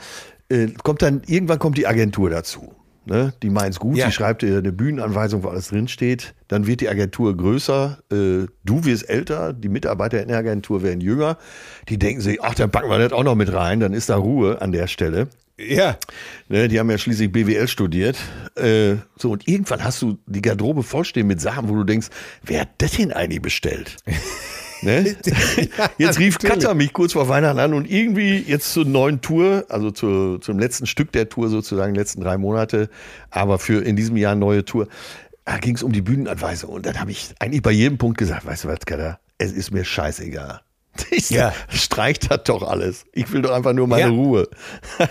äh, 0.50 0.68
kommt 0.84 1.02
dann, 1.02 1.22
irgendwann 1.28 1.60
kommt 1.60 1.78
die 1.78 1.88
Agentur 1.88 2.30
dazu. 2.30 2.74
Ne? 3.06 3.34
Die 3.42 3.50
meint's 3.50 3.80
gut, 3.80 3.96
Ja. 3.96 4.08
sie 4.08 4.12
schreibt 4.12 4.42
dir 4.42 4.58
eine 4.58 4.74
Bühnenanweisung, 4.74 5.42
wo 5.44 5.48
alles 5.48 5.70
drinsteht. 5.70 6.34
Dann 6.50 6.68
wird 6.68 6.82
die 6.82 6.90
Agentur 6.90 7.36
größer, 7.38 8.00
äh, 8.12 8.48
du 8.66 8.84
wirst 8.84 9.10
älter, 9.10 9.54
die 9.54 9.70
Mitarbeiter 9.70 10.22
in 10.22 10.28
der 10.28 10.38
Agentur 10.40 10.84
werden 10.84 11.00
jünger. 11.00 11.38
Die 11.88 11.98
denken 11.98 12.20
sich, 12.22 12.42
ach, 12.44 12.54
dann 12.56 12.70
packen 12.70 12.90
wir 12.90 13.00
das 13.00 13.13
auch 13.13 13.24
noch 13.24 13.36
mit 13.36 13.54
rein, 13.54 13.80
dann 13.80 13.94
ist 13.94 14.10
da 14.10 14.18
Ruhe 14.18 14.62
an 14.62 14.74
der 14.74 14.88
Stelle. 14.88 15.30
Ja. 15.58 15.98
Ne, 16.50 16.68
die 16.68 16.80
haben 16.80 16.92
ja 16.92 16.98
schließlich 16.98 17.32
BWL 17.32 17.68
studiert. 17.70 18.18
Äh, 18.56 18.98
so, 19.18 19.32
und 19.32 19.48
irgendwann 19.48 19.84
hast 19.86 20.02
du 20.02 20.18
die 20.28 20.42
Garderobe 20.42 20.84
vollstehen 20.84 21.28
mit 21.28 21.40
Sachen, 21.42 21.70
wo 21.70 21.76
du 21.76 21.84
denkst, 21.86 22.10
wer 22.44 22.62
hat 22.62 22.70
das 22.80 22.92
denn 22.92 23.13
eigentlich 23.13 23.42
bestellt? 23.42 23.96
ne? 24.82 25.16
Jetzt 25.98 26.20
rief 26.20 26.36
natürlich. 26.36 26.42
Katja 26.42 26.74
mich 26.74 26.94
kurz 26.94 27.13
vor 27.13 27.30
Weihnachten 27.30 27.60
an 27.60 27.74
und 27.74 27.90
irgendwie 27.90 28.38
jetzt 28.40 28.74
zur 28.74 28.86
neuen 28.86 29.22
Tour, 29.22 29.66
also 29.70 29.92
zu, 29.92 30.38
zum 30.40 30.60
letzten 30.60 30.86
Stück 30.86 31.12
der 31.12 31.30
Tour 31.30 31.50
sozusagen, 31.50 31.96
letzten 31.96 32.22
drei 32.22 32.38
Monate, 32.38 32.90
aber 33.30 33.60
für 33.60 33.84
in 33.84 33.96
diesem 33.96 34.18
Jahr 34.18 34.36
neue 34.36 34.66
Tour, 34.66 34.88
da 35.46 35.58
ging 35.58 35.76
es 35.76 35.84
um 35.84 35.92
die 35.92 36.02
Bühnenanweisung. 36.02 36.72
Und 36.72 36.86
dann 36.86 37.00
habe 37.00 37.12
ich 37.12 37.34
eigentlich 37.40 37.62
bei 37.62 37.72
jedem 37.72 37.98
Punkt 37.98 38.18
gesagt, 38.18 38.46
weißt 38.46 38.66
du 38.66 38.68
was, 38.68 38.80
Katja, 38.86 39.20
es 39.38 39.52
ist 39.52 39.72
mir 39.72 39.86
scheißegal. 39.86 40.62
Ich 41.12 41.30
Ja. 41.30 41.54
Streicht 41.70 42.32
das 42.32 42.44
doch 42.46 42.63
alles. 42.63 43.06
Ich 43.13 43.32
will 43.32 43.42
doch 43.44 43.52
einfach 43.52 43.74
nur 43.74 43.88
meine 43.88 44.04
Ja. 44.04 44.10
Ruhe. 44.10 44.48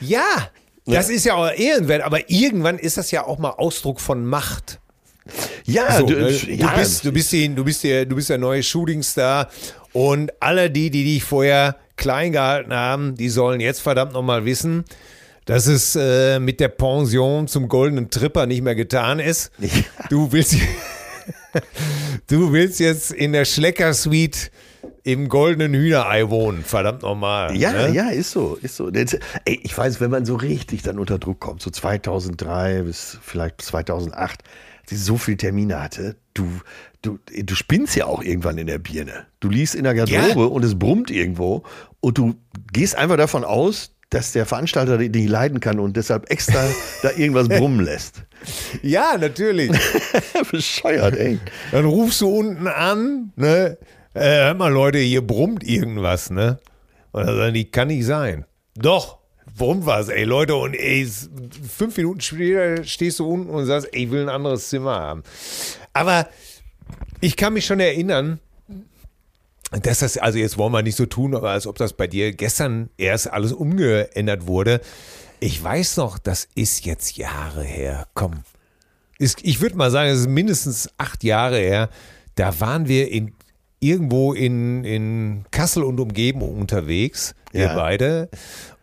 Ja, 0.00 0.50
das 0.84 1.08
ist 1.08 1.24
ja 1.24 1.34
auch 1.34 1.50
ehrenwert, 1.50 2.02
aber 2.02 2.28
irgendwann 2.28 2.78
ist 2.78 2.96
das 2.96 3.10
ja 3.10 3.24
auch 3.24 3.38
mal 3.38 3.50
Ausdruck 3.50 4.00
von 4.00 4.26
Macht. 4.26 4.80
Ja, 5.64 5.98
So, 5.98 6.06
du, 6.06 6.14
ne? 6.14 6.30
ja, 6.30 6.70
du, 6.72 6.78
bist, 6.78 7.04
du, 7.04 7.12
bist 7.12 7.32
die, 7.32 7.54
du, 7.54 7.64
bist 7.64 7.84
der, 7.84 8.06
du 8.06 8.16
bist 8.16 8.28
der 8.30 8.38
neue 8.38 8.62
Shootingstar 8.62 9.48
und 9.92 10.32
alle 10.40 10.70
die, 10.70 10.90
die 10.90 11.04
dich 11.04 11.24
vorher 11.24 11.76
klein 11.96 12.32
gehalten 12.32 12.72
haben, 12.72 13.14
die 13.14 13.28
sollen 13.28 13.60
jetzt 13.60 13.80
verdammt 13.80 14.12
nochmal 14.12 14.44
wissen, 14.44 14.84
dass 15.44 15.66
es 15.66 15.96
äh, 15.96 16.38
mit 16.38 16.60
der 16.60 16.68
Pension 16.68 17.48
zum 17.48 17.68
goldenen 17.68 18.10
Tripper 18.10 18.46
nicht 18.46 18.62
mehr 18.62 18.74
getan 18.74 19.18
ist. 19.18 19.50
Du 20.08 20.32
willst, 20.32 20.56
du 22.28 22.52
willst 22.52 22.80
jetzt 22.80 23.12
in 23.12 23.32
der 23.32 23.44
Schlecker 23.44 23.94
Suite 23.94 24.50
im 25.04 25.28
goldenen 25.28 25.74
Hühnerei 25.74 26.28
wohnen, 26.30 26.62
verdammt 26.64 27.02
nochmal. 27.02 27.56
Ja, 27.56 27.72
ne? 27.72 27.90
ja, 27.90 28.10
ist 28.10 28.30
so, 28.30 28.56
ist 28.62 28.76
so. 28.76 28.88
Jetzt, 28.88 29.18
ey, 29.44 29.60
ich 29.62 29.76
weiß, 29.76 30.00
wenn 30.00 30.10
man 30.10 30.24
so 30.24 30.36
richtig 30.36 30.82
dann 30.82 30.98
unter 30.98 31.18
Druck 31.18 31.40
kommt, 31.40 31.60
so 31.60 31.70
2003 31.70 32.82
bis 32.82 33.18
vielleicht 33.20 33.62
2008, 33.62 34.42
sie 34.92 35.02
so 35.04 35.16
viele 35.16 35.36
Termine 35.36 35.82
hatte, 35.82 36.16
du, 36.34 36.46
du, 37.02 37.18
du 37.26 37.54
spinnst 37.54 37.96
ja 37.96 38.06
auch 38.06 38.22
irgendwann 38.22 38.58
in 38.58 38.66
der 38.66 38.78
Birne. 38.78 39.26
Du 39.40 39.48
liest 39.48 39.74
in 39.74 39.84
der 39.84 39.94
Garderobe 39.94 40.40
Ja. 40.40 40.46
und 40.46 40.64
es 40.64 40.78
brummt 40.78 41.10
irgendwo 41.10 41.62
und 42.00 42.18
du 42.18 42.34
gehst 42.72 42.94
einfach 42.96 43.16
davon 43.16 43.44
aus, 43.44 43.92
dass 44.10 44.32
der 44.32 44.44
Veranstalter 44.44 44.98
dich 44.98 45.10
nicht 45.10 45.28
leiden 45.30 45.60
kann 45.60 45.80
und 45.80 45.96
deshalb 45.96 46.30
extra 46.30 46.62
da 47.02 47.10
irgendwas 47.12 47.48
brummen 47.48 47.80
lässt. 47.84 48.22
ja, 48.82 49.16
natürlich. 49.18 49.70
Bescheuert, 50.50 51.16
ey. 51.16 51.38
Dann 51.70 51.84
rufst 51.86 52.20
du 52.20 52.28
unten 52.28 52.66
an, 52.66 53.32
ne? 53.36 53.78
Äh, 54.14 54.20
hör 54.44 54.54
mal, 54.54 54.70
Leute, 54.70 54.98
hier 54.98 55.26
brummt 55.26 55.64
irgendwas, 55.64 56.28
ne? 56.30 56.58
Und 57.12 57.26
dann 57.26 57.36
sagen 57.36 57.54
die, 57.54 57.70
kann 57.70 57.88
nicht 57.88 58.04
sein. 58.04 58.44
Doch, 58.74 59.18
brummt 59.56 59.86
was, 59.86 60.08
ey, 60.08 60.24
Leute, 60.24 60.54
und 60.56 60.74
ey, 60.74 61.06
fünf 61.76 61.96
Minuten 61.96 62.20
später 62.20 62.84
stehst 62.84 63.18
du 63.18 63.26
unten 63.28 63.50
und 63.50 63.66
sagst, 63.66 63.88
ey, 63.92 64.04
ich 64.04 64.10
will 64.10 64.22
ein 64.22 64.28
anderes 64.28 64.68
Zimmer 64.68 64.94
haben. 64.98 65.22
Aber 65.92 66.28
ich 67.20 67.36
kann 67.36 67.52
mich 67.52 67.66
schon 67.66 67.80
erinnern, 67.80 68.38
dass 69.82 70.00
das, 70.00 70.18
also 70.18 70.38
jetzt 70.38 70.58
wollen 70.58 70.72
wir 70.72 70.82
nicht 70.82 70.96
so 70.96 71.06
tun, 71.06 71.34
aber 71.34 71.50
als 71.50 71.66
ob 71.66 71.76
das 71.78 71.92
bei 71.94 72.06
dir 72.06 72.32
gestern 72.32 72.90
erst 72.98 73.32
alles 73.32 73.52
umgeändert 73.52 74.46
wurde. 74.46 74.80
Ich 75.40 75.62
weiß 75.62 75.96
noch, 75.96 76.18
das 76.18 76.46
ist 76.54 76.84
jetzt 76.84 77.16
Jahre 77.16 77.64
her. 77.64 78.06
Komm, 78.14 78.42
ich 79.18 79.60
würde 79.60 79.76
mal 79.76 79.90
sagen, 79.90 80.10
es 80.10 80.20
ist 80.20 80.28
mindestens 80.28 80.88
acht 80.98 81.24
Jahre 81.24 81.58
her. 81.58 81.88
Da 82.34 82.60
waren 82.60 82.86
wir 82.88 83.10
in, 83.10 83.32
irgendwo 83.80 84.32
in, 84.34 84.84
in 84.84 85.44
Kassel 85.50 85.84
und 85.84 85.98
Umgebung 86.00 86.58
unterwegs, 86.58 87.34
wir 87.52 87.62
Ja. 87.66 87.74
beide. 87.74 88.28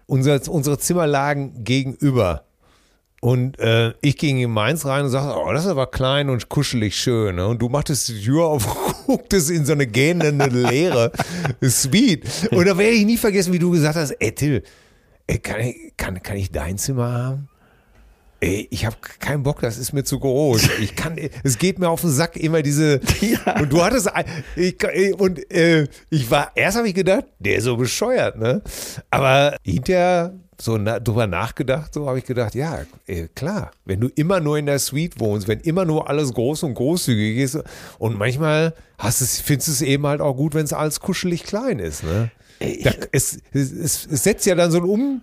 Unser, 0.10 0.42
unsere 0.50 0.80
Zimmer 0.80 1.06
lagen 1.06 1.64
gegenüber. 1.64 2.46
Und 3.22 3.60
äh, 3.60 3.94
ich 4.02 4.18
ging 4.18 4.40
in 4.40 4.50
Mainz 4.50 4.86
rein 4.86 5.04
und 5.06 5.12
sagte, 5.12 5.38
oh, 5.38 5.52
das 5.52 5.66
ist 5.66 5.72
aber 5.72 5.88
klein 5.88 6.30
und 6.30 6.50
kuschelig 6.50 6.96
schön. 6.96 7.36
Ne? 7.36 7.46
Und 7.46 7.62
du 7.62 7.70
machtest 7.70 8.08
die 8.08 8.22
Tür 8.22 8.46
auf, 8.46 8.66
gucktest 9.06 9.52
in 9.52 9.66
so 9.66 9.74
eine 9.74 9.86
gähnende 9.86 10.48
Leere. 10.48 11.12
Sweet. 11.64 12.26
Und 12.52 12.66
da 12.66 12.78
werde 12.78 12.94
ich 12.96 13.06
nie 13.06 13.18
vergessen, 13.18 13.54
wie 13.54 13.60
du 13.60 13.72
gesagt 13.72 13.98
hast, 13.98 14.12
ey 14.12 14.34
Till, 14.34 14.64
ey, 15.28 15.38
kann, 15.40 15.60
ich, 15.60 15.76
kann, 15.98 16.24
kann 16.24 16.38
ich 16.38 16.52
dein 16.52 16.78
Zimmer 16.78 17.12
haben? 17.12 17.49
Ey, 18.42 18.68
ich 18.72 18.86
habe 18.86 18.96
keinen 19.20 19.44
Bock, 19.44 19.60
das 19.62 19.78
ist 19.78 19.92
mir 19.92 20.04
zu 20.04 20.20
groß. 20.20 20.70
Ich 20.82 20.96
kann, 20.96 21.18
es 21.44 21.58
geht 21.58 21.78
mir 21.78 21.90
auf 21.90 22.02
den 22.02 22.12
Sack 22.12 22.38
immer 22.38 22.62
diese. 22.62 23.02
Ja. 23.22 23.60
Und 23.60 23.72
du 23.72 23.84
hattest, 23.84 24.10
ich, 24.56 24.78
und 25.20 25.52
äh, 25.52 25.88
ich 26.10 26.32
war, 26.32 26.52
erst 26.56 26.78
habe 26.78 26.88
ich 26.88 26.94
gedacht, 26.94 27.26
der 27.40 27.58
ist 27.58 27.66
so 27.66 27.76
bescheuert, 27.76 28.38
ne? 28.38 28.62
Aber 29.10 29.58
hinterher 29.64 30.34
so 30.60 30.78
na, 30.78 31.00
drüber 31.00 31.28
nachgedacht, 31.28 31.94
so 31.94 32.08
habe 32.08 32.20
ich 32.20 32.26
gedacht, 32.26 32.56
ja, 32.56 32.80
ey, 33.08 33.28
klar, 33.36 33.72
wenn 33.86 34.00
du 34.00 34.08
immer 34.16 34.40
nur 34.40 34.58
in 34.58 34.66
der 34.66 34.80
Suite 34.80 35.20
wohnst, 35.20 35.48
wenn 35.48 35.60
immer 35.60 35.86
nur 35.86 36.10
alles 36.10 36.34
groß 36.34 36.64
und 36.64 36.74
großzügig 36.76 37.38
ist 37.38 37.60
und 37.98 38.18
manchmal 38.18 38.74
hast 38.98 39.22
es, 39.22 39.40
findest 39.40 39.68
du 39.68 39.72
es 39.74 39.82
eben 39.82 40.06
halt 40.08 40.22
auch 40.22 40.36
gut, 40.36 40.54
wenn 40.54 40.66
es 40.66 40.74
alles 40.74 41.00
kuschelig 41.00 41.44
klein 41.44 41.80
ist, 41.80 42.04
ne? 42.04 42.32
Ey, 42.60 42.82
Da, 42.84 42.92
es, 43.12 43.40
es, 43.54 43.72
es 43.72 44.24
setzt 44.24 44.46
ja 44.46 44.56
dann 44.56 44.72
so 44.72 44.80
ein 44.80 44.84
um 44.84 45.22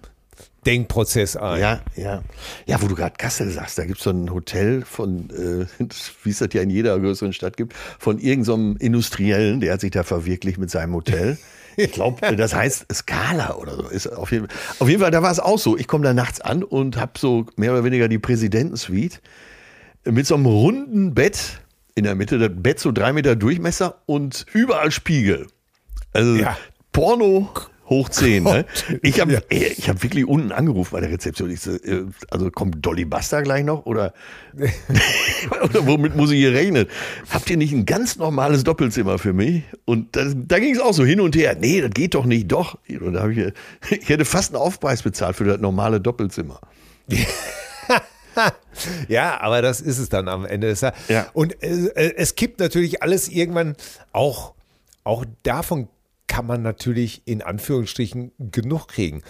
Denkprozess 0.66 1.36
ein. 1.36 1.60
Ja, 1.60 1.80
ja. 1.96 2.22
Ja, 2.66 2.82
wo 2.82 2.88
du 2.88 2.94
gerade 2.94 3.14
Kassel 3.16 3.50
sagst, 3.50 3.78
da 3.78 3.84
gibt 3.84 3.98
es 3.98 4.04
so 4.04 4.10
ein 4.10 4.30
Hotel 4.32 4.82
von, 4.82 5.30
äh, 5.30 5.66
wie 6.24 6.30
es 6.30 6.38
das 6.38 6.48
ja 6.52 6.62
in 6.62 6.70
jeder 6.70 6.98
größeren 6.98 7.32
Stadt 7.32 7.56
gibt, 7.56 7.74
von 7.98 8.18
irgendeinem 8.18 8.72
so 8.74 8.84
Industriellen, 8.84 9.60
der 9.60 9.74
hat 9.74 9.80
sich 9.80 9.92
da 9.92 10.02
verwirklicht 10.02 10.58
mit 10.58 10.70
seinem 10.70 10.94
Hotel. 10.94 11.38
Ich 11.76 11.92
glaube, 11.92 12.34
das 12.36 12.54
heißt 12.54 12.86
Scala 12.92 13.54
oder 13.56 13.76
so. 13.76 13.88
Ist 13.88 14.08
auf, 14.08 14.32
jeden, 14.32 14.48
auf 14.78 14.88
jeden 14.88 15.00
Fall, 15.00 15.10
da 15.10 15.22
war 15.22 15.30
es 15.30 15.40
auch 15.40 15.58
so. 15.58 15.76
Ich 15.76 15.86
komme 15.86 16.04
da 16.04 16.12
nachts 16.12 16.40
an 16.40 16.62
und 16.62 16.96
habe 16.96 17.12
so 17.18 17.46
mehr 17.56 17.72
oder 17.72 17.84
weniger 17.84 18.08
die 18.08 18.18
Präsidentensuite 18.18 19.18
mit 20.04 20.26
so 20.26 20.34
einem 20.34 20.46
runden 20.46 21.14
Bett 21.14 21.60
in 21.94 22.04
der 22.04 22.14
Mitte. 22.14 22.38
Das 22.38 22.50
Bett 22.54 22.80
so 22.80 22.92
drei 22.92 23.12
Meter 23.12 23.36
Durchmesser 23.36 24.02
und 24.06 24.46
überall 24.52 24.90
Spiegel. 24.90 25.46
Also 26.12 26.34
Ja. 26.36 26.56
Porno 26.92 27.50
hoch 27.88 28.08
10. 28.08 28.42
Ne? 28.42 28.64
Ich 29.02 29.20
habe 29.20 29.32
Ja. 29.34 29.40
ich 29.48 29.88
hab 29.88 30.02
wirklich 30.02 30.26
unten 30.26 30.52
angerufen 30.52 30.90
bei 30.92 31.00
der 31.00 31.10
Rezeption. 31.10 31.50
Ich 31.50 31.60
so, 31.60 31.72
äh, 31.72 32.04
also 32.30 32.50
kommt 32.50 32.84
Dolly 32.84 33.04
Buster 33.04 33.42
gleich 33.42 33.64
noch 33.64 33.86
oder, 33.86 34.12
oder 35.62 35.86
womit 35.86 36.16
muss 36.16 36.30
ich 36.30 36.38
hier 36.38 36.52
rechnen? 36.52 36.86
Habt 37.30 37.48
ihr 37.50 37.56
nicht 37.56 37.72
ein 37.72 37.86
ganz 37.86 38.16
normales 38.16 38.64
Doppelzimmer 38.64 39.18
für 39.18 39.32
mich? 39.32 39.62
Und 39.84 40.16
das, 40.16 40.34
da 40.36 40.58
ging 40.58 40.74
es 40.74 40.80
auch 40.80 40.94
so 40.94 41.04
hin 41.04 41.20
und 41.20 41.36
her. 41.36 41.56
Nee, 41.60 41.80
das 41.80 41.90
geht 41.90 42.14
doch 42.14 42.24
nicht, 42.26 42.50
doch. 42.50 42.78
Und 42.88 43.14
da 43.14 43.28
ich, 43.28 43.52
ich 43.90 44.08
hätte 44.08 44.24
fast 44.24 44.52
einen 44.54 44.62
Aufpreis 44.62 45.02
bezahlt 45.02 45.36
für 45.36 45.44
das 45.44 45.60
normale 45.60 46.00
Doppelzimmer. 46.00 46.60
Ja, 49.08 49.40
aber 49.40 49.62
das 49.62 49.80
ist 49.80 49.98
es 49.98 50.10
dann 50.10 50.28
am 50.28 50.44
Ende. 50.44 50.74
Ja. 51.08 51.26
Und 51.32 51.62
äh, 51.62 52.14
es 52.16 52.34
kippt 52.34 52.60
natürlich 52.60 53.02
alles 53.02 53.28
irgendwann 53.28 53.76
auch, 54.12 54.52
auch 55.04 55.24
davon 55.42 55.88
kann 56.26 56.46
man 56.46 56.62
natürlich 56.62 57.22
in 57.24 57.42
Anführungsstrichen 57.42 58.32
genug 58.38 58.88
kriegen. 58.88 59.22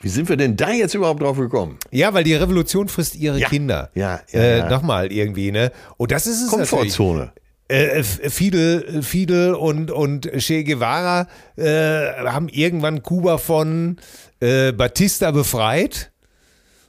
Wie 0.00 0.08
sind 0.08 0.28
wir 0.28 0.36
denn 0.36 0.56
da 0.56 0.70
jetzt 0.70 0.94
überhaupt 0.94 1.22
drauf 1.22 1.38
gekommen? 1.38 1.78
Ja, 1.90 2.14
weil 2.14 2.22
die 2.24 2.34
Revolution 2.34 2.88
frisst 2.88 3.16
ihre 3.16 3.38
Ja. 3.38 3.48
Kinder. 3.48 3.90
Ja, 3.94 4.20
ja, 4.30 4.40
äh, 4.40 4.58
ja. 4.58 4.70
Nochmal 4.70 5.10
irgendwie, 5.12 5.50
ne? 5.50 5.72
Und 5.96 6.12
das 6.12 6.26
ist 6.26 6.42
es. 6.42 6.48
Komfortzone. 6.50 7.32
Äh, 7.66 8.02
Fidel, 8.02 9.02
Fidel 9.02 9.54
und, 9.54 9.90
und 9.90 10.30
Che 10.38 10.64
Guevara 10.64 11.26
äh, 11.56 12.12
haben 12.24 12.48
irgendwann 12.48 13.02
Kuba 13.02 13.38
von 13.38 13.98
äh, 14.40 14.72
Batista 14.72 15.32
befreit. 15.32 16.10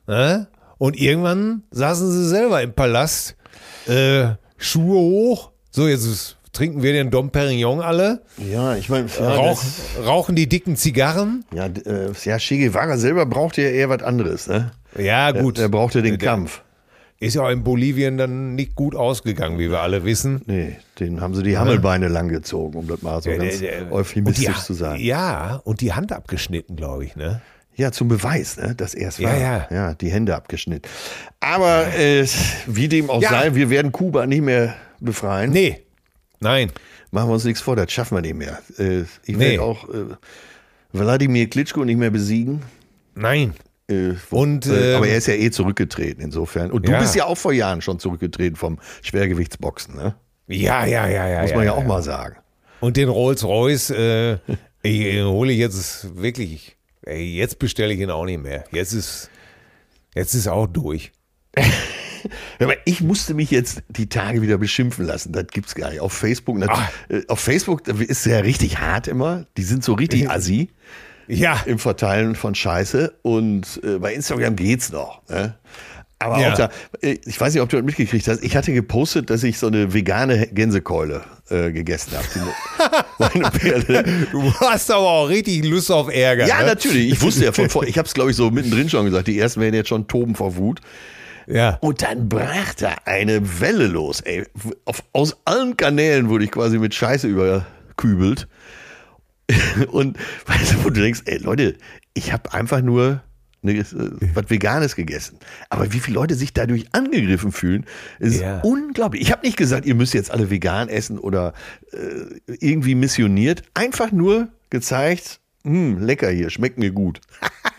Äh? 0.07 0.39
Und 0.77 0.97
irgendwann 0.97 1.63
saßen 1.71 2.09
sie 2.11 2.27
selber 2.29 2.61
im 2.61 2.73
Palast, 2.73 3.35
äh, 3.87 4.35
Schuhe 4.57 4.99
hoch. 4.99 5.51
So, 5.71 5.87
jetzt 5.87 6.05
ist, 6.05 6.37
trinken 6.51 6.81
wir 6.83 6.93
den 6.93 7.11
Dom 7.11 7.29
Perignon 7.31 7.81
alle, 7.81 8.21
Ja, 8.37 8.75
ich 8.75 8.89
meine, 8.89 9.07
ja, 9.19 9.29
rauch, 9.33 9.61
rauchen 10.05 10.35
die 10.35 10.47
dicken 10.49 10.75
Zigarren. 10.75 11.45
ja, 11.53 11.65
äh, 11.67 12.11
ja, 12.23 12.37
Che 12.37 12.57
Guevara 12.57 12.97
selber 12.97 13.25
braucht 13.25 13.57
ja 13.57 13.65
eher 13.65 13.89
was 13.89 14.01
anderes. 14.03 14.47
Ne? 14.47 14.71
Ja, 14.97 15.31
gut. 15.31 15.57
Er, 15.57 15.63
er 15.65 15.69
brauchte 15.69 16.01
den 16.01 16.17
Der- 16.17 16.27
Kampf. 16.29 16.61
Ist 17.21 17.35
ja 17.35 17.41
auch 17.41 17.49
in 17.49 17.63
Bolivien 17.65 18.17
dann 18.17 18.55
nicht 18.55 18.75
gut 18.75 18.95
ausgegangen, 18.95 19.59
wie 19.59 19.69
wir 19.69 19.81
alle 19.81 20.05
wissen. 20.05 20.41
Nee, 20.45 20.77
den 21.01 21.19
haben 21.19 21.35
sie 21.35 21.43
die 21.43 21.57
Hammelbeine 21.57 22.07
langgezogen, 22.07 22.79
um 22.79 22.87
das 22.87 23.01
mal 23.01 23.21
so 23.21 23.29
ganz 23.29 23.59
Der- 23.59 23.81
der- 23.81 23.91
euphemistisch 23.91 24.45
die, 24.55 24.63
zu 24.63 24.73
sagen. 24.73 25.01
Ja, 25.03 25.59
und 25.65 25.81
die 25.81 25.91
Hand 25.91 26.13
abgeschnitten, 26.13 26.77
glaube 26.77 27.03
ich, 27.03 27.17
ne? 27.17 27.41
Ja, 27.75 27.91
zum 27.91 28.07
Beweis, 28.07 28.55
ne, 28.57 28.73
dass 28.73 28.93
er 28.93 29.09
es 29.09 29.17
Ja, 29.17 29.29
war. 29.29 29.37
ja. 29.37 29.67
ja, 29.69 29.93
die 29.95 30.11
Hände 30.11 30.33
abgeschnitten. 30.33 30.89
Aber 31.41 31.93
äh, 31.97 32.25
wie 32.67 32.87
dem 32.87 33.09
auch 33.09 33.21
Ja. 33.21 33.29
sei, 33.31 33.53
wir 33.55 33.69
werden 33.69 33.91
Kuba 33.91 34.25
nicht 34.25 34.41
mehr 34.41 34.75
befreien. 35.01 35.51
Nee. 35.51 35.81
Nein. 36.39 36.71
Machen 37.11 37.29
wir 37.29 37.33
uns 37.33 37.43
nichts 37.45 37.61
vor, 37.61 37.75
das 37.75 37.91
schaffen 37.91 38.15
wir 38.17 38.21
nicht 38.21 38.35
mehr. 38.35 38.59
Äh, 38.77 39.01
ich 39.25 39.35
Nee. 39.35 39.39
werde 39.39 39.61
auch 39.63 39.89
äh, 39.89 40.05
Wladimir 40.93 41.49
Klitschko 41.49 41.83
nicht 41.85 41.97
mehr 41.97 42.11
besiegen. 42.11 42.61
Nein. 43.15 43.53
Äh, 43.89 44.13
Und, 44.29 44.65
äh, 44.67 44.91
ähm, 44.91 44.97
aber 44.97 45.07
er 45.07 45.17
ist 45.17 45.27
ja 45.27 45.33
eh 45.33 45.49
zurückgetreten, 45.51 46.21
insofern. 46.23 46.71
Und 46.71 46.87
du 46.87 46.91
Ja. 46.91 46.99
bist 46.99 47.15
ja 47.15 47.25
auch 47.25 47.37
vor 47.37 47.53
Jahren 47.53 47.81
schon 47.81 47.99
zurückgetreten 47.99 48.55
vom 48.55 48.79
Schwergewichtsboxen, 49.01 49.95
ne? 49.95 50.15
Ja, 50.47 50.85
ja, 50.85 51.07
ja, 51.07 51.27
ja. 51.27 51.41
Muss 51.41 51.53
man 51.53 51.65
ja, 51.65 51.73
auch 51.73 51.83
mal 51.83 52.01
sagen. 52.01 52.37
Und 52.79 52.97
den 52.97 53.09
Rolls 53.09 53.43
Royce, 53.43 53.89
äh, 53.91 54.37
ich, 54.83 55.21
hole 55.23 55.51
ich 55.51 55.59
jetzt 55.59 56.15
wirklich, 56.17 56.77
ey, 57.03 57.35
jetzt 57.35 57.59
bestelle 57.59 57.93
ich 57.93 57.99
ihn 57.99 58.09
auch 58.11 58.25
nicht 58.25 58.41
mehr. 58.41 58.63
Jetzt 58.71 58.93
ist, 58.93 59.29
jetzt 60.15 60.33
ist 60.33 60.47
auch 60.47 60.67
durch. 60.67 61.11
Aber 62.59 62.73
ich 62.85 63.01
musste 63.01 63.33
mich 63.33 63.51
jetzt 63.51 63.81
die 63.89 64.07
Tage 64.09 64.41
wieder 64.41 64.57
beschimpfen 64.57 65.05
lassen. 65.05 65.31
Das 65.31 65.47
gibt's 65.47 65.75
gar 65.75 65.89
nicht. 65.89 65.99
Auf 66.01 66.13
Facebook, 66.13 66.57
Ah. 66.67 66.89
äh, 67.09 67.21
auf 67.27 67.39
Facebook 67.39 67.87
ist 67.87 68.09
es 68.19 68.25
ja 68.25 68.39
richtig 68.39 68.79
hart 68.79 69.07
immer. 69.07 69.45
Die 69.57 69.63
sind 69.63 69.83
so 69.83 69.93
richtig 69.93 70.29
assi 70.29 70.69
Ja. 71.27 71.61
im 71.65 71.79
Verteilen 71.79 72.35
von 72.35 72.55
Scheiße. 72.55 73.13
Und 73.21 73.79
äh, 73.83 73.97
bei 73.99 74.13
Instagram 74.13 74.55
geht's 74.55 74.91
noch. 74.91 75.21
Ne? 75.29 75.55
Aber 76.21 76.39
Ja. 76.41 76.51
auch 76.51 76.57
da, 76.57 76.69
äh, 77.01 77.17
ich 77.25 77.39
weiß 77.39 77.53
nicht, 77.53 77.61
ob 77.63 77.69
du 77.69 77.77
das 77.77 77.85
mitgekriegt 77.85 78.27
hast. 78.27 78.43
Ich 78.43 78.57
hatte 78.57 78.73
gepostet, 78.73 79.29
dass 79.29 79.41
ich 79.43 79.57
so 79.57 79.67
eine 79.67 79.93
vegane 79.93 80.47
Gänsekeule 80.47 81.21
äh, 81.49 81.71
gegessen 81.71 82.11
habe. 82.13 83.05
Meine 83.19 83.49
Perle. 83.51 84.03
Du 84.31 84.53
hast 84.59 84.91
aber 84.91 85.07
auch 85.07 85.29
richtig 85.29 85.63
Lust 85.65 85.89
auf 85.91 86.13
Ärger. 86.13 86.45
Ja, 86.45 86.59
ne? 86.59 86.65
natürlich. 86.67 87.13
Ich 87.13 87.21
wusste 87.21 87.45
ja 87.45 87.51
von 87.53 87.69
vor. 87.69 87.85
Ich 87.85 87.97
habe 87.97 88.05
es, 88.05 88.13
glaube 88.13 88.31
ich, 88.31 88.35
so 88.37 88.51
mittendrin 88.51 88.89
schon 88.89 89.05
gesagt. 89.05 89.27
Die 89.29 89.39
ersten 89.39 89.61
werden 89.61 89.75
jetzt 89.75 89.87
schon 89.89 90.07
toben 90.09 90.35
vor 90.35 90.57
Wut. 90.57 90.81
Ja. 91.51 91.77
Und 91.81 92.03
dann 92.03 92.29
brach 92.29 92.75
da 92.75 92.95
eine 93.05 93.59
Welle 93.59 93.87
los, 93.87 94.21
ey. 94.21 94.45
Auf, 94.85 95.03
aus 95.13 95.35
allen 95.45 95.75
Kanälen 95.77 96.29
wurde 96.29 96.43
ich 96.45 96.51
quasi 96.51 96.77
mit 96.77 96.93
Scheiße 96.93 97.27
überkübelt. 97.27 98.47
Und 99.91 100.17
weißt 100.45 100.73
du, 100.73 100.83
wo 100.83 100.89
du 100.89 101.01
denkst, 101.01 101.21
ey 101.25 101.39
Leute, 101.39 101.75
ich 102.13 102.31
habe 102.31 102.53
einfach 102.53 102.81
nur 102.81 103.23
ne, 103.63 103.73
äh, 103.79 103.83
was 104.35 104.49
Veganes 104.49 104.95
gegessen. 104.95 105.39
Aber 105.69 105.91
wie 105.91 105.99
viele 105.99 106.15
Leute 106.15 106.35
sich 106.35 106.53
dadurch 106.53 106.85
angegriffen 106.93 107.51
fühlen, 107.51 107.85
ist 108.19 108.41
Ja. 108.41 108.59
unglaublich. 108.61 109.21
Ich 109.23 109.31
habe 109.31 109.45
nicht 109.45 109.57
gesagt, 109.57 109.85
ihr 109.87 109.95
müsst 109.95 110.13
jetzt 110.13 110.29
alle 110.29 110.51
vegan 110.51 110.87
essen 110.87 111.17
oder 111.17 111.53
äh, 111.91 112.55
irgendwie 112.59 112.93
missioniert. 112.95 113.63
Einfach 113.73 114.11
nur 114.11 114.49
gezeigt, 114.69 115.39
hm, 115.63 115.97
lecker 115.99 116.29
hier, 116.29 116.51
schmeckt 116.51 116.77
mir 116.77 116.91
gut. 116.91 117.21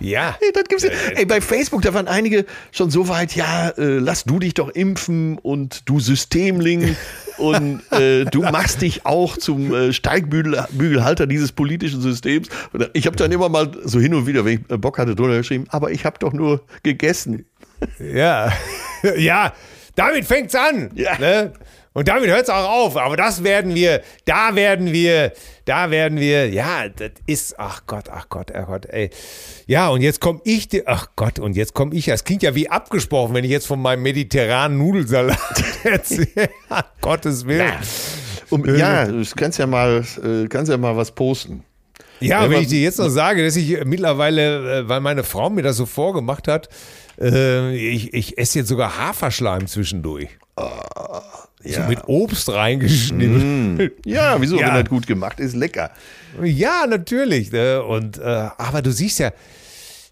Ja. 0.00 0.36
Das 0.54 0.64
gibt's 0.64 0.84
ja. 0.84 0.90
Ey, 1.14 1.26
bei 1.26 1.40
Facebook, 1.40 1.82
da 1.82 1.94
waren 1.94 2.08
einige 2.08 2.46
schon 2.72 2.90
so 2.90 3.08
weit, 3.08 3.34
ja, 3.36 3.70
äh, 3.70 3.98
lass 3.98 4.24
du 4.24 4.38
dich 4.38 4.54
doch 4.54 4.68
impfen 4.70 5.38
und 5.38 5.88
du 5.88 6.00
Systemling 6.00 6.96
und 7.38 7.80
äh, 7.92 8.24
du 8.24 8.42
machst 8.42 8.82
dich 8.82 9.06
auch 9.06 9.36
zum 9.36 9.74
äh, 9.74 9.92
Steigbügelhalter 9.92 11.26
dieses 11.26 11.52
politischen 11.52 12.00
Systems. 12.00 12.48
Ich 12.92 13.06
habe 13.06 13.16
dann 13.16 13.32
immer 13.32 13.48
mal 13.48 13.70
so 13.84 14.00
hin 14.00 14.14
und 14.14 14.26
wieder, 14.26 14.44
wenn 14.44 14.60
ich 14.60 14.70
äh, 14.70 14.78
Bock 14.78 14.98
hatte, 14.98 15.14
drunter 15.14 15.38
geschrieben, 15.38 15.66
aber 15.68 15.90
ich 15.90 16.04
habe 16.04 16.18
doch 16.18 16.32
nur 16.32 16.62
gegessen. 16.82 17.46
Ja. 17.98 18.52
Ja. 19.16 19.54
Damit 19.94 20.26
fängt's 20.26 20.54
an. 20.54 20.90
Ja. 20.94 21.18
Ne? 21.18 21.52
Und 21.92 22.06
damit 22.06 22.28
hört's 22.30 22.48
auch 22.50 22.68
auf. 22.70 22.96
Aber 22.96 23.16
das 23.16 23.42
werden 23.42 23.74
wir, 23.74 24.02
da 24.24 24.54
werden 24.54 24.92
wir, 24.92 25.32
da 25.64 25.90
werden 25.90 26.20
wir, 26.20 26.48
ja, 26.48 26.88
das 26.88 27.10
ist, 27.26 27.58
ach 27.58 27.82
Gott, 27.86 28.08
ach 28.08 28.28
Gott, 28.28 28.52
ach 28.54 28.66
Gott, 28.66 28.86
ey. 28.86 29.10
Ja, 29.66 29.88
und 29.88 30.00
jetzt 30.00 30.20
komme 30.20 30.40
ich, 30.44 30.68
dir- 30.68 30.84
ach 30.86 31.08
Gott, 31.16 31.40
und 31.40 31.56
jetzt 31.56 31.74
komme 31.74 31.94
ich, 31.96 32.04
das 32.06 32.22
klingt 32.22 32.44
ja 32.44 32.54
wie 32.54 32.68
abgesprochen, 32.70 33.34
wenn 33.34 33.44
ich 33.44 33.50
jetzt 33.50 33.66
von 33.66 33.82
meinem 33.82 34.02
mediterranen 34.04 34.78
Nudelsalat 34.78 35.38
erzähle. 35.84 36.50
Gottes 37.00 37.44
Willen. 37.46 37.66
Ja. 37.68 37.80
Und, 38.50 38.66
ja, 38.78 39.06
du 39.06 39.24
kannst 39.36 39.58
ja 39.58 39.66
mal, 39.66 40.04
äh, 40.24 40.46
kannst 40.48 40.70
ja 40.70 40.76
mal 40.78 40.96
was 40.96 41.10
posten. 41.12 41.64
Ja, 42.20 42.42
wenn 42.42 42.52
aber- 42.52 42.60
ich 42.60 42.68
dir 42.68 42.80
jetzt 42.82 42.98
noch 42.98 43.08
sage, 43.08 43.44
dass 43.44 43.56
ich 43.56 43.84
mittlerweile, 43.84 44.80
äh, 44.80 44.88
weil 44.88 45.00
meine 45.00 45.24
Frau 45.24 45.50
mir 45.50 45.62
das 45.62 45.76
so 45.76 45.86
vorgemacht 45.86 46.46
hat, 46.46 46.68
äh, 47.20 47.74
ich, 47.74 48.14
ich 48.14 48.38
esse 48.38 48.60
jetzt 48.60 48.68
sogar 48.68 48.96
Haferschleim 48.96 49.66
zwischendurch. 49.66 50.28
So 51.64 51.82
mit 51.82 52.06
Obst 52.08 52.48
reingeschnitten. 52.48 53.90
Ja, 54.04 54.40
wieso, 54.40 54.58
Ja. 54.58 54.68
wenn 54.68 54.74
das 54.82 54.88
gut 54.88 55.06
gemacht 55.06 55.40
ist, 55.40 55.54
lecker. 55.54 55.90
Ja, 56.42 56.86
natürlich. 56.88 57.52
Ne? 57.52 57.82
Und, 57.82 58.18
äh, 58.18 58.22
aber 58.56 58.80
du 58.82 58.90
siehst 58.92 59.18
ja, 59.18 59.30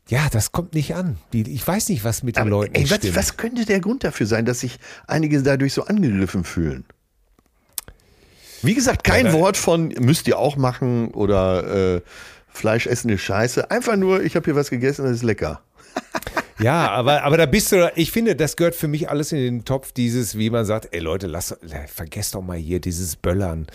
ja, 0.09 0.27
das 0.31 0.53
kommt 0.53 0.75
nicht 0.75 0.95
an. 0.95 1.17
Ich 1.33 1.67
weiß 1.67 1.89
nicht, 1.91 2.05
was 2.05 2.23
mit 2.23 2.37
den 2.37 2.43
Aber, 2.43 2.51
Leuten 2.51 2.75
ey, 2.75 2.91
was, 2.91 3.15
was 3.15 3.37
könnte 3.37 3.65
der 3.67 3.81
Grund 3.81 4.05
dafür 4.05 4.27
sein, 4.27 4.45
dass 4.45 4.61
sich 4.61 4.79
einige 5.07 5.43
dadurch 5.43 5.73
so 5.75 5.85
angegriffen 5.85 6.45
fühlen? 6.45 6.85
Wie 8.63 8.75
gesagt, 8.75 9.05
kein 9.05 9.27
Ja, 9.27 9.33
Wort 9.35 9.57
von 9.57 9.89
müsst 10.01 10.27
ihr 10.29 10.39
auch 10.39 10.57
machen 10.57 11.09
oder 11.13 11.97
äh, 11.97 12.01
Fleisch 12.49 12.87
essen 12.87 13.09
ist 13.11 13.21
scheiße. 13.23 13.71
Einfach 13.71 13.97
nur, 13.97 14.23
ich 14.23 14.35
habe 14.35 14.45
hier 14.47 14.57
was 14.57 14.69
gegessen, 14.71 15.05
das 15.05 15.17
ist 15.17 15.23
lecker. 15.23 15.61
Ja, 16.61 16.91
aber, 16.91 17.23
aber 17.23 17.37
da 17.37 17.47
bist 17.47 17.73
du, 17.73 17.91
ich 17.95 18.11
finde, 18.11 18.35
das 18.35 18.57
gehört 18.57 18.75
für 18.75 18.89
mich 18.89 19.09
alles 19.09 19.33
in 19.33 19.39
den 19.39 19.65
Topf, 19.65 19.93
dieses, 19.93 20.37
wie 20.37 20.51
man 20.51 20.65
sagt, 20.65 20.89
ey 20.93 21.01
Leute, 21.01 21.27
lass, 21.27 21.57
vergesst 21.87 22.35
doch 22.35 22.43
mal 22.43 22.57
hier 22.57 22.81
dieses 22.81 23.17
Böllern. 23.17 23.67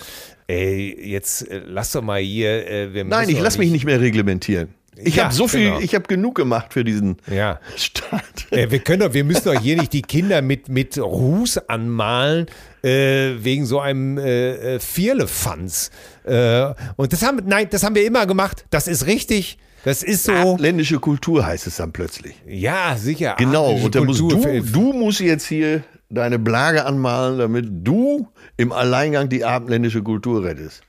Ey, 0.48 1.10
jetzt 1.10 1.50
äh, 1.50 1.62
lass 1.66 1.92
doch 1.94 2.02
mal 2.02 2.20
hier, 2.20 2.70
äh, 2.70 2.94
wir 2.94 3.06
Nein, 3.06 3.30
ich 3.30 3.40
lasse 3.40 3.58
mich 3.60 3.72
nicht 3.72 3.86
mehr 3.86 4.02
reglementieren. 4.02 4.74
Ich 4.96 5.16
Ja, 5.16 5.26
habe 5.26 5.34
so 5.34 5.48
viel, 5.48 5.70
genau. 5.70 5.80
ich 5.80 5.96
habe 5.96 6.06
genug 6.08 6.36
gemacht 6.36 6.74
für 6.74 6.84
diesen 6.84 7.18
Ja. 7.32 7.60
Staat. 7.78 8.24
Äh, 8.52 8.70
wir 8.70 8.80
können 8.80 9.00
doch, 9.00 9.14
wir 9.14 9.24
müssen 9.24 9.46
doch 9.46 9.60
hier 9.60 9.76
nicht 9.78 9.94
die 9.94 10.02
Kinder 10.04 10.42
mit, 10.42 10.70
mit 10.70 10.98
Ruß 10.98 11.70
anmalen, 11.70 12.46
äh, 12.84 13.32
wegen 13.40 13.66
so 13.66 13.80
einem 13.80 14.18
äh, 14.18 14.76
äh, 14.76 14.80
Vierlefanz. 14.80 15.90
Äh, 16.26 16.74
und 16.96 17.12
das 17.14 17.24
haben, 17.24 17.42
nein, 17.46 17.68
das 17.72 17.84
haben 17.84 17.96
wir 17.96 18.06
immer 18.06 18.26
gemacht. 18.28 18.66
Das 18.70 18.88
ist 18.88 19.08
richtig. 19.08 19.58
Das 19.84 20.02
ist 20.02 20.24
so. 20.24 20.32
Abländische 20.32 21.00
Kultur 21.00 21.46
heißt 21.46 21.68
es 21.68 21.78
dann 21.78 21.92
plötzlich. 21.92 22.36
Ja, 22.48 22.96
sicher. 22.98 23.36
Genau, 23.38 23.74
und 23.74 23.94
dann 23.96 24.06
musst 24.06 24.20
du, 24.20 24.30
du 24.30 24.94
musst 24.94 25.20
jetzt 25.20 25.46
hier 25.46 25.84
deine 26.10 26.40
Blage 26.40 26.86
anmalen, 26.86 27.40
damit 27.40 27.66
du 27.70 28.28
im 28.58 28.72
Alleingang 28.72 29.30
die 29.30 29.44
abendländische 29.44 30.02
Kultur 30.02 30.44
rettest. 30.44 30.84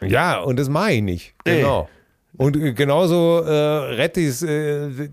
Ja, 0.00 0.38
und 0.40 0.58
das 0.58 0.68
mache 0.68 0.92
ich 0.92 1.02
nicht. 1.02 1.34
Nee. 1.44 1.58
Genau. 1.58 1.88
Und 2.36 2.56
äh, 2.56 2.72
genauso 2.72 3.42
äh, 3.42 3.50
rette 3.50 4.20
ich 4.20 4.28
es. 4.28 4.42
Äh, 4.42 5.10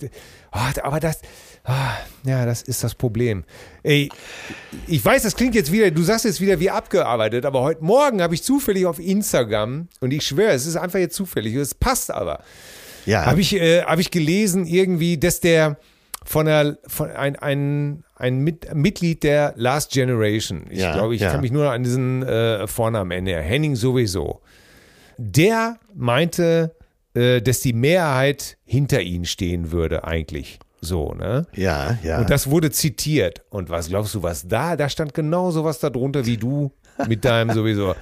ah, 0.51 0.71
aber 0.83 0.99
das. 0.99 1.21
ah, 1.65 1.97
ja, 2.23 2.45
das 2.45 2.61
ist 2.61 2.83
das 2.83 2.93
Problem. 2.93 3.43
Ey, 3.83 4.09
ich 4.87 5.03
weiß, 5.03 5.23
das 5.23 5.35
klingt 5.35 5.55
jetzt 5.55 5.71
wieder, 5.71 5.89
du 5.91 6.03
sagst 6.03 6.25
jetzt 6.25 6.39
wieder 6.39 6.59
wie 6.59 6.69
abgearbeitet, 6.69 7.45
aber 7.45 7.61
heute 7.61 7.83
Morgen 7.83 8.21
habe 8.21 8.35
ich 8.35 8.43
zufällig 8.43 8.85
auf 8.85 8.99
Instagram, 8.99 9.87
und 9.99 10.13
ich 10.13 10.25
schwöre, 10.25 10.51
es 10.51 10.67
ist 10.67 10.75
einfach 10.75 10.99
jetzt 10.99 11.15
zufällig, 11.15 11.55
es 11.55 11.73
passt 11.73 12.11
aber, 12.11 12.43
Ja, 13.05 13.25
habe 13.25 13.41
ich, 13.41 13.55
äh, 13.55 13.83
hab 13.83 13.99
ich 13.99 14.11
gelesen 14.11 14.65
irgendwie, 14.65 15.17
dass 15.17 15.39
der 15.39 15.77
von 16.23 16.47
der, 16.47 16.77
von 16.87 17.11
ein, 17.11 17.35
ein, 17.35 18.03
ein 18.15 18.39
Mit, 18.39 18.73
Mitglied 18.73 19.23
der 19.23 19.53
Last 19.57 19.91
Generation, 19.91 20.65
ich 20.69 20.79
Ja, 20.79 20.93
glaube, 20.93 21.13
ich 21.15 21.21
ja. 21.21 21.31
kann 21.31 21.41
mich 21.41 21.51
nur 21.51 21.71
an 21.71 21.83
diesen 21.83 22.23
äh, 22.23 22.67
Vornamen 22.67 23.11
erinnern, 23.11 23.43
Henning 23.43 23.75
sowieso, 23.75 24.41
der 25.17 25.77
meinte, 25.93 26.75
äh, 27.13 27.41
dass 27.41 27.61
die 27.61 27.73
Mehrheit 27.73 28.57
hinter 28.65 29.01
ihnen 29.01 29.25
stehen 29.25 29.71
würde 29.71 30.03
eigentlich. 30.03 30.59
So, 30.81 31.13
ne? 31.13 31.47
ja, 31.53 31.97
ja. 32.03 32.19
Und 32.19 32.29
das 32.29 32.49
wurde 32.49 32.69
zitiert. 32.71 33.41
Und 33.49 33.69
was 33.69 33.89
glaubst 33.89 34.13
du, 34.13 34.21
was 34.21 34.47
da? 34.47 34.75
Da 34.75 34.87
stand 34.89 35.13
genau 35.13 35.49
sowas 35.51 35.79
darunter 35.79 36.25
wie 36.25 36.37
du 36.37 36.71
mit 37.07 37.25
deinem 37.25 37.55
sowieso. 37.55 37.95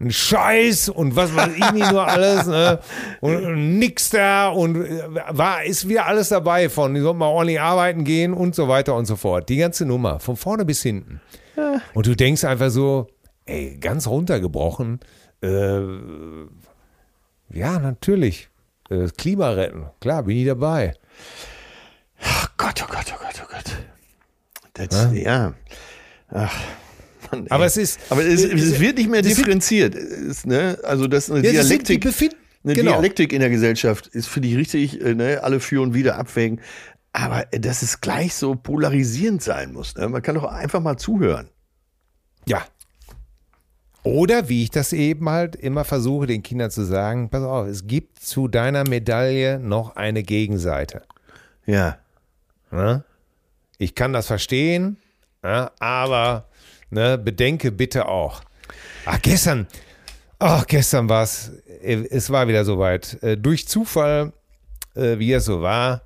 Ein 0.00 0.10
Scheiß 0.10 0.88
und 0.88 1.14
was 1.14 1.34
weiß 1.36 1.50
ich 1.56 1.72
nicht 1.72 1.90
nur 1.92 2.06
alles, 2.06 2.46
ne? 2.46 2.80
Und, 3.20 3.44
und 3.44 3.78
nix 3.78 4.10
da 4.10 4.48
und 4.48 4.76
äh, 4.76 5.02
war, 5.30 5.64
ist 5.64 5.88
wieder 5.88 6.06
alles 6.06 6.30
dabei 6.30 6.68
von, 6.68 6.94
die 6.94 7.00
sollten 7.00 7.20
mal 7.20 7.28
ordentlich 7.28 7.60
arbeiten 7.60 8.04
gehen 8.04 8.34
und 8.34 8.54
so 8.54 8.68
weiter 8.68 8.96
und 8.96 9.06
so 9.06 9.14
fort. 9.16 9.48
Die 9.48 9.56
ganze 9.56 9.86
Nummer, 9.86 10.18
von 10.18 10.36
vorne 10.36 10.64
bis 10.64 10.82
hinten. 10.82 11.20
Und 11.94 12.06
du 12.06 12.16
denkst 12.16 12.44
einfach 12.44 12.70
so, 12.70 13.06
ey, 13.46 13.76
ganz 13.80 14.06
runtergebrochen, 14.08 15.00
äh, 15.42 15.80
ja, 17.50 17.78
natürlich. 17.78 18.48
Äh, 18.90 19.08
Klima 19.16 19.50
retten, 19.50 19.86
klar, 20.00 20.24
bin 20.24 20.36
ich 20.36 20.46
dabei. 20.46 20.94
Oh 22.20 22.46
Gott, 22.56 22.82
oh 22.82 22.90
Gott, 22.90 23.14
oh 23.14 23.18
Gott, 23.22 23.42
oh 23.42 23.48
Gott. 23.50 24.90
Das, 24.90 25.12
ja. 25.12 25.54
Ach, 26.30 26.56
Mann, 27.36 27.46
ey. 27.46 27.50
Aber 27.50 27.66
es 27.66 27.76
ist. 27.76 27.98
Aber 28.10 28.24
es, 28.24 28.42
es 28.44 28.80
wird 28.80 28.98
nicht 28.98 29.10
mehr 29.10 29.22
differenziert. 29.22 29.94
Es, 29.94 30.44
ne? 30.46 30.78
Also 30.84 31.06
das 31.06 31.24
ist 31.24 31.30
eine 31.30 31.40
Ja, 31.44 31.50
die 31.50 31.56
Dialektik. 31.68 32.04
befind- 32.04 32.36
Eine 32.64 32.74
genau. 32.74 32.92
Dialektik 32.92 33.32
in 33.32 33.40
der 33.40 33.50
Gesellschaft 33.50 34.06
ist, 34.08 34.26
finde 34.28 34.48
ich, 34.48 34.56
richtig, 34.56 35.00
äh, 35.00 35.14
ne? 35.14 35.40
alle 35.42 35.60
führen 35.60 35.94
wieder 35.94 36.16
abwägen. 36.16 36.60
Aber 37.12 37.46
äh, 37.52 37.60
dass 37.60 37.82
es 37.82 38.00
gleich 38.00 38.34
so 38.34 38.54
polarisierend 38.54 39.42
sein 39.42 39.72
muss. 39.72 39.94
Ne? 39.96 40.08
Man 40.08 40.22
kann 40.22 40.34
doch 40.34 40.44
einfach 40.44 40.80
mal 40.80 40.96
zuhören. 40.96 41.48
Ja. 42.46 42.64
Oder 44.02 44.48
wie 44.50 44.62
ich 44.64 44.70
das 44.70 44.92
eben 44.92 45.28
halt 45.30 45.56
immer 45.56 45.84
versuche, 45.84 46.26
den 46.26 46.42
Kindern 46.42 46.70
zu 46.70 46.84
sagen, 46.84 47.30
pass 47.30 47.42
auf, 47.42 47.66
es 47.66 47.86
gibt 47.86 48.18
zu 48.20 48.48
deiner 48.48 48.86
Medaille 48.86 49.58
noch 49.58 49.96
eine 49.96 50.22
Gegenseite. 50.22 51.02
Ja. 51.64 51.96
Ne? 52.70 53.02
Ich 53.78 53.94
kann 53.94 54.12
das 54.12 54.26
verstehen, 54.26 54.98
ja, 55.42 55.70
aber 55.78 56.48
ne, 56.94 57.18
bedenke 57.18 57.72
bitte 57.72 58.08
auch. 58.08 58.42
Ach, 59.04 59.20
gestern, 59.20 59.66
ach, 60.38 60.66
gestern 60.66 61.08
war 61.08 61.24
es, 61.24 61.52
es 61.82 62.30
war 62.30 62.48
wieder 62.48 62.64
soweit. 62.64 63.22
Äh, 63.22 63.36
durch 63.36 63.68
Zufall, 63.68 64.32
äh, 64.94 65.18
wie 65.18 65.32
es 65.32 65.44
so 65.44 65.60
war, 65.60 66.02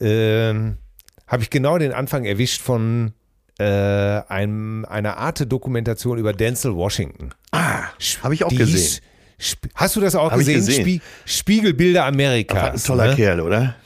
ähm, 0.00 0.78
habe 1.26 1.42
ich 1.42 1.50
genau 1.50 1.76
den 1.76 1.92
Anfang 1.92 2.24
erwischt 2.24 2.62
von 2.62 3.12
äh, 3.58 3.64
einem, 3.64 4.86
einer 4.86 5.18
Arte-Dokumentation 5.18 6.18
über 6.18 6.32
Denzel 6.32 6.74
Washington. 6.74 7.30
Ah, 7.50 7.82
habe 8.22 8.34
ich 8.34 8.44
auch 8.44 8.48
Die 8.48 8.56
gesehen. 8.56 9.02
Hast 9.74 9.96
du 9.96 10.00
das 10.00 10.14
auch 10.14 10.30
Hab 10.30 10.38
gesehen? 10.38 10.56
gesehen. 10.56 10.82
Spie 10.82 11.00
Spiegelbilder 11.24 12.00
War 12.02 12.72
ein 12.72 12.82
toller 12.82 13.08
ne? 13.08 13.16
Kerl, 13.16 13.40
oder? 13.40 13.76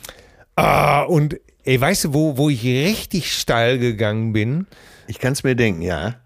Ah, 0.57 1.03
und 1.03 1.39
ey, 1.65 1.81
weißt 1.81 2.05
du, 2.05 2.15
wo, 2.15 2.37
wo 2.37 2.49
ich 2.49 2.65
richtig 2.65 3.33
steil 3.33 3.79
gegangen 3.79 4.33
bin? 4.33 4.67
Ich 5.07 5.19
kann 5.19 5.33
es 5.33 5.43
mir 5.43 5.55
denken, 5.55 5.83
ja. 5.83 6.17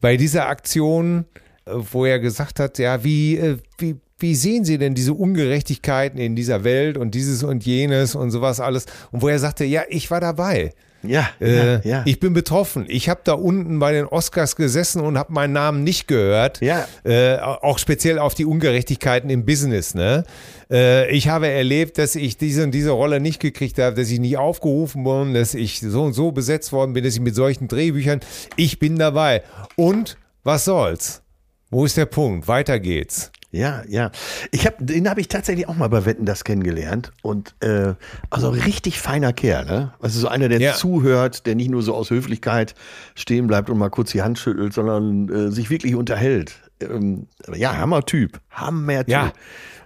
Bei 0.00 0.16
dieser 0.16 0.48
Aktion, 0.48 1.26
äh, 1.64 1.72
wo 1.74 2.04
er 2.04 2.18
gesagt 2.18 2.60
hat, 2.60 2.78
ja, 2.78 3.04
wie, 3.04 3.36
äh, 3.36 3.58
wie, 3.78 3.96
wie 4.18 4.34
sehen 4.34 4.64
Sie 4.64 4.78
denn 4.78 4.94
diese 4.94 5.14
Ungerechtigkeiten 5.14 6.18
in 6.18 6.36
dieser 6.36 6.64
Welt 6.64 6.98
und 6.98 7.14
dieses 7.14 7.42
und 7.42 7.64
jenes 7.64 8.14
und 8.14 8.30
sowas 8.30 8.60
alles? 8.60 8.86
Und 9.10 9.22
wo 9.22 9.28
er 9.28 9.38
sagte, 9.38 9.64
ja, 9.64 9.82
ich 9.88 10.10
war 10.10 10.20
dabei. 10.20 10.72
Ja, 11.02 11.30
Äh, 11.40 11.74
ja, 11.74 11.80
ja. 11.84 12.02
Ich 12.06 12.20
bin 12.20 12.32
betroffen. 12.32 12.84
Ich 12.88 13.08
habe 13.08 13.20
da 13.24 13.32
unten 13.32 13.78
bei 13.78 13.92
den 13.92 14.06
Oscars 14.06 14.56
gesessen 14.56 15.00
und 15.00 15.16
habe 15.16 15.32
meinen 15.32 15.52
Namen 15.52 15.82
nicht 15.82 16.06
gehört. 16.06 16.60
Ja. 16.60 16.86
Äh, 17.04 17.38
auch 17.38 17.78
speziell 17.78 18.18
auf 18.18 18.34
die 18.34 18.44
Ungerechtigkeiten 18.44 19.30
im 19.30 19.44
Business. 19.46 19.94
Ne? 19.94 20.24
Äh, 20.70 21.10
ich 21.10 21.28
habe 21.28 21.48
erlebt, 21.48 21.98
dass 21.98 22.14
ich 22.16 22.36
diese 22.36 22.64
und 22.64 22.72
diese 22.72 22.90
Rolle 22.90 23.20
nicht 23.20 23.40
gekriegt 23.40 23.78
habe, 23.78 23.96
dass 23.96 24.10
ich 24.10 24.20
nicht 24.20 24.36
aufgerufen 24.36 25.04
worden, 25.04 25.34
dass 25.34 25.54
ich 25.54 25.80
so 25.80 26.02
und 26.02 26.12
so 26.12 26.32
besetzt 26.32 26.72
worden 26.72 26.92
bin, 26.92 27.04
dass 27.04 27.14
ich 27.14 27.20
mit 27.20 27.34
solchen 27.34 27.68
Drehbüchern. 27.68 28.20
Ich 28.56 28.78
bin 28.78 28.98
dabei. 28.98 29.42
Und 29.76 30.16
was 30.44 30.64
soll's? 30.64 31.22
Wo 31.70 31.84
ist 31.84 31.96
der 31.96 32.06
Punkt? 32.06 32.48
Weiter 32.48 32.78
geht's. 32.80 33.30
Ja, 33.52 33.82
ja. 33.88 34.10
Ich 34.52 34.64
hab, 34.66 34.74
den 34.78 35.08
habe 35.10 35.20
ich 35.20 35.28
tatsächlich 35.28 35.68
auch 35.68 35.74
mal 35.74 35.88
bei 35.88 36.04
Wetten 36.06 36.24
das 36.24 36.44
kennengelernt. 36.44 37.10
Und 37.22 37.54
äh, 37.60 37.94
also 38.30 38.50
richtig 38.50 39.00
feiner 39.00 39.32
Kerl, 39.32 39.64
ne? 39.64 39.92
Also 40.00 40.20
so 40.20 40.28
einer, 40.28 40.48
der 40.48 40.60
Ja. 40.60 40.74
zuhört, 40.74 41.46
der 41.46 41.56
nicht 41.56 41.68
nur 41.70 41.82
so 41.82 41.94
aus 41.94 42.10
Höflichkeit 42.10 42.74
stehen 43.16 43.48
bleibt 43.48 43.68
und 43.68 43.78
mal 43.78 43.90
kurz 43.90 44.12
die 44.12 44.22
Hand 44.22 44.38
schüttelt, 44.38 44.72
sondern 44.72 45.28
äh, 45.28 45.50
sich 45.50 45.68
wirklich 45.70 45.96
unterhält. 45.96 46.54
Ähm, 46.80 47.26
ja, 47.52 47.76
Hammer-Typ. 47.76 48.40
Hammer-Typ. 48.50 49.08
Ja. 49.08 49.32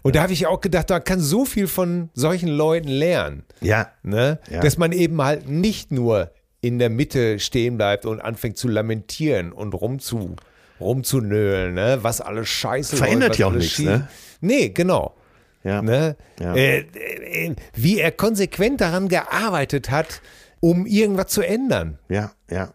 Und 0.02 0.14
da 0.16 0.22
habe 0.22 0.34
ich 0.34 0.46
auch 0.46 0.60
gedacht, 0.60 0.90
man 0.90 1.02
kann 1.02 1.20
so 1.20 1.46
viel 1.46 1.66
von 1.66 2.10
solchen 2.12 2.48
Leuten 2.50 2.88
lernen. 2.88 3.44
Ja. 3.62 3.88
Ne? 4.02 4.38
Ja. 4.50 4.60
Dass 4.60 4.76
man 4.76 4.92
eben 4.92 5.22
halt 5.22 5.48
nicht 5.48 5.90
nur 5.90 6.30
in 6.60 6.78
der 6.78 6.90
Mitte 6.90 7.38
stehen 7.38 7.78
bleibt 7.78 8.04
und 8.04 8.20
anfängt 8.20 8.58
zu 8.58 8.68
lamentieren 8.68 9.52
und 9.52 9.72
rumzu, 9.72 10.36
rumzunölen, 10.80 11.74
ne? 11.74 11.98
was 12.02 12.20
alles 12.20 12.48
scheiße 12.48 12.96
Verändert 12.96 13.30
läuft, 13.30 13.40
ja 13.40 13.46
auch 13.46 13.52
nichts, 13.52 13.78
ne? 13.78 14.08
Nee, 14.40 14.70
genau. 14.70 15.14
Ja. 15.62 15.80
Ne? 15.80 16.16
Ja. 16.40 16.54
Äh, 16.54 16.80
äh, 16.80 17.54
wie 17.74 17.98
er 18.00 18.12
konsequent 18.12 18.80
daran 18.80 19.08
gearbeitet 19.08 19.90
hat, 19.90 20.20
um 20.60 20.86
irgendwas 20.86 21.28
zu 21.28 21.42
ändern. 21.42 21.98
Ja, 22.08 22.32
ja. 22.50 22.74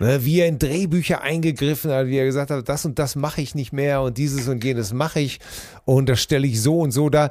Ne, 0.00 0.24
wie 0.24 0.40
er 0.40 0.48
in 0.48 0.58
Drehbücher 0.58 1.22
eingegriffen 1.22 1.92
hat, 1.92 2.08
wie 2.08 2.16
er 2.18 2.24
gesagt 2.24 2.50
hat, 2.50 2.68
das 2.68 2.84
und 2.84 2.98
das 2.98 3.14
mache 3.14 3.40
ich 3.40 3.54
nicht 3.54 3.72
mehr 3.72 4.02
und 4.02 4.18
dieses 4.18 4.48
und 4.48 4.62
jenes 4.64 4.92
mache 4.92 5.20
ich 5.20 5.38
und 5.84 6.08
das 6.08 6.20
stelle 6.20 6.48
ich 6.48 6.60
so 6.60 6.80
und 6.80 6.90
so 6.90 7.10
da. 7.10 7.30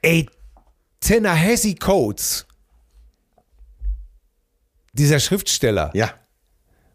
Ey, 0.00 0.26
Tanahasi 1.00 1.74
Coates, 1.74 2.46
dieser 4.94 5.20
Schriftsteller, 5.20 5.90
Ja. 5.94 6.10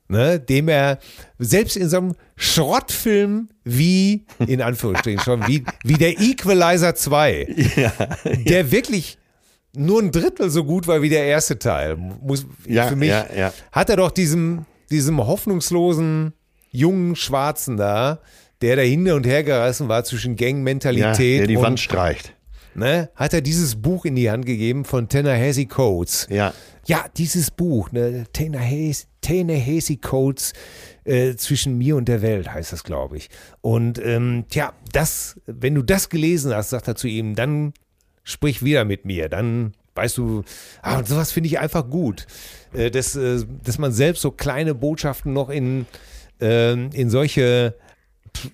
ne, 0.08 0.40
dem 0.40 0.68
er 0.68 0.98
selbst 1.40 1.78
in 1.78 1.90
so 1.90 1.98
einem 1.98 2.16
Schrottfilm 2.44 3.50
wie, 3.64 4.26
in 4.46 4.62
Anführungsstrichen 4.62 5.22
schon, 5.22 5.48
wie, 5.48 5.64
wie 5.84 5.94
der 5.94 6.20
Equalizer 6.20 6.94
2, 6.94 7.48
der 8.48 8.72
wirklich 8.72 9.18
nur 9.76 10.02
ein 10.02 10.12
Drittel 10.12 10.50
so 10.50 10.66
gut 10.66 10.86
war 10.86 11.02
wie 11.02 11.10
der 11.10 11.24
erste 11.26 11.58
Teil, 11.58 11.96
muss 11.96 12.46
Ja, 12.68 12.88
für 12.88 12.96
mich, 12.96 13.10
ja, 13.10 13.26
ja. 13.36 13.54
hat 13.72 13.90
er 13.90 13.96
doch 13.96 14.12
diesem, 14.12 14.66
diesem 14.92 15.26
hoffnungslosen 15.26 16.34
jungen 16.70 17.16
Schwarzen 17.16 17.78
da, 17.78 18.20
der 18.62 18.76
da 18.76 18.82
hin 18.82 19.10
und 19.12 19.26
her 19.26 19.44
gerissen 19.44 19.88
war 19.88 20.04
zwischen 20.04 20.36
ja 20.36 20.48
Gangmentalität 20.48 21.40
der 21.40 21.48
die 21.48 21.58
und 21.58 21.64
Wand 21.64 21.80
streicht. 21.80 22.36
ne, 22.76 23.10
hat 23.16 23.34
er 23.34 23.42
dieses 23.42 23.78
Buch 23.78 24.04
in 24.06 24.16
die 24.16 24.30
Hand 24.30 24.46
gegeben 24.46 24.84
von 24.84 25.08
Tanahasi 25.08 25.66
Coates. 25.66 26.28
Ja. 26.30 26.54
Ja, 26.86 27.06
dieses 27.16 27.52
Buch, 27.52 27.92
ne, 27.94 28.26
Tanahasi 28.34 29.98
Coates 29.98 30.52
äh, 31.06 31.36
zwischen 31.36 31.78
mir 31.78 31.96
und 31.96 32.08
der 32.08 32.22
Welt 32.22 32.52
heißt 32.52 32.72
das, 32.74 32.84
glaube 32.84 33.18
ich. 33.18 33.30
Und 33.62 34.00
ähm, 34.04 34.46
tja, 34.50 34.74
das, 34.92 35.40
wenn 35.46 35.76
du 35.76 35.82
das 35.82 36.10
gelesen 36.10 36.54
hast, 36.54 36.70
sagt 36.70 36.88
er 36.88 36.96
zu 36.96 37.08
ihm, 37.08 37.36
dann 37.36 37.74
sprich 38.24 38.64
wieder 38.64 38.86
mit 38.86 39.06
mir, 39.06 39.30
dann 39.30 39.74
weißt 39.96 40.18
du, 40.18 40.44
ah, 40.82 40.98
und 40.98 41.08
sowas 41.08 41.32
finde 41.32 41.48
ich 41.48 41.60
einfach 41.60 41.90
gut, 41.90 42.26
äh, 42.74 42.90
dass, 42.90 43.16
äh, 43.16 43.44
dass 43.64 43.78
man 43.78 43.92
selbst 43.92 44.22
so 44.22 44.32
kleine 44.32 44.74
Botschaften 44.74 45.34
noch 45.34 45.50
in, 45.50 45.86
ähm, 46.40 46.90
in 46.94 47.10
solche 47.10 47.76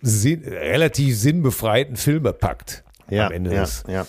sinn, 0.01 0.43
relativ 0.43 1.17
sinnbefreiten 1.17 1.95
Filme 1.95 2.33
packt. 2.33 2.83
Ja, 3.09 3.27
am 3.27 3.31
Ende 3.31 3.53
ja, 3.53 3.61
des, 3.61 3.83
ja. 3.87 4.05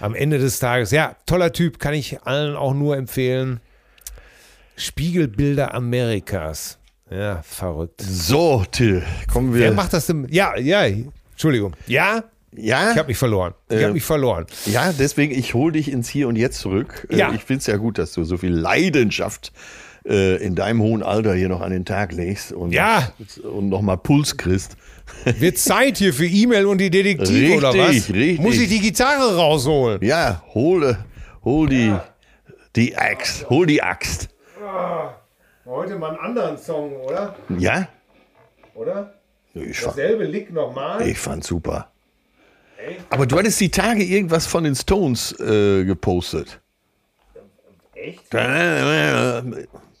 am 0.00 0.14
Ende 0.14 0.38
des 0.38 0.58
Tages. 0.58 0.90
Ja, 0.90 1.16
toller 1.26 1.52
Typ, 1.52 1.78
kann 1.78 1.94
ich 1.94 2.22
allen 2.22 2.56
auch 2.56 2.74
nur 2.74 2.96
empfehlen. 2.96 3.60
Spiegelbilder 4.76 5.72
Amerikas. 5.72 6.78
Ja, 7.10 7.40
verrückt. 7.42 8.00
So, 8.02 8.64
Till, 8.70 9.02
kommen 9.32 9.54
wir. 9.54 9.60
Wer 9.60 9.72
macht 9.72 9.92
das 9.92 10.06
denn? 10.06 10.26
Ja, 10.30 10.56
ja, 10.58 10.84
Entschuldigung. 11.32 11.74
Ja, 11.86 12.24
Ja, 12.58 12.92
Ich 12.92 12.98
habe 12.98 13.08
mich 13.08 13.18
verloren. 13.18 13.52
Ich 13.68 13.76
Äh, 13.76 13.82
habe 13.82 13.92
mich 13.92 14.02
verloren. 14.04 14.46
ja, 14.64 14.90
deswegen, 14.92 15.32
ich 15.38 15.52
hole 15.54 15.72
dich 15.72 15.90
ins 15.92 16.08
Hier 16.08 16.26
und 16.26 16.36
Jetzt 16.36 16.58
zurück. 16.60 17.06
Äh, 17.10 17.18
Ja. 17.18 17.32
Ich 17.34 17.42
finde 17.44 17.60
es 17.60 17.66
ja 17.66 17.76
gut, 17.76 17.98
dass 17.98 18.12
du 18.12 18.24
so 18.24 18.38
viel 18.38 18.52
Leidenschaft 18.52 19.52
äh, 20.08 20.36
in 20.42 20.54
deinem 20.54 20.80
hohen 20.80 21.02
Alter 21.02 21.34
hier 21.34 21.48
noch 21.50 21.60
an 21.60 21.70
den 21.70 21.84
Tag 21.84 22.12
legst 22.12 22.52
und, 22.52 22.72
Ja. 22.72 23.12
und 23.42 23.68
nochmal 23.68 23.98
Puls 23.98 24.36
kriegst. 24.38 24.76
Wird 25.38 25.58
Zeit 25.58 25.98
hier 25.98 26.14
für 26.14 26.26
E-Mail 26.26 26.64
und 26.66 26.78
die 26.78 26.88
Detektive 26.90 27.56
oder 27.56 27.74
was? 27.76 27.90
Richtig, 27.90 28.14
richtig. 28.16 28.40
Muss 28.40 28.56
ich 28.58 28.68
die 28.70 28.80
Gitarre 28.80 29.36
rausholen? 29.36 30.02
Ja, 30.02 30.42
hol, 30.54 30.96
hol 31.44 31.68
die, 31.68 31.92
die 32.74 32.96
Axt, 32.96 33.48
hol 33.50 33.66
die 33.66 33.82
Axt. 33.82 34.28
Heute 35.66 35.96
mal 35.96 36.10
einen 36.10 36.18
anderen 36.20 36.58
Song, 36.58 36.92
oder? 36.96 37.34
Ja? 37.58 37.88
Oder? 38.74 39.14
Ich 39.52 39.80
fand, 39.80 39.96
Dasselbe 39.98 40.24
Lick 40.24 40.52
nochmal. 40.52 41.06
ich 41.06 41.18
fand 41.18 41.42
super. 41.42 41.90
Aber 43.10 43.26
du 43.26 43.36
hattest 43.36 43.60
die 43.60 43.70
Tage 43.70 44.04
irgendwas 44.04 44.46
von 44.46 44.62
den 44.62 44.76
Stones 44.76 45.32
äh, 45.40 45.84
gepostet. 45.84 46.60
Echt? 47.94 48.32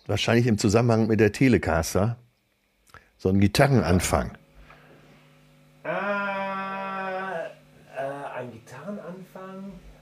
Wahrscheinlich 0.06 0.46
im 0.46 0.56
Zusammenhang 0.58 1.08
mit 1.08 1.18
der 1.18 1.32
Telecaster. 1.32 2.16
So 3.16 3.30
ein 3.30 3.40
Gitarrenanfang. 3.40 4.38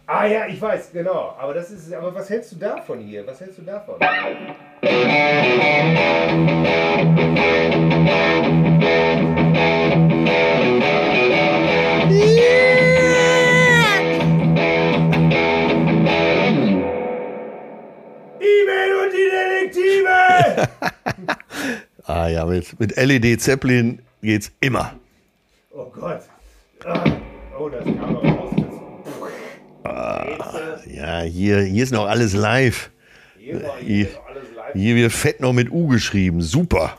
Ah 0.07 0.27
ja, 0.27 0.47
ich 0.47 0.61
weiß, 0.61 0.93
genau. 0.93 1.35
Aber 1.39 1.55
das 1.55 1.71
ist. 1.71 1.93
Aber 1.95 2.15
was 2.15 2.29
hältst 2.29 2.53
du 2.53 2.57
davon 2.57 3.01
hier? 3.01 3.27
Was 3.27 3.41
hältst 3.41 3.59
du 3.59 3.63
davon? 3.63 3.97
E-Mail 18.41 18.95
und 19.03 19.13
die 19.13 19.31
Detektive! 19.71 20.69
Ah 22.07 22.29
ja, 22.29 22.45
mit, 22.45 22.79
mit 22.79 22.95
LED 22.99 23.41
Zeppelin 23.41 24.03
geht's 24.21 24.53
immer. 24.61 24.93
Oh 25.71 25.87
Gott. 25.87 26.21
Ah, 26.85 27.03
oh, 27.59 27.71
das 27.71 27.83
kam 27.83 28.17
aber 28.19 28.34
Das, 29.85 30.87
Ja, 30.87 31.21
hier, 31.21 31.61
hier 31.61 31.83
ist 31.85 31.93
noch 31.93 32.07
alles 32.07 32.33
live. 32.35 32.91
hier 33.39 33.63
war 33.63 33.77
Hier, 33.79 34.07
hier 34.07 34.09
alles 34.27 34.45
live. 34.57 34.73
hier 34.75 34.97
wird 34.97 35.13
fett 35.13 35.41
noch 35.41 35.53
mit 35.53 35.71
U 35.71 35.89
geschrieben. 35.89 36.41
Super. 36.43 36.99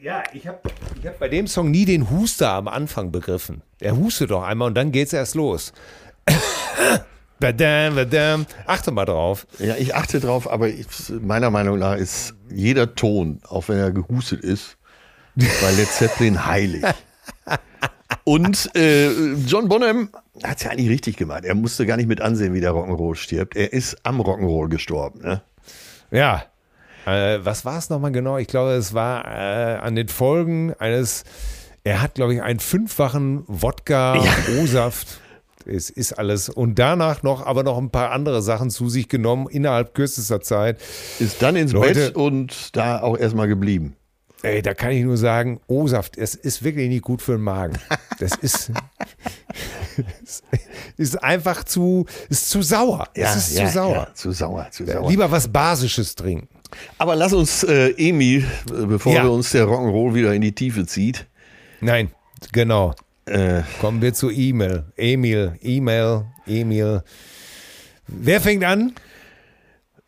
Ja, 0.00 0.22
ich 0.32 0.46
habe 0.46 0.58
ich 0.98 1.06
hab 1.06 1.18
bei 1.18 1.28
dem 1.28 1.46
Song 1.46 1.70
nie 1.70 1.84
den 1.84 2.08
Huster 2.10 2.50
am 2.52 2.68
Anfang 2.68 3.12
begriffen. 3.12 3.62
Er 3.80 3.96
hustet 3.96 4.30
doch 4.30 4.42
einmal 4.42 4.68
und 4.68 4.74
dann 4.74 4.92
geht's 4.92 5.12
erst 5.12 5.34
los. 5.34 5.72
badam, 7.40 7.96
badam. 7.96 8.46
Achte 8.66 8.90
mal 8.92 9.04
drauf. 9.04 9.46
Ja, 9.58 9.76
ich 9.76 9.94
achte 9.94 10.20
drauf, 10.20 10.50
aber 10.50 10.68
ich, 10.68 10.86
meiner 11.20 11.50
Meinung 11.50 11.78
nach 11.78 11.96
ist 11.96 12.34
jeder 12.50 12.94
Ton, 12.94 13.40
auch 13.48 13.68
wenn 13.68 13.76
er 13.78 13.90
gehustet 13.90 14.42
ist, 14.42 14.76
bei 15.36 15.72
Led 15.76 15.88
Zeppelin 15.88 16.46
heilig. 16.46 16.82
Und 18.24 18.74
äh, 18.76 19.10
John 19.46 19.68
Bonham 19.68 20.08
hat 20.44 20.58
es 20.58 20.64
ja 20.64 20.70
eigentlich 20.70 20.88
richtig 20.90 21.16
gemacht. 21.16 21.44
Er 21.44 21.54
musste 21.54 21.86
gar 21.86 21.96
nicht 21.96 22.08
mit 22.08 22.20
ansehen, 22.20 22.54
wie 22.54 22.60
der 22.60 22.72
Rock'n'Roll 22.72 23.14
stirbt. 23.16 23.56
Er 23.56 23.72
ist 23.72 23.96
am 24.04 24.20
Rock'n'Roll 24.20 24.68
gestorben. 24.68 25.20
Ne? 25.22 25.42
Ja. 26.10 26.44
Äh, 27.06 27.38
was 27.42 27.64
war 27.64 27.78
es 27.78 27.88
nochmal 27.90 28.12
genau? 28.12 28.36
Ich 28.38 28.46
glaube, 28.48 28.72
es 28.72 28.92
war 28.94 29.24
äh, 29.26 29.76
an 29.78 29.94
den 29.96 30.08
Folgen 30.08 30.74
eines. 30.78 31.24
Er 31.82 32.02
hat, 32.02 32.14
glaube 32.14 32.34
ich, 32.34 32.42
einen 32.42 32.60
fünffachen 32.60 33.44
Wodka-O-Saft. 33.46 35.20
Es 35.66 35.88
ist 35.90 36.12
alles. 36.14 36.48
Und 36.48 36.78
danach 36.78 37.22
noch, 37.22 37.44
aber 37.46 37.62
noch 37.62 37.78
ein 37.78 37.90
paar 37.90 38.12
andere 38.12 38.42
Sachen 38.42 38.70
zu 38.70 38.88
sich 38.88 39.08
genommen 39.08 39.46
innerhalb 39.48 39.94
kürzester 39.94 40.40
Zeit. 40.40 40.80
Ist 41.18 41.42
dann 41.42 41.56
ins 41.56 41.72
Leute- 41.72 42.06
Bett 42.06 42.16
und 42.16 42.76
da 42.76 43.00
auch 43.00 43.16
erstmal 43.16 43.48
geblieben. 43.48 43.96
Ey, 44.42 44.62
da 44.62 44.72
kann 44.74 44.92
ich 44.92 45.04
nur 45.04 45.16
sagen, 45.18 45.60
O-Saft, 45.66 46.16
es 46.16 46.34
ist 46.34 46.62
wirklich 46.62 46.88
nicht 46.88 47.02
gut 47.02 47.20
für 47.20 47.32
den 47.32 47.42
Magen. 47.42 47.78
Das 48.18 48.32
ist, 48.36 48.72
ist 50.96 51.22
einfach 51.22 51.64
zu, 51.64 52.06
ist 52.28 52.48
zu 52.48 52.62
sauer. 52.62 53.08
es 53.14 53.36
ist 53.36 53.56
zu 53.56 53.68
sauer. 53.68 53.94
Ja, 54.08 54.14
zu 54.14 54.32
sauer, 54.32 54.66
zu 54.70 54.86
sauer. 54.86 55.08
Lieber 55.10 55.30
was 55.30 55.48
Basisches 55.48 56.14
trinken. 56.14 56.48
Aber 56.98 57.16
lass 57.16 57.32
uns, 57.32 57.64
äh, 57.64 57.90
Emil, 57.98 58.44
äh, 58.70 58.86
bevor 58.86 59.12
Ja. 59.12 59.24
wir 59.24 59.32
uns 59.32 59.50
der 59.50 59.64
Rock'n'Roll 59.66 60.14
wieder 60.14 60.32
in 60.34 60.40
die 60.42 60.52
Tiefe 60.52 60.86
zieht, 60.86 61.26
Nein, 61.82 62.10
genau. 62.52 62.94
äh, 63.26 63.62
Kommen 63.80 64.00
wir 64.02 64.14
zu 64.14 64.30
E-Mail. 64.30 64.84
Emil, 64.96 65.56
E-Mail, 65.62 66.24
Emil. 66.46 67.02
Wer 68.06 68.40
fängt 68.40 68.64
an? 68.64 68.94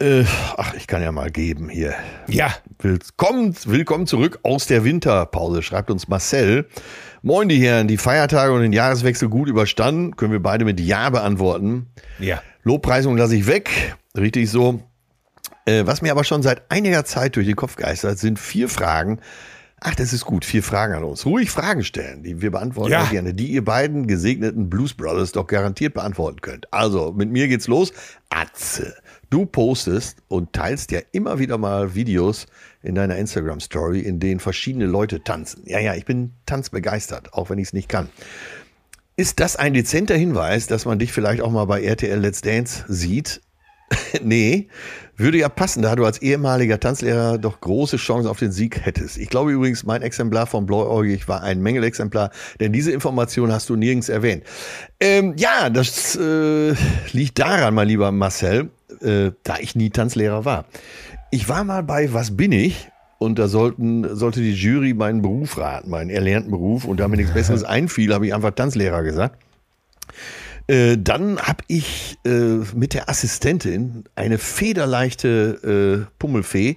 Äh, 0.03 0.25
ach, 0.57 0.75
ich 0.75 0.87
kann 0.87 1.01
ja 1.03 1.13
mal 1.13 1.31
geben 1.31 1.69
hier. 1.69 1.95
Ja. 2.27 2.53
Willkommen, 2.81 3.55
willkommen 3.65 4.07
zurück 4.07 4.41
aus 4.43 4.67
der 4.67 4.85
Winterpause, 4.85 5.63
schreibt 5.63 5.91
uns 5.91 6.09
Marcel. 6.09 6.69
Moin, 7.23 7.49
die 7.49 7.65
Herren, 7.65 7.87
die 7.87 7.99
Feiertage 7.99 8.53
und 8.53 8.63
den 8.63 8.73
Jahreswechsel 8.73 9.29
gut 9.29 9.49
überstanden? 9.49 10.17
Können 10.17 10.33
wir 10.33 10.43
beide 10.43 10.65
mit 10.65 10.81
Ja 10.81 11.09
beantworten. 11.11 11.87
Ja. 12.19 12.43
Lobpreisung 12.65 13.17
lasse 13.17 13.37
ich 13.37 13.47
weg, 13.47 13.95
richtig 14.17 14.51
so. 14.51 14.83
Äh, 15.67 15.87
was 15.87 16.03
mir 16.03 16.11
aber 16.11 16.25
schon 16.25 16.43
seit 16.43 16.69
einiger 16.73 17.05
Zeit 17.05 17.37
durch 17.37 17.47
den 17.47 17.55
Kopf 17.57 17.77
geistert, 17.77 18.19
sind 18.19 18.41
vier 18.41 18.69
Fragen. 18.69 19.21
Ach, 19.85 19.95
das 19.97 20.13
ist 20.13 20.25
gut, 20.25 20.45
vier 20.45 20.63
Fragen 20.63 20.95
an 20.95 21.03
uns. 21.03 21.27
Ruhig 21.27 21.51
Fragen 21.51 21.83
stellen, 21.83 22.23
die 22.23 22.41
wir 22.41 22.53
beantworten 22.53 22.93
Ja. 22.93 23.05
gerne, 23.05 23.35
die 23.35 23.49
ihr 23.49 23.65
beiden 23.65 24.07
gesegneten 24.07 24.71
Blues 24.71 24.95
Brothers 24.95 25.33
doch 25.33 25.47
garantiert 25.49 25.95
beantworten 25.95 26.41
könnt. 26.41 26.73
Also, 26.73 27.13
mit 27.13 27.31
mir 27.31 27.49
geht's 27.49 27.67
los. 27.67 27.93
Atze, 28.31 28.95
du 29.33 29.47
postest 29.47 30.19
und 30.29 30.53
teilst 30.53 30.93
ja 30.93 31.01
immer 31.13 31.39
wieder 31.39 31.57
mal 31.57 31.95
Videos 31.95 32.47
in 32.83 32.95
deiner 32.95 33.17
Instagram-Story, 33.17 34.01
in 34.01 34.21
denen 34.21 34.41
verschiedene 34.41 34.87
Leute 34.87 35.25
tanzen. 35.25 35.63
Ja, 35.65 35.81
ja, 35.81 35.95
ich 35.95 36.05
bin 36.05 36.33
tanzbegeistert, 36.45 37.33
auch 37.33 37.49
wenn 37.49 37.59
ich 37.59 37.69
es 37.69 37.73
nicht 37.73 37.89
kann. 37.89 38.11
Ist 39.17 39.41
das 39.41 39.57
ein 39.57 39.73
dezenter 39.73 40.17
Hinweis, 40.17 40.67
dass 40.67 40.85
man 40.85 40.99
dich 40.99 41.13
vielleicht 41.13 41.41
auch 41.41 41.51
mal 41.51 41.65
bei 41.65 41.83
RTL 41.83 42.19
Let's 42.19 42.43
Dance 42.43 42.85
sieht? 42.89 43.41
nee, 44.23 44.69
würde 45.17 45.39
ja 45.39 45.49
passen, 45.49 45.83
da 45.83 45.95
du 45.95 46.05
als 46.05 46.21
ehemaliger 46.21 46.81
Tanzlehrer 46.81 47.39
doch 47.39 47.61
große 47.61 47.97
Chancen 47.97 48.29
auf 48.29 48.39
den 48.39 48.53
Sieg 48.53 48.85
hättest. 48.85 49.19
Ich 49.19 49.29
glaube 49.29 49.53
übrigens, 49.53 49.85
mein 49.85 50.03
Exemplar 50.03 50.47
von 50.47 50.67
Blauäugig 50.67 51.29
war 51.29 51.43
ein 51.43 51.61
Mängelexemplar, 51.61 52.31
denn 52.61 52.73
diese 52.73 52.93
Information 52.93 53.53
hast 53.53 53.69
du 53.69 53.77
nirgends 53.77 54.09
erwähnt. 54.09 54.45
Ähm, 55.01 55.35
ja, 55.37 55.71
das 55.71 56.17
äh, 56.17 56.75
liegt 57.13 57.39
daran, 57.39 57.75
mein 57.75 57.89
lieber 57.89 58.11
Marcel, 58.11 58.71
äh, 59.01 59.31
da 59.43 59.57
ich 59.61 59.77
nie 59.77 59.91
Tanzlehrer 59.91 60.45
war. 60.45 60.65
Ich 61.31 61.49
war 61.49 61.65
mal 61.65 61.83
bei 61.83 62.13
Was 62.13 62.37
bin 62.37 62.53
ich? 62.53 62.89
Und 63.19 63.39
da 63.39 63.47
sollten, 63.47 64.17
sollte 64.17 64.41
die 64.41 64.53
Jury 64.53 64.95
meinen 64.95 65.23
Beruf 65.23 65.57
raten, 65.57 65.91
meinen 65.91 66.11
erlernten 66.11 66.51
Beruf. 66.51 66.85
Und 66.85 66.99
da 66.99 67.07
mir 67.07 67.17
nichts 67.17 67.33
Besseres 67.33 67.63
einfiel, 67.65 68.13
habe 68.13 68.27
ich 68.27 68.35
einfach 68.35 68.51
Tanzlehrer 68.51 69.05
gesagt. 69.05 69.39
Äh, 70.67 70.97
dann 70.99 71.41
habe 71.41 71.65
ich 71.69 72.19
äh, 72.25 72.59
mit 72.75 72.95
der 72.95 73.09
Assistentin 73.09 74.05
eine 74.15 74.39
federleichte 74.39 76.07
äh, 76.09 76.13
Pummelfee, 76.19 76.77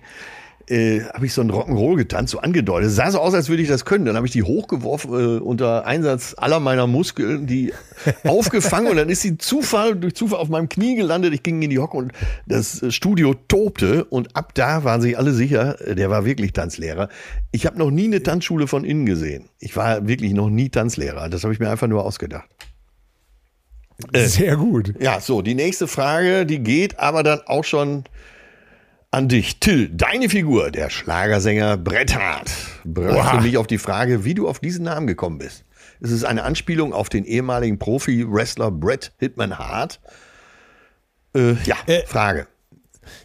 äh, 0.69 1.01
habe 1.13 1.25
ich 1.25 1.33
so 1.33 1.41
einen 1.41 1.51
Rock'n'Roll 1.51 1.95
getanzt, 1.95 2.31
so 2.31 2.39
angedeutet. 2.39 2.89
Es 2.89 2.95
sah 2.95 3.11
so 3.11 3.19
aus, 3.19 3.33
als 3.33 3.49
würde 3.49 3.61
ich 3.61 3.69
das 3.69 3.85
können. 3.85 4.05
Dann 4.05 4.15
habe 4.15 4.25
ich 4.25 4.33
die 4.33 4.43
hochgeworfen 4.43 5.11
äh, 5.11 5.39
unter 5.39 5.85
Einsatz 5.85 6.33
aller 6.37 6.59
meiner 6.59 6.87
Muskeln, 6.87 7.45
die 7.45 7.73
aufgefangen 8.23 8.89
und 8.89 8.97
dann 8.97 9.09
ist 9.09 9.21
sie 9.21 9.37
Zufall, 9.37 9.95
durch 9.95 10.15
Zufall 10.15 10.39
auf 10.39 10.49
meinem 10.49 10.69
Knie 10.69 10.95
gelandet. 10.95 11.33
Ich 11.33 11.43
ging 11.43 11.61
in 11.61 11.69
die 11.69 11.79
Hocke 11.79 11.97
und 11.97 12.11
das 12.47 12.81
äh, 12.81 12.91
Studio 12.91 13.35
tobte 13.47 14.05
und 14.05 14.35
ab 14.35 14.53
da 14.55 14.83
waren 14.83 15.01
sich 15.01 15.17
alle 15.17 15.33
sicher, 15.33 15.79
äh, 15.81 15.95
der 15.95 16.09
war 16.09 16.25
wirklich 16.25 16.53
Tanzlehrer. 16.53 17.09
Ich 17.51 17.65
habe 17.65 17.77
noch 17.77 17.91
nie 17.91 18.05
eine 18.05 18.23
Tanzschule 18.23 18.67
von 18.67 18.83
innen 18.83 19.05
gesehen. 19.05 19.49
Ich 19.59 19.75
war 19.75 20.07
wirklich 20.07 20.33
noch 20.33 20.49
nie 20.49 20.69
Tanzlehrer. 20.69 21.29
Das 21.29 21.43
habe 21.43 21.53
ich 21.53 21.59
mir 21.59 21.69
einfach 21.69 21.87
nur 21.87 22.03
ausgedacht. 22.03 22.49
Sehr 24.13 24.57
gut. 24.57 24.93
Ja, 24.99 25.19
so, 25.19 25.41
die 25.41 25.55
nächste 25.55 25.87
Frage, 25.87 26.45
die 26.45 26.59
geht 26.59 26.99
aber 26.99 27.23
dann 27.23 27.41
auch 27.45 27.63
schon 27.63 28.03
an 29.11 29.29
dich. 29.29 29.59
Till, 29.59 29.89
deine 29.89 30.29
Figur, 30.29 30.71
der 30.71 30.89
Schlagersänger 30.89 31.77
Bret 31.77 32.15
Hart, 32.15 32.51
brachte 32.83 33.41
mich 33.41 33.57
auf 33.57 33.67
die 33.67 33.77
Frage, 33.77 34.25
wie 34.25 34.33
du 34.33 34.47
auf 34.47 34.59
diesen 34.59 34.83
Namen 34.83 35.07
gekommen 35.07 35.37
bist. 35.37 35.63
Ist 36.01 36.11
es 36.11 36.25
eine 36.25 36.43
Anspielung 36.43 36.93
auf 36.93 37.07
den 37.07 37.23
ehemaligen 37.23 37.79
Profi-Wrestler 37.79 38.71
Bret 38.71 39.13
Hitman 39.17 39.57
Hart? 39.57 40.01
Äh, 41.33 41.53
ja, 41.63 41.77
Frage. 42.05 42.47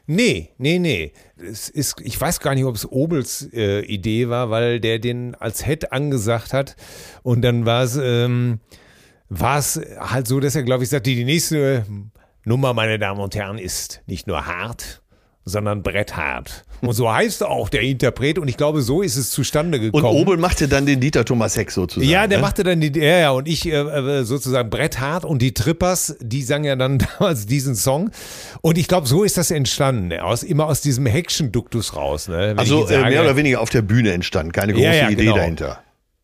Nee, 0.06 0.50
nee, 0.58 0.78
nee. 0.78 1.12
Es 1.36 1.68
ist, 1.68 1.96
ich 2.02 2.20
weiß 2.20 2.40
gar 2.40 2.54
nicht, 2.54 2.64
ob 2.64 2.76
es 2.76 2.90
Obels 2.90 3.48
äh, 3.52 3.80
Idee 3.80 4.28
war, 4.28 4.50
weil 4.50 4.78
der 4.78 4.98
den 4.98 5.34
als 5.34 5.64
Head 5.64 5.92
angesagt 5.92 6.52
hat. 6.52 6.76
Und 7.22 7.42
dann 7.42 7.64
war 7.66 7.84
es, 7.84 7.98
ähm, 8.00 8.60
war 9.30 9.58
es 9.58 9.80
halt 9.98 10.26
so, 10.26 10.40
dass 10.40 10.56
er, 10.56 10.64
glaube 10.64 10.84
ich, 10.84 10.90
sagte, 10.90 11.10
die 11.10 11.24
nächste 11.24 11.86
Nummer, 12.44 12.74
meine 12.74 12.98
Damen 12.98 13.20
und 13.20 13.34
Herren, 13.34 13.58
ist 13.58 14.02
nicht 14.06 14.26
nur 14.26 14.44
hart, 14.44 15.00
sondern 15.44 15.82
Bret 15.82 16.16
Hart. 16.16 16.64
Und 16.80 16.94
so 16.94 17.12
heißt 17.12 17.44
auch 17.44 17.68
der 17.68 17.82
Interpret 17.82 18.38
und 18.38 18.48
ich 18.48 18.56
glaube, 18.56 18.82
so 18.82 19.02
ist 19.02 19.16
es 19.16 19.30
zustande 19.30 19.78
gekommen. 19.78 20.04
Und 20.04 20.10
Obel 20.10 20.36
machte 20.36 20.66
dann 20.66 20.86
den 20.86 21.00
Dieter 21.00 21.24
Thomas 21.24 21.56
Heck 21.56 21.70
sozusagen. 21.70 22.10
Ja, 22.10 22.26
der 22.26 22.38
ne? 22.38 22.42
machte 22.42 22.64
dann 22.64 22.80
die, 22.80 22.98
ja, 22.98 23.18
ja, 23.18 23.30
und 23.30 23.46
ich 23.46 23.66
äh, 23.66 23.72
äh, 23.72 24.24
sozusagen 24.24 24.70
Bret 24.70 24.98
Hart 24.98 25.24
und 25.24 25.42
die 25.42 25.52
Trippers, 25.52 26.16
die 26.20 26.42
sangen 26.42 26.64
ja 26.64 26.76
dann 26.76 26.98
damals 27.18 27.46
diesen 27.46 27.74
Song. 27.74 28.10
Und 28.62 28.78
ich 28.78 28.88
glaube, 28.88 29.06
so 29.06 29.22
ist 29.24 29.36
das 29.36 29.50
entstanden, 29.50 30.18
aus, 30.20 30.42
immer 30.42 30.66
aus 30.66 30.80
diesem 30.80 31.06
Heckschen-Duktus 31.06 31.94
raus. 31.94 32.28
Ne? 32.28 32.54
Also 32.56 32.82
ich 32.82 32.88
sage, 32.88 33.06
äh, 33.06 33.10
mehr 33.10 33.22
oder 33.22 33.36
weniger 33.36 33.60
auf 33.60 33.70
der 33.70 33.82
Bühne 33.82 34.12
entstanden, 34.12 34.52
keine 34.52 34.72
große 34.72 34.84
Ja, 34.84 34.94
ja, 34.94 35.10
Idee 35.10 35.24
genau. 35.24 35.36
dahinter. 35.36 35.82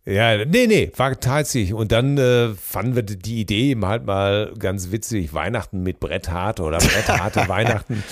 Ja, 0.09 0.45
nee, 0.45 0.69
nee, 0.69 0.93
war 0.97 1.19
tatsächlich. 1.19 1.75
Und 1.75 1.91
dann 1.91 2.17
äh, 2.17 2.55
fanden 2.55 2.95
wir 2.95 3.03
die 3.03 3.41
Idee 3.41 3.71
eben 3.71 3.85
halt 3.87 4.07
mal 4.07 4.55
ganz 4.57 4.93
witzig. 4.93 5.35
Weihnachten 5.35 5.83
mit 5.83 5.99
Brett 5.99 6.31
Hart 6.31 6.61
oder 6.61 6.79
Brett 6.79 7.09
Harte 7.09 7.41
Weihnachten. 7.49 8.05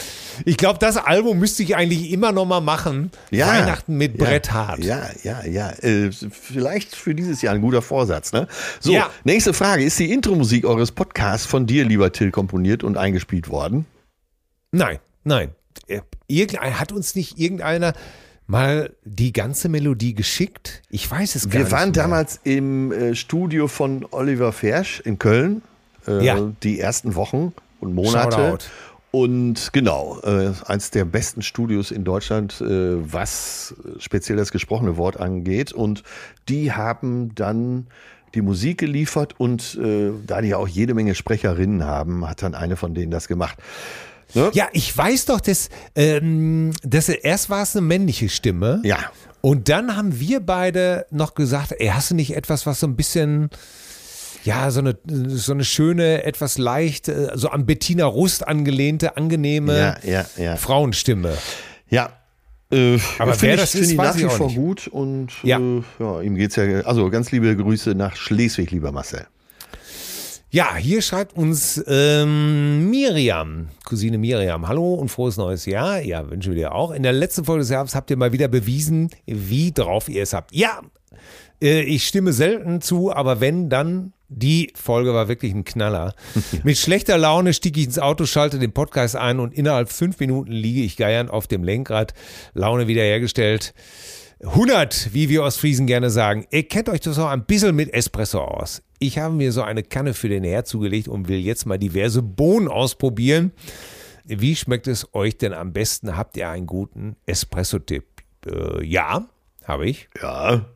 Ich 0.44 0.56
glaube, 0.56 0.80
das 0.80 0.96
Album 0.96 1.38
müsste 1.38 1.62
ich 1.62 1.76
eigentlich 1.76 2.10
immer 2.10 2.32
noch 2.32 2.46
mal 2.46 2.60
machen. 2.60 3.12
Ja, 3.30 3.46
Weihnachten 3.46 3.96
mit 3.96 4.18
ja, 4.18 4.24
Brett 4.24 4.52
Hart. 4.52 4.80
Ja, 4.80 5.08
ja, 5.22 5.44
ja. 5.46 5.70
Äh, 5.70 6.10
vielleicht 6.10 6.96
für 6.96 7.14
dieses 7.14 7.42
Jahr 7.42 7.54
ein 7.54 7.60
guter 7.60 7.80
Vorsatz. 7.80 8.32
Ne? 8.32 8.48
So, 8.80 8.92
Ja. 8.92 9.08
nächste 9.22 9.54
Frage. 9.54 9.84
Ist 9.84 9.96
die 10.00 10.10
Intro-Musik 10.10 10.64
eures 10.66 10.90
Podcasts 10.90 11.46
von 11.46 11.66
dir, 11.66 11.84
lieber 11.84 12.10
Till, 12.10 12.32
komponiert 12.32 12.82
und 12.82 12.96
eingespielt 12.98 13.48
worden? 13.50 13.86
Nein, 14.72 14.98
nein. 15.22 15.50
Äh, 15.86 16.00
Irgendein, 16.26 16.80
hat 16.80 16.90
uns 16.90 17.14
nicht 17.14 17.38
irgendeiner 17.38 17.92
mal 18.46 18.92
die 19.04 19.32
ganze 19.32 19.68
Melodie 19.68 20.14
geschickt? 20.14 20.82
Ich 20.90 21.10
weiß 21.10 21.34
es 21.34 21.44
gar 21.44 21.52
Wir 21.54 21.60
nicht. 21.60 21.72
waren 21.72 21.90
mehr. 21.90 22.02
damals 22.02 22.40
im 22.44 22.92
äh, 22.92 23.14
Studio 23.14 23.68
von 23.68 24.06
Oliver 24.10 24.52
Fersch 24.52 25.00
in 25.00 25.18
Köln. 25.18 25.62
Äh, 26.06 26.24
Ja. 26.24 26.52
Die 26.62 26.80
ersten 26.80 27.14
Wochen 27.14 27.52
und 27.80 27.94
Monate. 27.94 28.36
Shoutout. 28.36 28.64
Und 29.10 29.72
genau, 29.72 30.18
äh, 30.24 30.50
eins 30.66 30.90
der 30.90 31.04
besten 31.04 31.42
Studios 31.42 31.92
in 31.92 32.02
Deutschland, 32.02 32.60
äh, 32.60 32.96
was 33.12 33.74
speziell 33.98 34.36
das 34.36 34.50
gesprochene 34.50 34.96
Wort 34.96 35.20
angeht. 35.20 35.72
Und 35.72 36.02
die 36.48 36.72
haben 36.72 37.32
dann 37.36 37.86
die 38.34 38.42
Musik 38.42 38.78
geliefert 38.78 39.34
und 39.38 39.78
äh, 39.80 40.10
da 40.26 40.40
die 40.40 40.48
ja 40.48 40.56
auch 40.56 40.66
jede 40.66 40.94
Menge 40.94 41.14
Sprecherinnen 41.14 41.84
haben, 41.84 42.28
hat 42.28 42.42
dann 42.42 42.56
eine 42.56 42.74
von 42.76 42.92
denen 42.92 43.12
das 43.12 43.28
gemacht. 43.28 43.56
Ne? 44.34 44.50
Ja, 44.52 44.68
ich 44.72 44.96
weiß 44.96 45.26
doch, 45.26 45.40
dass, 45.40 45.68
ähm, 45.94 46.72
dass 46.82 47.08
erst 47.08 47.50
war 47.50 47.62
es 47.62 47.76
eine 47.76 47.86
männliche 47.86 48.28
Stimme. 48.28 48.80
Ja. 48.84 48.98
Und 49.40 49.68
dann 49.68 49.96
haben 49.96 50.18
wir 50.18 50.40
beide 50.40 51.06
noch 51.10 51.34
gesagt, 51.34 51.74
ey, 51.78 51.88
hast 51.88 52.10
du 52.10 52.14
nicht 52.14 52.34
etwas, 52.34 52.66
was 52.66 52.80
so 52.80 52.86
ein 52.86 52.96
bisschen, 52.96 53.50
ja, 54.42 54.70
so 54.70 54.80
eine, 54.80 54.96
so 55.06 55.52
eine 55.52 55.64
schöne, 55.64 56.24
etwas 56.24 56.58
leicht, 56.58 57.08
äh, 57.08 57.30
so 57.34 57.48
an 57.48 57.66
Bettina 57.66 58.06
Rust 58.06 58.46
angelehnte, 58.46 59.16
angenehme 59.16 59.78
Ja, 59.78 59.96
ja, 60.02 60.26
ja. 60.36 60.56
Frauenstimme. 60.56 61.36
Ja. 61.88 62.10
Äh, 62.72 62.98
Aber 63.18 63.40
wer 63.42 63.54
ich, 63.54 63.60
das 63.60 63.74
ist, 63.74 63.90
ich 63.90 63.96
nach 63.96 64.16
wie 64.16 64.24
auch 64.26 64.32
vor 64.32 64.50
gut 64.50 64.88
und 64.88 65.28
Ja. 65.42 65.58
Äh, 65.58 65.82
ja, 65.98 66.20
ihm 66.22 66.34
geht's 66.34 66.56
ja. 66.56 66.64
Also 66.80 67.10
ganz 67.10 67.30
liebe 67.30 67.54
Grüße 67.54 67.90
nach 67.94 68.16
Schleswig, 68.16 68.70
lieber 68.70 68.90
Marcel. 68.92 69.26
Ja, 70.54 70.76
hier 70.76 71.02
schreibt 71.02 71.36
uns 71.36 71.82
ähm, 71.88 72.88
Miriam, 72.88 73.70
Cousine 73.84 74.18
Miriam. 74.18 74.68
Hallo 74.68 74.94
und 74.94 75.08
frohes 75.08 75.36
neues 75.36 75.66
Jahr. 75.66 76.00
Ja, 76.00 76.30
wünschen 76.30 76.52
wir 76.52 76.56
dir 76.60 76.74
auch. 76.76 76.92
In 76.92 77.02
der 77.02 77.12
letzten 77.12 77.44
Folge 77.44 77.62
des 77.62 77.70
Jahres 77.70 77.96
habt 77.96 78.08
ihr 78.08 78.16
mal 78.16 78.30
wieder 78.30 78.46
bewiesen, 78.46 79.10
wie 79.26 79.72
drauf 79.72 80.08
ihr 80.08 80.22
es 80.22 80.32
habt. 80.32 80.54
Ja, 80.54 80.80
äh, 81.60 81.82
ich 81.82 82.06
stimme 82.06 82.32
selten 82.32 82.80
zu, 82.80 83.12
aber 83.12 83.40
wenn, 83.40 83.68
dann 83.68 84.12
die 84.28 84.72
Folge 84.76 85.12
war 85.12 85.26
wirklich 85.26 85.52
ein 85.52 85.64
Knaller. 85.64 86.14
Mit 86.62 86.78
schlechter 86.78 87.18
Laune 87.18 87.52
stieg 87.52 87.76
ich 87.76 87.86
ins 87.86 87.98
Auto, 87.98 88.24
schalte 88.24 88.60
den 88.60 88.70
Podcast 88.70 89.16
ein 89.16 89.40
und 89.40 89.54
innerhalb 89.54 89.90
fünf 89.90 90.20
Minuten 90.20 90.52
liege 90.52 90.82
ich 90.82 90.96
geiernd 90.96 91.30
auf 91.30 91.48
dem 91.48 91.64
Lenkrad. 91.64 92.14
Laune 92.52 92.86
wiederhergestellt. 92.86 93.74
100, 94.44 95.14
wie 95.14 95.28
wir 95.28 95.42
Ostfriesen 95.42 95.86
gerne 95.86 96.10
sagen. 96.10 96.46
Ihr 96.50 96.68
kennt 96.68 96.88
euch 96.88 97.00
das 97.00 97.18
auch 97.18 97.28
ein 97.28 97.44
bisschen 97.44 97.74
mit 97.74 97.92
Espresso 97.92 98.40
aus. 98.40 98.82
Ich 98.98 99.18
habe 99.18 99.34
mir 99.34 99.52
so 99.52 99.62
eine 99.62 99.82
Kanne 99.82 100.14
für 100.14 100.28
den 100.28 100.44
Herd 100.44 100.66
zugelegt 100.66 101.08
und 101.08 101.28
will 101.28 101.38
jetzt 101.38 101.66
mal 101.66 101.78
diverse 101.78 102.22
Bohnen 102.22 102.68
ausprobieren. 102.68 103.52
Wie 104.24 104.56
schmeckt 104.56 104.86
es 104.86 105.14
euch 105.14 105.38
denn 105.38 105.52
am 105.52 105.72
besten? 105.72 106.16
Habt 106.16 106.36
ihr 106.36 106.48
einen 106.48 106.66
guten 106.66 107.16
Espresso-Tipp? 107.26 108.04
Äh, 108.46 108.84
ja, 108.84 109.26
habe 109.64 109.86
ich. 109.86 110.08
Ja. 110.20 110.66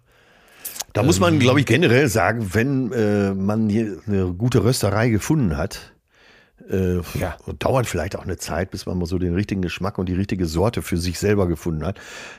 Da 0.93 1.03
muss 1.03 1.21
man, 1.21 1.39
glaube 1.39 1.61
ich, 1.61 1.67
generell 1.67 2.09
sagen, 2.09 2.51
wenn 2.55 2.93
äh, 2.93 3.35
man 3.35 3.69
hier 3.69 3.99
eine 4.07 4.33
gute 4.33 4.65
Rösterei 4.65 5.11
gefunden 5.11 5.57
hat, 5.57 5.93
äh, 6.71 7.01
Ja. 7.19 7.37
dauert 7.59 7.87
vielleicht 7.87 8.17
auch 8.17 8.25
eine 8.25 8.37
Zeit, 8.37 8.71
bis 8.71 8.87
man 8.87 8.99
mal 8.99 9.07
so 9.07 9.19
den 9.19 9.35
richtigen 9.35 9.63
Geschmack 9.63 9.99
und 9.99 10.09
die 10.09 10.15
richtige 10.15 10.47
Sorte 10.47 10.83
für 10.83 10.97
sich 10.97 11.19
selber 11.19 11.47
gefunden 11.49 11.85
hat. 11.85 11.99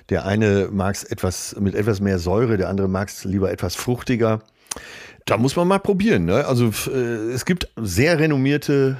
Der 0.09 0.25
eine 0.25 0.69
mag 0.71 0.95
es 0.95 1.03
etwas 1.03 1.55
mit 1.59 1.75
etwas 1.75 1.99
mehr 1.99 2.19
Säure, 2.19 2.57
der 2.57 2.69
andere 2.69 2.87
mag 2.87 3.09
es 3.09 3.23
lieber 3.25 3.51
etwas 3.51 3.75
fruchtiger. 3.75 4.41
Da 5.25 5.37
muss 5.37 5.55
man 5.55 5.67
mal 5.67 5.79
probieren. 5.79 6.25
Ne? 6.25 6.45
Also 6.45 6.71
äh, 6.91 7.31
es 7.31 7.45
gibt 7.45 7.69
sehr 7.75 8.19
renommierte 8.19 8.97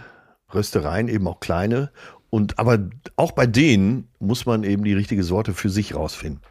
Röstereien, 0.53 1.07
eben 1.07 1.27
auch 1.27 1.39
kleine. 1.39 1.91
Und 2.29 2.59
aber 2.59 2.79
auch 3.15 3.31
bei 3.31 3.47
denen 3.47 4.07
muss 4.19 4.45
man 4.45 4.63
eben 4.63 4.83
die 4.83 4.93
richtige 4.93 5.23
Sorte 5.23 5.53
für 5.53 5.69
sich 5.69 5.95
rausfinden. 5.95 6.41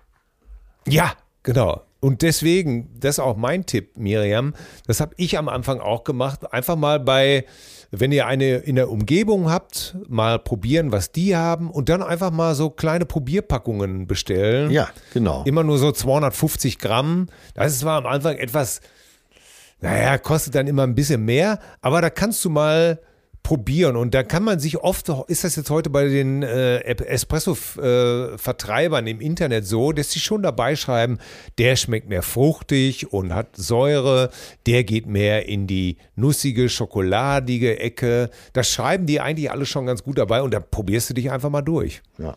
Ja, 0.87 1.13
genau. 1.43 1.83
Und 2.01 2.23
deswegen, 2.23 2.89
das 3.01 3.17
ist 3.17 3.21
auch 3.21 3.37
mein 3.37 3.67
Tipp, 3.67 3.97
Miriam, 3.97 4.55
das 4.87 5.01
habe 5.01 5.15
ich 5.17 5.37
am 5.37 5.49
Anfang 5.49 5.81
auch 5.81 6.05
gemacht. 6.05 6.53
Einfach 6.53 6.77
mal 6.77 7.01
bei, 7.01 7.45
wenn 7.91 8.13
ihr 8.13 8.27
eine 8.27 8.57
in 8.59 8.77
der 8.77 8.91
Umgebung 8.91 9.51
habt, 9.51 9.97
mal 10.09 10.39
probieren, 10.39 10.93
was 10.93 11.11
die 11.11 11.37
haben 11.37 11.71
und 11.71 11.89
dann 11.89 12.03
einfach 12.03 12.31
mal 12.31 12.55
so 12.55 12.71
kleine 12.71 13.07
Probierpackungen 13.07 14.07
bestellen. 14.07 14.71
Ja, 14.71 14.89
genau. 15.15 15.43
Immer 15.45 15.65
nur 15.65 15.79
so 15.79 15.91
250 15.91 16.79
Gramm. 16.79 17.29
Das 17.55 17.73
ist 17.73 17.81
zwar 17.81 17.99
am 17.99 18.07
Anfang 18.07 18.37
etwas, 18.37 18.81
naja, 19.81 20.19
kostet 20.19 20.55
dann 20.55 20.67
immer 20.67 20.83
ein 20.83 20.95
bisschen 20.95 21.25
mehr, 21.25 21.61
aber 21.81 22.03
da 22.03 22.11
kannst 22.11 22.45
du 22.45 22.51
mal 22.51 23.01
probieren 23.49 23.97
und 23.97 24.13
da 24.13 24.23
kann 24.25 24.45
man 24.45 24.61
sich 24.61 24.77
oft, 24.77 25.09
ist 25.29 25.43
das 25.43 25.57
jetzt 25.57 25.71
heute 25.71 25.89
bei 25.89 26.07
den 26.07 26.43
äh, 26.43 26.81
Espresso-Vertreibern 26.81 29.07
im 29.07 29.23
Internet 29.23 29.67
so, 29.67 29.93
dass 29.93 30.11
sie 30.11 30.21
schon 30.21 30.43
dabei 30.43 30.77
schreiben, 30.77 31.17
der 31.57 31.77
schmeckt 31.77 32.11
mehr 32.11 32.23
fruchtig 32.23 33.11
und 33.11 33.35
hat 33.35 33.57
Säure, 33.57 34.29
der 34.67 34.85
geht 34.85 35.07
mehr 35.07 35.49
in 35.49 35.67
die 35.67 35.97
nussige, 36.15 36.69
schokoladige 36.69 37.81
Ecke. 37.81 38.29
Das 38.53 38.71
schreiben 38.71 39.07
die 39.07 39.19
eigentlich 39.19 39.51
alle 39.51 39.65
schon 39.65 39.87
ganz 39.87 40.03
gut 40.03 40.19
dabei 40.19 40.43
und 40.43 40.53
da 40.53 40.61
probierst 40.61 41.09
du 41.09 41.15
dich 41.15 41.31
einfach 41.31 41.49
mal 41.49 41.63
durch. 41.63 42.03
Ja. 42.19 42.37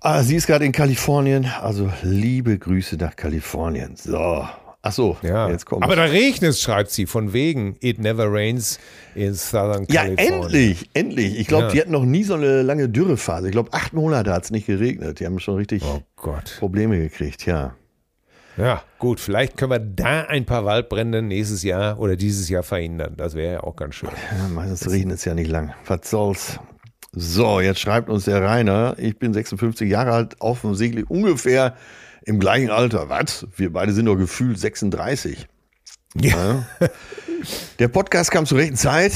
Ah, 0.00 0.22
sie 0.22 0.36
ist 0.36 0.46
gerade 0.46 0.64
in 0.64 0.72
Kalifornien, 0.72 1.44
also 1.60 1.92
liebe 2.00 2.58
Grüße 2.58 2.96
nach 2.96 3.16
Kalifornien. 3.16 3.96
So. 3.96 4.48
Ach 4.86 4.92
so, 4.92 5.16
Ja, 5.22 5.48
jetzt 5.48 5.64
kommt. 5.64 5.82
aber 5.82 5.96
da 5.96 6.04
regnet 6.04 6.50
es, 6.50 6.60
schreibt 6.60 6.90
sie, 6.90 7.06
von 7.06 7.32
wegen 7.32 7.76
It 7.80 7.98
never 7.98 8.30
rains 8.30 8.78
in 9.14 9.32
Southern 9.32 9.86
ja, 9.88 10.02
California. 10.02 10.42
endlich, 10.42 10.90
endlich. 10.92 11.38
Ich 11.40 11.46
glaube, 11.48 11.64
Ja. 11.64 11.70
die 11.70 11.80
hatten 11.80 11.92
noch 11.92 12.04
nie 12.04 12.22
so 12.22 12.34
eine 12.34 12.60
lange 12.60 12.90
Dürrephase. 12.90 13.46
Ich 13.46 13.52
glaube, 13.52 13.72
acht 13.72 13.94
Monate 13.94 14.30
hat 14.30 14.44
es 14.44 14.50
nicht 14.50 14.66
geregnet. 14.66 15.20
Die 15.20 15.24
haben 15.26 15.38
schon 15.40 15.54
richtig 15.56 15.82
Oh 15.84 16.02
Gott. 16.16 16.56
Probleme 16.58 16.98
gekriegt, 16.98 17.46
ja. 17.46 17.74
Ja, 18.58 18.82
gut, 18.98 19.20
vielleicht 19.20 19.56
können 19.56 19.72
wir 19.72 19.78
da 19.80 20.26
ein 20.28 20.44
paar 20.44 20.64
Waldbrände 20.66 21.22
nächstes 21.22 21.62
Jahr 21.62 21.98
oder 21.98 22.14
dieses 22.14 22.48
Jahr 22.50 22.62
verhindern. 22.62 23.14
Das 23.16 23.34
wäre 23.34 23.54
ja 23.54 23.60
auch 23.64 23.74
ganz 23.76 23.94
schön. 23.96 24.10
ja 24.38 24.48
meistens 24.48 24.88
regnet 24.90 25.16
es 25.18 25.24
ja 25.24 25.34
nicht 25.34 25.50
lang. 25.50 25.72
Was 25.86 26.10
soll's? 26.10 26.60
So, 27.12 27.60
jetzt 27.60 27.80
schreibt 27.80 28.10
uns 28.10 28.26
der 28.26 28.42
Rainer, 28.42 28.96
ich 28.98 29.18
bin 29.18 29.32
56 29.32 29.88
Jahre 29.90 30.12
alt, 30.12 30.36
offensichtlich 30.40 31.08
ungefähr 31.08 31.74
im 32.24 32.40
gleichen 32.40 32.70
Alter. 32.70 33.08
Was? 33.08 33.46
Wir 33.56 33.72
beide 33.72 33.92
sind 33.92 34.06
doch 34.06 34.16
gefühlt 34.16 34.58
36. 34.58 35.46
Ja. 36.20 36.64
Der 37.78 37.88
Podcast 37.88 38.30
kam 38.30 38.46
zur 38.46 38.58
rechten 38.58 38.76
Zeit. 38.76 39.12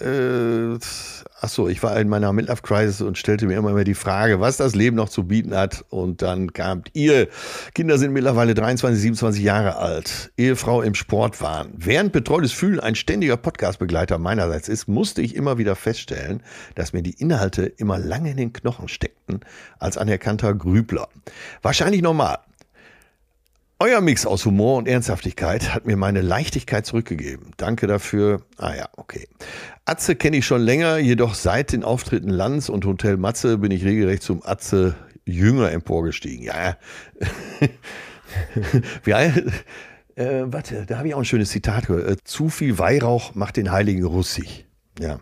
Äh, 0.00 0.78
ach 1.40 1.48
so, 1.48 1.68
ich 1.68 1.82
war 1.82 2.00
in 2.00 2.08
meiner 2.08 2.32
Midlife 2.32 2.62
Crisis 2.62 3.02
und 3.02 3.18
stellte 3.18 3.46
mir 3.46 3.58
immer 3.58 3.72
mehr 3.72 3.84
die 3.84 3.94
Frage, 3.94 4.40
was 4.40 4.56
das 4.56 4.74
Leben 4.74 4.96
noch 4.96 5.10
zu 5.10 5.24
bieten 5.24 5.54
hat. 5.54 5.84
Und 5.90 6.22
dann 6.22 6.54
kamt 6.54 6.90
ihr. 6.94 7.28
Kinder 7.74 7.98
sind 7.98 8.12
mittlerweile 8.12 8.54
23, 8.54 9.00
27 9.00 9.42
Jahre 9.42 9.76
alt. 9.76 10.32
Ehefrau 10.38 10.80
im 10.80 10.94
Sportwahn. 10.94 11.68
Während 11.76 12.12
betreutes 12.12 12.52
Fühlen 12.52 12.80
ein 12.80 12.94
ständiger 12.94 13.36
Podcastbegleiter 13.36 14.18
meinerseits 14.18 14.68
ist, 14.68 14.88
musste 14.88 15.20
ich 15.20 15.36
immer 15.36 15.58
wieder 15.58 15.76
feststellen, 15.76 16.42
dass 16.74 16.94
mir 16.94 17.02
die 17.02 17.20
Inhalte 17.20 17.66
immer 17.66 17.98
lange 17.98 18.30
in 18.30 18.38
den 18.38 18.52
Knochen 18.54 18.88
steckten 18.88 19.40
als 19.78 19.98
anerkannter 19.98 20.54
Grübler. 20.54 21.08
Wahrscheinlich 21.62 22.00
normal. 22.00 22.38
Euer 23.80 24.00
Mix 24.00 24.26
aus 24.26 24.44
Humor 24.44 24.76
und 24.78 24.88
Ernsthaftigkeit 24.88 25.72
hat 25.72 25.86
mir 25.86 25.96
meine 25.96 26.20
Leichtigkeit 26.20 26.84
zurückgegeben. 26.84 27.52
Danke 27.58 27.86
dafür. 27.86 28.42
Ah 28.56 28.74
ja, 28.74 28.88
okay. 28.96 29.28
Atze 29.84 30.16
kenne 30.16 30.38
ich 30.38 30.46
schon 30.46 30.62
länger, 30.62 30.98
jedoch 30.98 31.34
seit 31.34 31.70
den 31.70 31.84
Auftritten 31.84 32.28
Lanz 32.28 32.68
und 32.68 32.84
Hotel 32.84 33.16
Matze 33.18 33.58
bin 33.58 33.70
ich 33.70 33.84
regelrecht 33.84 34.24
zum 34.24 34.42
Atze 34.44 34.96
Jünger 35.24 35.70
emporgestiegen. 35.70 36.44
Ja. 36.44 36.76
Ein, 39.14 39.52
äh, 40.16 40.42
warte, 40.46 40.84
da 40.84 40.98
habe 40.98 41.06
ich 41.06 41.14
auch 41.14 41.20
ein 41.20 41.24
schönes 41.24 41.50
Zitat 41.50 41.86
gehört. 41.86 42.10
Äh, 42.10 42.16
Zu 42.24 42.48
viel 42.48 42.80
Weihrauch 42.80 43.36
macht 43.36 43.56
den 43.56 43.70
Heiligen 43.70 44.04
russig. 44.04 44.66
Ja. 44.98 45.20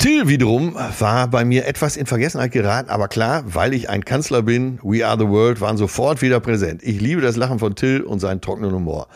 Till 0.00 0.28
wiederum 0.28 0.76
war 0.98 1.28
bei 1.28 1.44
mir 1.44 1.66
etwas 1.66 1.98
in 1.98 2.06
Vergessenheit 2.06 2.52
geraten, 2.52 2.88
aber 2.88 3.06
klar, 3.06 3.44
weil 3.44 3.74
ich 3.74 3.90
ein 3.90 4.02
Kanzler 4.02 4.40
bin, 4.40 4.78
We 4.82 5.06
Are 5.06 5.18
the 5.18 5.28
World 5.28 5.60
waren 5.60 5.76
sofort 5.76 6.22
wieder 6.22 6.40
präsent. 6.40 6.82
Ich 6.82 7.02
liebe 7.02 7.20
das 7.20 7.36
Lachen 7.36 7.58
von 7.58 7.74
Till 7.74 8.00
und 8.00 8.18
seinen 8.18 8.40
trockenen 8.40 8.72
Humor. 8.72 9.08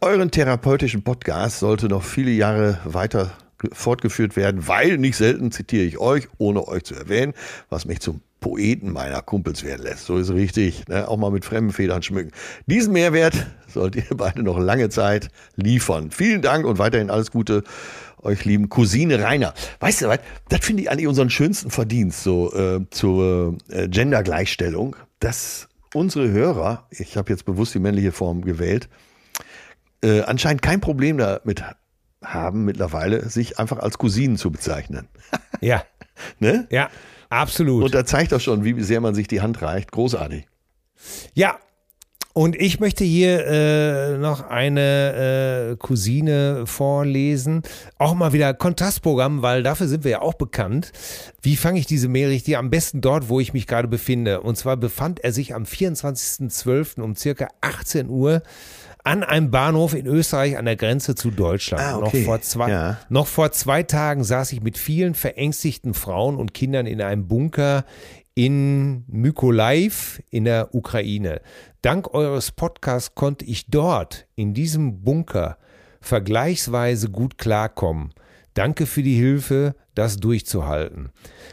Euren 0.00 0.30
therapeutischen 0.30 1.04
Podcast 1.04 1.58
sollte 1.58 1.88
noch 1.88 2.02
viele 2.02 2.30
Jahre 2.30 2.78
weiter 2.86 3.32
fortgeführt 3.70 4.34
werden, 4.34 4.66
weil 4.66 4.96
nicht 4.96 5.16
selten 5.16 5.52
zitiere 5.52 5.84
ich 5.84 5.98
euch, 5.98 6.26
ohne 6.38 6.66
euch 6.68 6.84
zu 6.84 6.94
erwähnen, 6.94 7.34
was 7.68 7.84
mich 7.84 8.00
zum 8.00 8.22
Poeten 8.44 8.92
meiner 8.92 9.22
Kumpels 9.22 9.62
werden 9.62 9.82
lässt. 9.82 10.06
So 10.06 10.18
ist 10.18 10.30
richtig. 10.30 10.86
Ne? 10.88 11.08
Auch 11.08 11.16
mal 11.16 11.30
mit 11.30 11.46
fremden 11.46 11.72
Federn 11.72 12.02
schmücken. 12.02 12.30
Diesen 12.66 12.92
Mehrwert 12.92 13.46
sollt 13.68 13.96
ihr 13.96 14.04
beide 14.16 14.42
noch 14.42 14.58
lange 14.58 14.88
Zeit 14.88 15.28
liefern. 15.56 16.10
Vielen 16.10 16.42
Dank 16.42 16.66
und 16.66 16.78
weiterhin 16.78 17.10
alles 17.10 17.30
Gute 17.30 17.64
euch 18.24 18.44
lieben 18.44 18.68
Cousine 18.68 19.22
Rainer. 19.22 19.54
Weißt 19.80 20.02
du 20.02 20.08
was? 20.08 20.20
Das 20.48 20.60
finde 20.60 20.82
ich 20.82 20.90
eigentlich 20.90 21.06
unseren 21.06 21.30
schönsten 21.30 21.70
Verdienst 21.70 22.22
so 22.22 22.52
äh, 22.54 22.80
zur 22.90 23.58
äh, 23.68 23.88
Gendergleichstellung, 23.88 24.96
dass 25.20 25.68
unsere 25.94 26.30
Hörer, 26.30 26.86
ich 26.90 27.16
habe 27.16 27.30
jetzt 27.30 27.44
bewusst 27.44 27.74
die 27.74 27.78
männliche 27.78 28.12
Form 28.12 28.42
gewählt, 28.42 28.88
äh, 30.02 30.22
anscheinend 30.22 30.62
kein 30.62 30.80
Problem 30.80 31.18
damit 31.18 31.62
haben 32.22 32.64
mittlerweile, 32.64 33.28
sich 33.28 33.58
einfach 33.58 33.78
als 33.78 33.98
Cousinen 33.98 34.36
zu 34.36 34.50
bezeichnen. 34.50 35.08
Ja. 35.60 35.84
ne? 36.38 36.66
Ja, 36.70 36.90
absolut. 37.28 37.84
Und 37.84 37.94
da 37.94 38.04
zeigt 38.04 38.32
das 38.32 38.42
schon, 38.42 38.64
wie 38.64 38.80
sehr 38.82 39.00
man 39.00 39.14
sich 39.14 39.28
die 39.28 39.40
Hand 39.40 39.62
reicht. 39.62 39.92
Großartig. 39.92 40.46
Ja, 41.34 41.58
und 42.34 42.56
ich 42.60 42.80
möchte 42.80 43.04
hier 43.04 43.46
äh, 43.46 44.18
noch 44.18 44.48
eine 44.50 45.70
äh, 45.72 45.76
Cousine 45.76 46.66
vorlesen. 46.66 47.62
Auch 47.96 48.14
mal 48.14 48.32
wieder 48.32 48.52
Kontrastprogramm, 48.54 49.40
weil 49.40 49.62
dafür 49.62 49.86
sind 49.86 50.02
wir 50.04 50.10
ja 50.10 50.20
auch 50.20 50.34
bekannt. 50.34 50.90
Wie 51.42 51.54
fange 51.56 51.78
ich 51.78 51.86
diese 51.86 52.08
Mail 52.08 52.28
richtig? 52.28 52.56
Am 52.58 52.70
besten 52.70 53.00
dort, 53.00 53.28
wo 53.28 53.38
ich 53.38 53.52
mich 53.52 53.68
gerade 53.68 53.86
befinde. 53.86 54.40
Und 54.40 54.56
zwar 54.58 54.76
befand 54.76 55.20
er 55.20 55.32
sich 55.32 55.54
am 55.54 55.62
24.12. 55.62 57.00
um 57.00 57.14
circa 57.16 57.48
18 57.60 58.08
Uhr 58.08 58.42
an 59.04 59.22
einem 59.22 59.50
Bahnhof 59.50 59.94
in 59.94 60.06
Österreich 60.06 60.56
an 60.56 60.64
der 60.64 60.76
Grenze 60.76 61.14
zu 61.14 61.30
Deutschland. 61.30 61.82
Ah, 61.84 61.98
okay. 61.98 62.18
noch, 62.20 62.24
vor 62.26 62.40
zwei, 62.40 62.70
Ja. 62.70 62.98
noch 63.10 63.26
vor 63.26 63.52
zwei 63.52 63.82
Tagen 63.82 64.24
saß 64.24 64.52
ich 64.52 64.62
mit 64.62 64.78
vielen 64.78 65.14
verängstigten 65.14 65.94
Frauen 65.94 66.36
und 66.36 66.54
Kindern 66.54 66.86
in 66.86 67.00
einem 67.02 67.28
Bunker 67.28 67.84
in 68.34 69.04
Mykolaiv 69.06 70.20
in 70.30 70.44
der 70.44 70.74
Ukraine. 70.74 71.40
Dank 71.82 72.12
eures 72.14 72.50
Podcasts 72.50 73.14
konnte 73.14 73.44
ich 73.44 73.66
dort 73.66 74.26
in 74.34 74.54
diesem 74.54 75.02
Bunker 75.02 75.56
vergleichsweise 76.00 77.10
gut 77.10 77.38
klarkommen. 77.38 78.12
Danke 78.54 78.86
für 78.86 79.02
die 79.02 79.16
Hilfe, 79.16 79.74
das 79.94 80.18
durchzuhalten. 80.18 81.10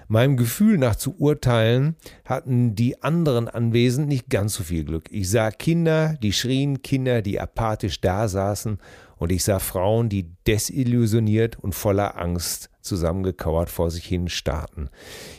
Meinem 0.07 0.37
Gefühl 0.37 0.77
nach 0.77 0.95
zu 0.95 1.15
urteilen, 1.17 1.95
hatten 2.25 2.75
die 2.75 3.01
anderen 3.01 3.47
Anwesend 3.47 4.07
nicht 4.07 4.29
ganz 4.29 4.55
so 4.55 4.63
viel 4.63 4.83
Glück. 4.83 5.05
Ich 5.11 5.29
sah 5.29 5.49
Kinder, 5.49 6.15
die 6.21 6.33
schrien, 6.33 6.81
Kinder, 6.81 7.21
die 7.21 7.39
apathisch 7.39 8.01
dasaßen, 8.01 8.77
und 9.17 9.31
ich 9.31 9.43
sah 9.43 9.59
Frauen, 9.59 10.09
die 10.09 10.31
desillusioniert 10.47 11.57
und 11.59 11.75
voller 11.75 12.19
Angst 12.19 12.70
zusammengekauert 12.81 13.69
vor 13.69 13.91
sich 13.91 14.05
hin 14.05 14.29
starrten. 14.29 14.89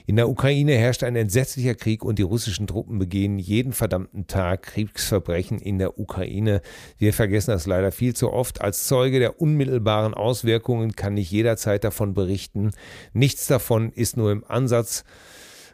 In 0.06 0.16
der 0.16 0.28
Ukraine 0.28 0.74
herrscht 0.74 1.04
ein 1.04 1.16
entsetzlicher 1.16 1.74
Krieg 1.74 2.04
und 2.04 2.18
die 2.18 2.22
russischen 2.22 2.66
Truppen 2.66 2.98
begehen 2.98 3.38
jeden 3.38 3.72
verdammten 3.72 4.26
Tag 4.26 4.62
Kriegsverbrechen 4.62 5.58
in 5.58 5.78
der 5.78 5.98
Ukraine. 5.98 6.60
Wir 6.98 7.12
vergessen 7.12 7.50
das 7.50 7.66
leider 7.66 7.92
viel 7.92 8.14
zu 8.14 8.32
oft. 8.32 8.60
Als 8.60 8.86
Zeuge 8.86 9.18
der 9.18 9.40
unmittelbaren 9.40 10.14
Auswirkungen 10.14 10.96
kann 10.96 11.16
ich 11.16 11.30
jederzeit 11.30 11.84
davon 11.84 12.14
berichten. 12.14 12.72
Nichts 13.12 13.46
davon 13.46 13.92
ist 13.92 14.16
nur 14.16 14.32
im 14.32 14.44
Ansatz 14.44 15.04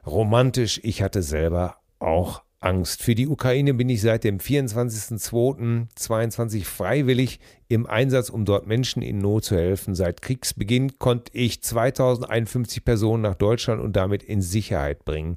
romantisch. 0.07 0.81
Ich 0.83 1.03
hatte 1.03 1.23
selber 1.23 1.77
auch 1.99 2.43
Angst. 2.61 3.03
Für 3.03 3.15
die 3.15 3.29
Ukraine 3.29 3.75
bin 3.75 3.89
ich 3.89 4.01
seit 4.01 4.25
dem 4.25 4.39
24.02.22 4.39 6.65
freiwillig 6.65 7.39
im 7.69 7.87
Einsatz, 7.87 8.31
um 8.31 8.47
dort 8.47 8.67
Menschen 8.67 9.03
in 9.03 9.19
Not 9.19 9.45
zu 9.45 9.57
helfen. 9.57 9.95
Seit 9.95 10.23
Kriegsbeginn 10.23 10.99
konnte 10.99 11.37
ich 11.37 11.63
2051 11.63 12.83
Personen 12.83 13.23
nach 13.23 13.35
Deutschland 13.35 13.83
und 13.83 13.95
damit 13.95 14.23
in 14.23 14.41
Sicherheit 14.41 15.05
bringen. 15.05 15.37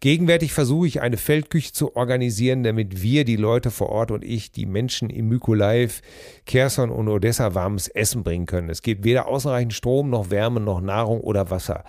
Gegenwärtig 0.00 0.54
versuche 0.54 0.86
ich 0.86 1.02
eine 1.02 1.18
Feldküche 1.18 1.72
zu 1.72 1.94
organisieren, 1.94 2.62
damit 2.62 3.02
wir, 3.02 3.24
die 3.24 3.36
Leute 3.36 3.70
vor 3.70 3.90
Ort 3.90 4.10
und 4.10 4.24
ich, 4.24 4.52
die 4.52 4.64
Menschen 4.64 5.10
in 5.10 5.28
Mykolaiv, 5.28 6.00
Kherson 6.46 6.90
und 6.90 7.08
Odessa 7.08 7.54
warmes 7.54 7.88
Essen 7.88 8.22
bringen 8.22 8.46
können. 8.46 8.70
Es 8.70 8.80
gibt 8.80 9.04
weder 9.04 9.28
ausreichend 9.28 9.74
Strom 9.74 10.08
noch 10.08 10.30
Wärme 10.30 10.60
noch 10.60 10.80
Nahrung 10.80 11.20
oder 11.20 11.50
Wasser. 11.50 11.84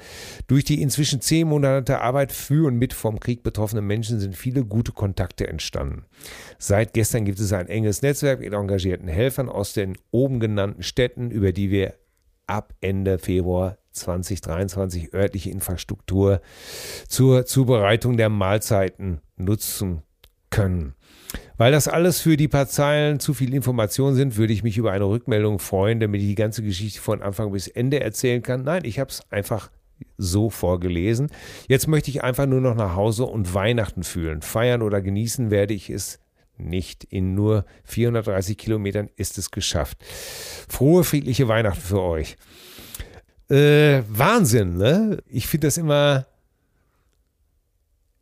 Durch 0.47 0.65
die 0.65 0.81
inzwischen 0.81 1.21
zehn 1.21 1.47
Monate 1.47 2.01
Arbeit 2.01 2.33
für 2.33 2.67
und 2.67 2.77
mit 2.77 2.93
vom 2.93 3.21
Krieg 3.21 3.41
betroffenen 3.41 3.87
Menschen 3.87 4.19
sind 4.19 4.35
viele 4.35 4.65
gute 4.65 4.91
Kontakte 4.91 5.47
entstanden. 5.47 6.03
Seit 6.59 6.93
gestern 6.93 7.25
gibt 7.25 7.39
es 7.39 7.53
ein 7.53 7.67
enges 7.67 8.01
Netzwerk 8.01 8.39
mit 8.39 8.53
engagierten 8.53 9.07
Helfern 9.07 9.49
aus 9.49 9.73
den 9.73 9.97
oben 10.11 10.39
genannten 10.39 10.83
Städten, 10.83 11.29
über 11.31 11.51
die 11.51 11.69
wir 11.69 11.93
ab 12.47 12.73
Ende 12.81 13.19
Februar 13.19 13.77
2023 13.91 15.13
örtliche 15.13 15.49
Infrastruktur 15.49 16.41
zur 17.07 17.45
Zubereitung 17.45 18.17
der 18.17 18.29
Mahlzeiten 18.29 19.21
nutzen 19.35 20.03
können. 20.49 20.93
Weil 21.57 21.71
das 21.71 21.87
alles 21.87 22.21
für 22.21 22.37
die 22.37 22.47
paar 22.47 22.67
Zeilen 22.67 23.19
zu 23.19 23.33
viel 23.33 23.53
Information 23.53 24.15
sind, 24.15 24.37
würde 24.37 24.53
ich 24.53 24.63
mich 24.63 24.77
über 24.77 24.91
eine 24.91 25.05
Rückmeldung 25.05 25.59
freuen, 25.59 25.99
damit 25.99 26.21
ich 26.21 26.27
die 26.27 26.35
ganze 26.35 26.63
Geschichte 26.63 27.01
von 27.01 27.21
Anfang 27.21 27.51
bis 27.51 27.67
Ende 27.67 27.99
erzählen 27.99 28.41
kann. 28.41 28.63
Nein, 28.63 28.85
ich 28.85 28.99
habe 28.99 29.09
es 29.09 29.21
einfach 29.29 29.69
so 30.17 30.49
vorgelesen. 30.49 31.29
Jetzt 31.67 31.87
möchte 31.87 32.11
ich 32.11 32.23
einfach 32.23 32.45
nur 32.45 32.61
noch 32.61 32.75
nach 32.75 32.95
Hause 32.95 33.25
und 33.25 33.53
Weihnachten 33.53 34.03
fühlen. 34.03 34.41
Feiern 34.41 34.81
oder 34.81 35.01
genießen 35.01 35.49
werde 35.51 35.73
ich 35.73 35.89
es 35.89 36.19
nicht. 36.59 37.03
In 37.05 37.35
nur 37.35 37.65
430 37.85 38.57
Kilometern 38.57 39.09
ist 39.15 39.37
es 39.37 39.51
geschafft. 39.51 39.97
Frohe, 40.67 41.03
friedliche 41.03 41.47
Weihnachten 41.47 41.81
für 41.81 42.01
euch. 42.01 42.37
Äh, 43.49 44.01
Wahnsinn, 44.09 44.77
ne? 44.77 45.23
Ich 45.27 45.47
finde 45.47 45.67
das 45.67 45.77
immer. 45.77 46.25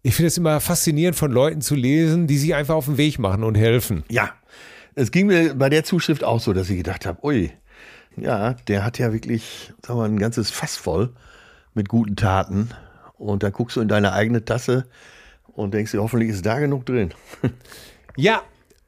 Ich 0.03 0.13
finde 0.15 0.27
es 0.27 0.37
immer 0.37 0.59
faszinierend 0.59 1.17
von 1.17 1.31
Leuten 1.31 1.61
zu 1.61 1.73
lesen, 1.73 2.27
die 2.27 2.37
sich 2.37 2.53
einfach 2.53 2.75
auf 2.75 2.85
den 2.85 2.97
Weg 2.97 3.17
machen 3.17 3.43
und 3.43 3.55
helfen. 3.55 4.03
Ja, 4.07 4.33
es 4.93 5.11
ging 5.11 5.25
mir 5.25 5.55
bei 5.55 5.67
der 5.69 5.83
Zuschrift 5.83 6.23
auch 6.23 6.39
so, 6.39 6.53
dass 6.53 6.69
ich 6.69 6.77
gedacht 6.77 7.07
habe, 7.07 7.25
ui, 7.25 7.51
ja, 8.15 8.53
der 8.67 8.85
hat 8.85 8.99
ja 8.99 9.11
wirklich, 9.11 9.73
sagen 9.85 9.99
wir 9.99 10.05
ein 10.05 10.19
ganzes 10.19 10.51
Fass 10.51 10.77
voll 10.77 11.13
mit 11.73 11.89
guten 11.89 12.15
Taten. 12.15 12.69
Und 13.17 13.43
dann 13.43 13.51
guckst 13.51 13.77
du 13.77 13.81
in 13.81 13.87
deine 13.87 14.13
eigene 14.13 14.45
Tasse 14.45 14.85
und 15.47 15.73
denkst 15.73 15.91
dir, 15.91 16.01
hoffentlich 16.01 16.29
ist 16.29 16.45
da 16.45 16.59
genug 16.59 16.85
drin. 16.85 17.13
Ja, 18.17 18.41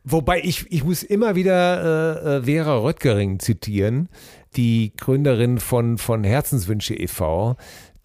wobei 0.03 0.41
ich, 0.41 0.65
ich 0.71 0.83
muss 0.83 1.03
immer 1.03 1.35
wieder 1.35 2.23
äh, 2.23 2.37
äh, 2.37 2.43
Vera 2.43 2.77
Röttgering 2.77 3.39
zitieren, 3.39 4.09
die 4.55 4.93
Gründerin 4.97 5.59
von, 5.59 5.97
von 5.97 6.23
Herzenswünsche 6.23 6.95
e.V., 6.95 7.55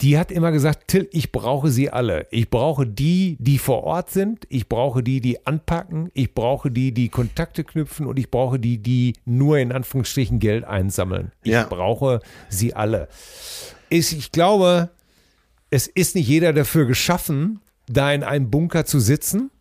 die 0.00 0.18
hat 0.18 0.32
immer 0.32 0.50
gesagt, 0.50 0.88
Till, 0.88 1.08
ich 1.12 1.30
brauche 1.30 1.70
sie 1.70 1.88
alle. 1.90 2.26
Ich 2.32 2.50
brauche 2.50 2.88
die, 2.88 3.36
die 3.38 3.58
vor 3.58 3.84
Ort 3.84 4.10
sind. 4.10 4.46
Ich 4.48 4.68
brauche 4.68 5.00
die, 5.00 5.20
die 5.20 5.46
anpacken. 5.46 6.10
Ich 6.12 6.34
brauche 6.34 6.72
die, 6.72 6.90
die 6.92 7.08
Kontakte 7.08 7.62
knüpfen. 7.62 8.06
Und 8.06 8.18
ich 8.18 8.28
brauche 8.28 8.58
die, 8.58 8.78
die 8.78 9.12
nur 9.26 9.58
in 9.58 9.70
Anführungsstrichen 9.70 10.40
Geld 10.40 10.64
einsammeln. 10.64 11.30
Ich 11.44 11.52
Ja. 11.52 11.66
brauche 11.68 12.18
sie 12.48 12.74
alle. 12.74 13.06
Ist, 13.90 14.12
ich 14.12 14.32
glaube, 14.32 14.90
es 15.70 15.86
ist 15.86 16.16
nicht 16.16 16.26
jeder 16.26 16.52
dafür 16.52 16.86
geschaffen, 16.86 17.60
da 17.86 18.12
in 18.12 18.24
einem 18.24 18.50
Bunker 18.50 18.84
zu 18.84 18.98
sitzen. 18.98 19.52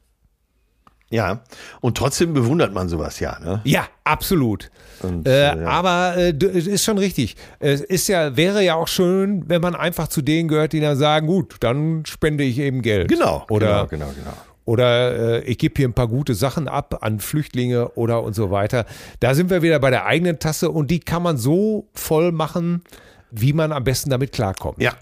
Ja, 1.11 1.41
und 1.81 1.97
trotzdem 1.97 2.33
bewundert 2.33 2.73
man 2.73 2.89
sowas 2.89 3.19
ja. 3.19 3.37
Ne? 3.39 3.61
Ja, 3.65 3.85
absolut. 4.05 4.71
Und, 5.03 5.27
Äh, 5.27 5.51
äh, 5.51 5.61
ja. 5.61 5.67
Aber 5.67 6.15
äh, 6.17 6.31
ist 6.31 6.83
schon 6.83 6.97
richtig. 6.97 7.35
Es 7.59 7.81
ist 7.81 8.07
ja, 8.07 8.37
wäre 8.37 8.63
ja 8.63 8.75
auch 8.75 8.87
schön, 8.87 9.43
wenn 9.47 9.61
man 9.61 9.75
einfach 9.75 10.07
zu 10.07 10.21
denen 10.21 10.47
gehört, 10.47 10.73
die 10.73 10.79
dann 10.79 10.97
sagen, 10.97 11.27
gut, 11.27 11.57
dann 11.59 12.05
spende 12.05 12.43
ich 12.45 12.57
eben 12.59 12.81
Geld. 12.81 13.09
Genau, 13.09 13.45
Oder, 13.49 13.87
genau, 13.87 14.05
genau, 14.07 14.13
genau. 14.15 14.37
oder 14.65 15.41
äh, 15.41 15.43
ich 15.43 15.57
gebe 15.57 15.73
hier 15.75 15.87
ein 15.89 15.93
paar 15.93 16.07
gute 16.07 16.33
Sachen 16.33 16.67
ab 16.69 16.99
an 17.01 17.19
Flüchtlinge 17.19 17.89
oder 17.89 18.23
und 18.23 18.33
so 18.33 18.49
weiter. 18.51 18.85
Da 19.19 19.35
sind 19.35 19.49
wir 19.49 19.61
wieder 19.61 19.79
bei 19.79 19.89
der 19.89 20.05
eigenen 20.05 20.39
Tasse 20.39 20.71
und 20.71 20.89
die 20.91 21.01
kann 21.01 21.23
man 21.23 21.35
so 21.37 21.89
voll 21.93 22.31
machen, 22.31 22.83
wie 23.31 23.51
man 23.53 23.71
am 23.73 23.83
besten 23.83 24.09
damit 24.09 24.31
klarkommt. 24.31 24.81
Ja, 24.81 24.93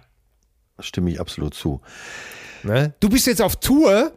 stimme 0.79 1.11
ich 1.11 1.19
absolut 1.19 1.53
zu. 1.53 1.81
Ne? 2.63 2.93
Du 2.99 3.09
bist 3.09 3.27
jetzt 3.27 3.41
auf 3.41 3.57
Tour. 3.57 4.11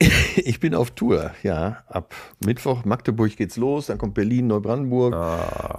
Ich 0.36 0.60
bin 0.60 0.74
auf 0.74 0.90
Tour, 0.90 1.32
ja. 1.42 1.78
Ab 1.88 2.14
Mittwoch 2.44 2.84
Magdeburg 2.84 3.36
geht's 3.36 3.56
los, 3.56 3.86
dann 3.86 3.98
kommt 3.98 4.14
Berlin, 4.14 4.46
Neubrandenburg. 4.48 5.14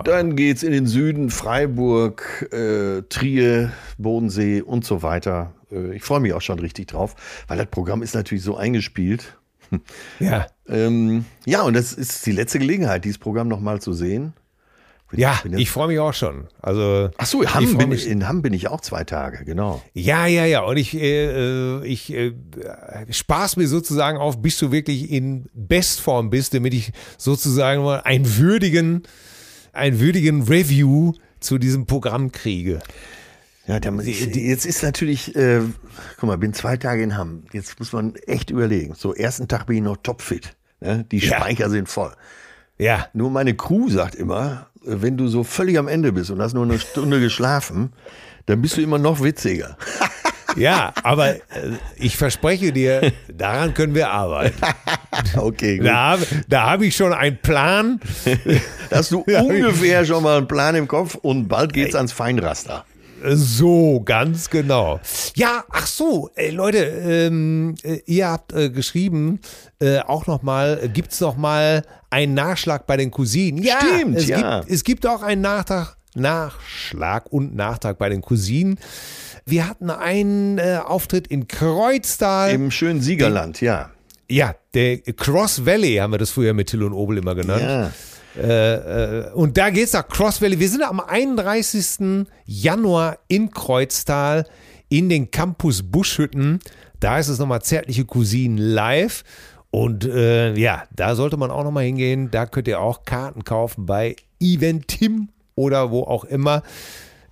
Dann 0.04 0.36
geht's 0.36 0.64
in 0.64 0.72
den 0.72 0.88
Süden, 0.88 1.30
Freiburg, 1.30 2.50
äh, 2.52 3.04
Trier, 3.04 3.72
Bodensee 3.98 4.62
und 4.62 4.84
so 4.84 5.04
weiter. 5.04 5.54
Äh, 5.72 5.96
ich 5.96 6.04
freue 6.04 6.20
mich 6.20 6.34
auch 6.34 6.42
schon 6.42 6.60
richtig 6.60 6.88
drauf, 6.88 7.16
weil 7.48 7.58
das 7.58 7.68
Programm 7.68 8.02
ist 8.02 8.16
natürlich 8.16 8.44
so 8.44 8.58
eingespielt. 8.58 9.38
Ja. 10.20 10.48
Ähm, 10.70 11.24
ja, 11.46 11.62
und 11.62 11.78
das 11.78 11.94
ist 11.94 12.26
die 12.26 12.34
letzte 12.34 12.60
Gelegenheit, 12.60 13.06
dieses 13.06 13.20
Programm 13.20 13.48
nochmal 13.48 13.80
zu 13.80 13.94
sehen. 13.94 14.34
Ja, 15.14 15.40
bin 15.44 15.58
ich 15.58 15.70
freue 15.72 15.88
mich 15.88 16.00
auch 16.00 16.14
schon. 16.14 16.48
Also 16.62 17.10
Ach 17.18 17.26
so, 17.26 17.46
Hamm 17.46 17.78
bin, 17.78 17.90
mich- 17.90 18.08
in 18.08 18.28
Hamm 18.28 18.42
bin 18.42 18.52
ich 18.54 18.68
auch 18.68 18.82
zwei 18.82 19.04
Tage, 19.06 19.46
genau. 19.46 19.82
Ja, 19.94 20.26
ja, 20.28 20.46
ja. 20.46 20.62
Und 20.64 20.76
ich, 20.78 20.94
äh, 20.96 21.78
äh, 21.80 21.86
ich 21.86 22.14
äh, 22.14 22.34
spaß 23.10 23.56
mir 23.56 23.68
sozusagen 23.68 24.18
auf, 24.18 24.42
bis 24.42 24.58
du 24.58 24.72
wirklich 24.72 25.10
in 25.10 25.48
Bestform 25.54 26.30
bist, 26.30 26.54
damit 26.54 26.74
ich 26.74 26.92
sozusagen 27.18 27.84
mal 27.84 28.02
einen 28.02 28.38
würdigen, 28.38 29.04
einen 29.72 30.00
würdigen 30.00 30.44
Review 30.44 31.14
zu 31.40 31.58
diesem 31.58 31.86
Programm 31.86 32.32
kriege. 32.34 32.80
Ja, 33.66 33.80
der, 33.80 33.94
jetzt 34.02 34.66
ist 34.66 34.82
natürlich, 34.84 35.36
äh, 35.36 35.62
guck 36.20 36.28
mal, 36.28 36.38
bin 36.38 36.54
zwei 36.54 36.78
Tage 36.78 37.04
in 37.04 37.18
Hamm. 37.18 37.44
Jetzt 37.54 37.80
muss 37.80 37.92
man 37.94 38.16
echt 38.28 38.50
überlegen. 38.50 38.94
So, 38.96 39.14
ersten 39.14 39.48
Tag 39.48 39.68
bin 39.68 39.78
ich 39.78 39.84
noch 39.84 39.98
topfit. 39.98 40.56
Ne? 40.80 41.06
Die 41.12 41.18
Ja. 41.20 41.38
Speicher 41.38 41.70
sind 41.70 41.88
voll. 41.90 42.14
Ja, 42.80 43.08
Nur 43.14 43.32
meine 43.32 43.56
Crew 43.56 43.90
sagt 43.90 44.14
immer, 44.16 44.67
wenn 44.88 45.18
du 45.18 45.28
so 45.28 45.44
völlig 45.44 45.78
am 45.78 45.88
Ende 45.88 46.12
bist 46.12 46.32
und 46.32 46.42
hast 46.42 46.54
nur 46.54 46.64
eine 46.64 46.80
Stunde 46.80 47.20
geschlafen, 47.20 47.94
dann 48.46 48.62
bist 48.62 48.78
du 48.78 48.82
immer 48.82 48.98
noch 48.98 49.22
witziger. 49.22 49.78
ja, 50.56 50.94
aber 51.04 51.36
äh, 51.36 51.40
ich 51.98 52.18
verspreche 52.18 52.72
dir, 52.72 53.12
daran 53.32 53.74
können 53.74 53.94
wir 53.96 54.10
arbeiten. 54.10 54.60
Okay, 55.36 55.78
gut. 55.78 55.88
Da, 55.88 56.18
da 56.48 56.70
habe 56.70 56.86
ich 56.86 56.96
schon 56.96 57.12
einen 57.12 57.38
Plan. 57.38 58.00
Hast 58.92 59.12
du 59.12 59.22
ungefähr 59.22 60.06
schon 60.06 60.22
mal 60.22 60.38
einen 60.38 60.48
Plan 60.48 60.76
im 60.76 60.88
Kopf 60.88 61.16
und 61.16 61.48
bald 61.48 61.74
geht's 61.74 61.96
ans 61.96 62.12
Feinraster. 62.12 62.86
So, 63.24 64.02
ganz 64.04 64.50
genau. 64.50 65.00
Ja, 65.36 65.64
ach 65.70 65.88
so, 65.88 66.30
äh, 66.36 66.52
Leute, 66.52 66.80
ähm, 66.80 67.76
äh, 67.84 68.00
ihr 68.06 68.28
habt 68.28 68.54
äh, 68.54 68.70
geschrieben, 68.70 69.40
äh, 69.80 70.00
auch 70.00 70.28
nochmal, 70.28 70.80
äh, 70.84 70.88
gibt's 70.90 71.20
noch 71.20 71.36
mal 71.36 71.84
einen 72.10 72.34
Nachschlag 72.34 72.88
bei 72.88 72.98
den 72.98 73.12
Cousinen? 73.12 73.64
Ja, 73.64 73.80
Stimmt, 73.80 74.18
es 74.18 74.28
ja. 74.28 74.60
Gibt, 74.60 74.72
es 74.72 74.84
gibt 74.84 75.08
auch 75.08 75.22
einen 75.24 75.42
Nachtrag, 75.42 75.98
Nachschlag 76.16 77.32
und 77.32 77.56
Nachtrag 77.56 77.98
bei 77.98 78.10
den 78.10 78.22
Cousinen. 78.22 78.80
Wir 79.46 79.68
hatten 79.68 79.90
einen 79.90 80.58
äh, 80.58 80.80
Auftritt 80.84 81.28
in 81.28 81.48
Kreuztal. 81.48 82.52
Im 82.52 82.72
schönen 82.72 83.02
Siegerland, 83.02 83.62
ja. 83.62 83.92
ja, 84.30 84.56
der 84.74 84.98
Cross 85.00 85.66
Valley 85.66 85.96
haben 85.96 86.12
wir 86.12 86.18
das 86.18 86.32
früher 86.32 86.54
mit 86.54 86.70
Till 86.70 86.84
und 86.84 86.94
Obel 86.94 87.18
immer 87.18 87.36
genannt. 87.36 87.64
Ja. 87.64 87.92
Äh, 88.38 89.32
und 89.34 89.58
da 89.58 89.70
geht's 89.70 89.94
nach 89.94 90.08
Cross 90.08 90.42
Valley. 90.42 90.60
Wir 90.60 90.70
sind 90.70 90.84
am 90.84 91.00
31. 91.00 92.26
Januar 92.46 93.18
in 93.28 93.52
Kreuztal 93.52 94.46
in 94.90 95.10
den 95.10 95.32
Campus 95.32 95.84
Buschhütten. 95.84 96.60
Da 97.00 97.20
ist 97.20 97.28
es 97.28 97.40
nochmal 97.40 97.62
zärtliche 97.62 98.06
Cousinen 98.06 98.58
live. 98.58 99.24
Und 99.72 100.06
äh, 100.06 100.54
ja, 100.56 100.84
da 100.96 101.16
sollte 101.16 101.38
man 101.38 101.52
auch 101.52 101.64
nochmal 101.64 101.84
hingehen. 101.84 102.32
Da 102.32 102.46
könnt 102.46 102.68
ihr 102.68 102.80
auch 102.80 103.04
Karten 103.04 103.44
kaufen 103.44 103.86
bei 103.86 104.16
Eventim 104.40 105.30
oder 105.56 105.92
wo 105.92 106.04
auch 106.04 106.24
immer. 106.24 106.64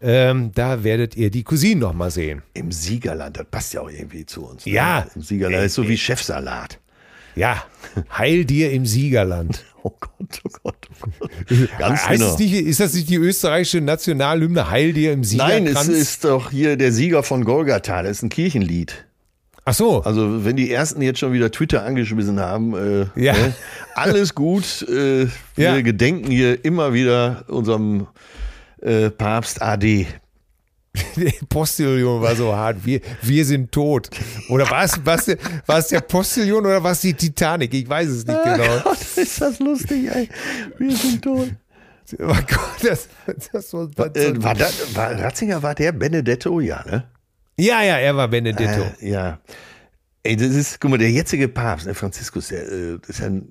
Ähm, 0.02 0.52
da 0.54 0.84
werdet 0.84 1.16
ihr 1.16 1.32
die 1.32 1.44
Cousinen 1.44 1.80
nochmal 1.80 2.12
sehen. 2.12 2.44
Im 2.54 2.72
Siegerland, 2.72 3.38
das 3.38 3.46
passt 3.50 3.74
ja 3.74 3.82
auch 3.82 3.90
irgendwie 3.90 4.26
zu 4.26 4.46
uns. 4.46 4.66
ne? 4.66 4.74
Ja. 4.74 5.08
Im 5.16 5.22
Siegerland 5.22 5.66
ist 5.66 5.76
so 5.76 5.88
wie 5.88 5.98
Chefsalat. 5.98 6.80
Ja, 7.36 7.64
heil 8.18 8.46
dir 8.46 8.72
im 8.72 8.86
Siegerland. 8.86 9.64
Oh 9.88 9.94
Gott, 10.00 10.42
oh 10.44 10.50
Gott, 10.64 10.76
oh 11.04 11.08
Gott. 11.20 11.32
Ganz 11.78 12.08
heißt 12.08 12.20
genau. 12.20 12.36
nicht, 12.38 12.54
ist 12.54 12.80
das 12.80 12.96
nicht 12.96 13.08
die 13.08 13.18
österreichische 13.18 13.82
Nationalhymne 13.82 14.72
Heil 14.72 14.94
dir 14.94 15.14
im 15.14 15.20
Nein, 15.20 15.28
Siegerkranz? 15.68 15.88
es 15.90 16.00
ist 16.00 16.24
doch 16.26 16.50
hier 16.50 16.76
der 16.76 16.92
Sieger 16.92 17.22
von 17.22 17.46
Golgatha. 17.46 18.02
Das 18.02 18.14
ist 18.14 18.24
ein 18.24 18.30
Kirchenlied. 18.30 19.06
Ach 19.64 19.76
so. 19.76 20.02
Also 20.02 20.44
wenn 20.44 20.56
die 20.56 20.72
ersten 20.72 21.04
jetzt 21.04 21.20
schon 21.20 21.34
wieder 21.34 21.52
Twitter 21.52 21.84
angeschmissen 21.84 22.40
haben, 22.40 22.74
äh, 22.76 23.06
Ja. 23.16 23.34
ne, 23.34 23.54
alles 23.94 24.34
gut. 24.34 24.82
Äh, 24.90 25.28
wir 25.56 25.64
Ja. 25.76 25.82
gedenken 25.82 26.32
hier 26.32 26.66
immer 26.66 26.94
wieder 26.94 27.44
unserem 27.48 28.08
äh, 28.82 29.12
Papst 29.12 29.62
AD. 29.62 30.08
Der 31.16 31.32
Postillon 31.50 32.22
war 32.22 32.36
so 32.36 32.56
hart. 32.56 32.86
Wir, 32.86 33.02
wir 33.22 33.46
sind 33.46 33.72
tot. 33.72 34.10
Oder 34.50 34.70
war 34.70 34.84
es, 34.84 35.06
war, 35.06 35.18
es 35.18 35.26
der, 35.26 35.38
war 35.66 35.80
es 35.80 35.88
der 35.88 36.02
Postillon 36.02 36.66
oder 36.66 36.84
war 36.84 36.92
es 36.92 37.02
die 37.02 37.14
Titanic? 37.14 37.74
Ich 37.74 37.88
weiß 37.88 38.08
es 38.08 38.26
nicht 38.26 38.44
genau. 38.44 38.80
Gott, 38.84 38.98
ist 39.16 39.42
das 39.42 39.60
lustig, 39.60 40.10
ey. 40.10 40.30
Wir 40.78 40.96
sind 40.96 41.22
tot. 41.22 41.50
Oh 42.20 42.28
Gott, 42.28 42.84
das, 42.84 43.08
das 43.52 43.74
war, 43.74 44.16
Äh, 44.16 44.44
war, 44.44 44.54
das, 44.54 44.96
war 44.96 45.12
Ratzinger 45.20 45.64
war 45.64 45.74
der 45.74 45.92
Benedetto? 45.92 46.60
Ja, 46.60 46.84
ne? 46.86 47.06
ja, 47.58 47.82
ja, 47.82 47.98
er 47.98 48.16
war 48.16 48.28
Benedetto. 48.28 48.92
Äh, 49.02 49.10
ja. 49.10 49.40
Ey, 50.22 50.36
das 50.36 50.50
ist, 50.50 50.80
guck 50.80 50.92
mal, 50.92 50.98
der 50.98 51.12
jetzige 51.12 51.48
Papst, 51.48 51.88
ne, 51.88 51.94
Franziskus, 51.94 52.50
der 52.50 52.64
äh, 52.72 52.98
ist 53.08 53.20
ja 53.20 53.28
ein 53.28 53.50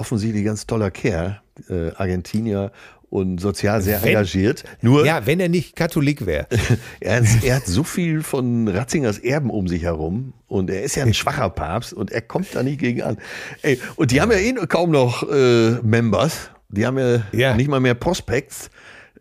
offensichtlich 0.00 0.44
ganz 0.44 0.66
toller 0.66 0.90
Kerl, 0.90 1.40
äh, 1.68 1.90
Argentinier 1.94 2.72
und 3.10 3.40
sozial 3.40 3.82
sehr 3.82 4.00
Wenn- 4.02 4.08
engagiert. 4.10 4.64
Nur 4.82 5.04
ja, 5.04 5.26
wenn 5.26 5.40
er 5.40 5.48
nicht 5.48 5.74
Katholik 5.76 6.26
wäre. 6.26 6.46
er, 7.00 7.16
hat- 7.20 7.44
er 7.44 7.56
hat 7.56 7.66
so 7.66 7.82
viel 7.84 8.22
von 8.22 8.68
Ratzingers 8.68 9.18
Erben 9.18 9.50
um 9.50 9.66
sich 9.68 9.82
herum 9.82 10.32
und 10.46 10.70
er 10.70 10.82
ist 10.84 10.94
ja 10.96 11.04
ein 11.04 11.14
schwacher 11.14 11.50
Papst 11.50 11.92
und 11.92 12.10
er 12.12 12.22
kommt 12.22 12.54
da 12.54 12.62
nicht 12.62 12.78
gegen 12.80 13.02
an. 13.02 13.18
Ey, 13.62 13.80
und 13.96 14.10
die 14.12 14.20
haben 14.20 14.30
ja 14.30 14.38
eh 14.38 14.52
kaum 14.68 14.90
noch 14.90 15.28
äh, 15.28 15.72
Members, 15.82 16.50
die 16.68 16.86
haben 16.86 16.98
ja, 16.98 17.22
Ja. 17.32 17.54
nicht 17.56 17.68
mal 17.68 17.80
mehr 17.80 17.94
Prospects. 17.94 18.70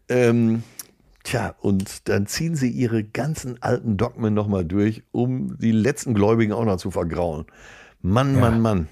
Ähm, 0.07 0.61
tja, 1.23 1.55
und 1.59 2.07
dann 2.09 2.27
ziehen 2.27 2.55
sie 2.55 2.69
ihre 2.69 3.03
ganzen 3.03 3.61
alten 3.61 3.97
Dogmen 3.97 4.33
nochmal 4.35 4.65
durch, 4.65 5.01
um 5.11 5.57
die 5.57 5.71
letzten 5.71 6.13
Gläubigen 6.13 6.51
auch 6.53 6.65
noch 6.65 6.77
zu 6.77 6.91
vergrauen. 6.91 7.45
Mann, 8.01 8.39
Mann, 8.39 8.61
Mann. 8.61 8.87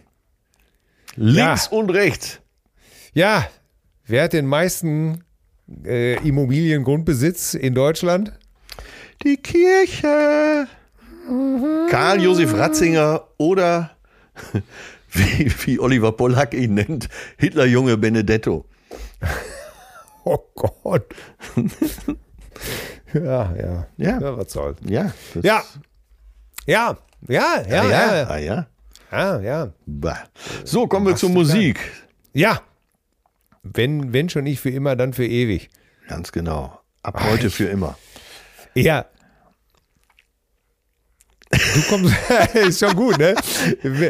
Links 1.18 1.68
und 1.68 1.90
rechts. 1.90 2.40
Ja, 3.14 3.48
wer 4.06 4.24
hat 4.24 4.34
den 4.34 4.46
meisten 4.46 5.24
äh, 5.86 6.16
Immobiliengrundbesitz 6.28 7.54
in 7.56 7.74
Deutschland? 7.74 8.32
Die 9.24 9.38
Kirche. 9.38 10.68
Karl 11.90 12.22
Josef 12.22 12.54
Ratzinger 12.54 13.28
oder 13.38 13.92
wie, 15.12 15.52
wie 15.66 15.80
Oliver 15.80 16.12
Pollack 16.14 16.54
ihn 16.54 16.76
nennt, 16.76 17.10
Hitlerjunge 17.38 17.98
Benedetto. 17.98 18.66
Oh 20.30 20.40
Gott. 20.56 21.06
ja, 23.14 23.56
ja. 23.56 23.88
Ja. 23.96 24.20
ja 24.20 24.38
was 24.38 24.52
soll's. 24.52 24.78
Ja. 24.86 25.14
das- 25.34 25.44
Ja. 25.46 25.64
Ja, 26.66 26.98
ja, 27.30 27.62
ja, 27.66 28.16
ja. 28.26 28.38
ja. 28.38 28.68
Ah, 29.10 29.40
ja. 29.40 29.74
Bah. 29.86 30.26
So, 30.64 30.88
kommen 30.88 31.08
wir 31.08 31.16
zur 31.16 31.30
Musik. 31.30 31.80
Ja. 32.34 32.62
Wenn, 33.64 34.14
wenn 34.14 34.30
schon 34.30 34.44
nicht 34.44 34.60
für 34.60 34.70
immer, 34.70 34.96
dann 34.96 35.14
für 35.14 35.26
ewig. 35.26 35.70
Ganz 36.08 36.32
genau. 36.32 36.80
Ab 37.04 37.16
Ah, 37.18 37.30
heute 37.32 37.50
für 37.50 37.66
immer. 37.66 37.98
Ja. 38.76 39.06
Du 41.50 41.82
kommst, 41.90 42.14
ist 42.56 42.80
schon 42.80 42.96
gut, 42.96 43.18
ne? 43.18 43.34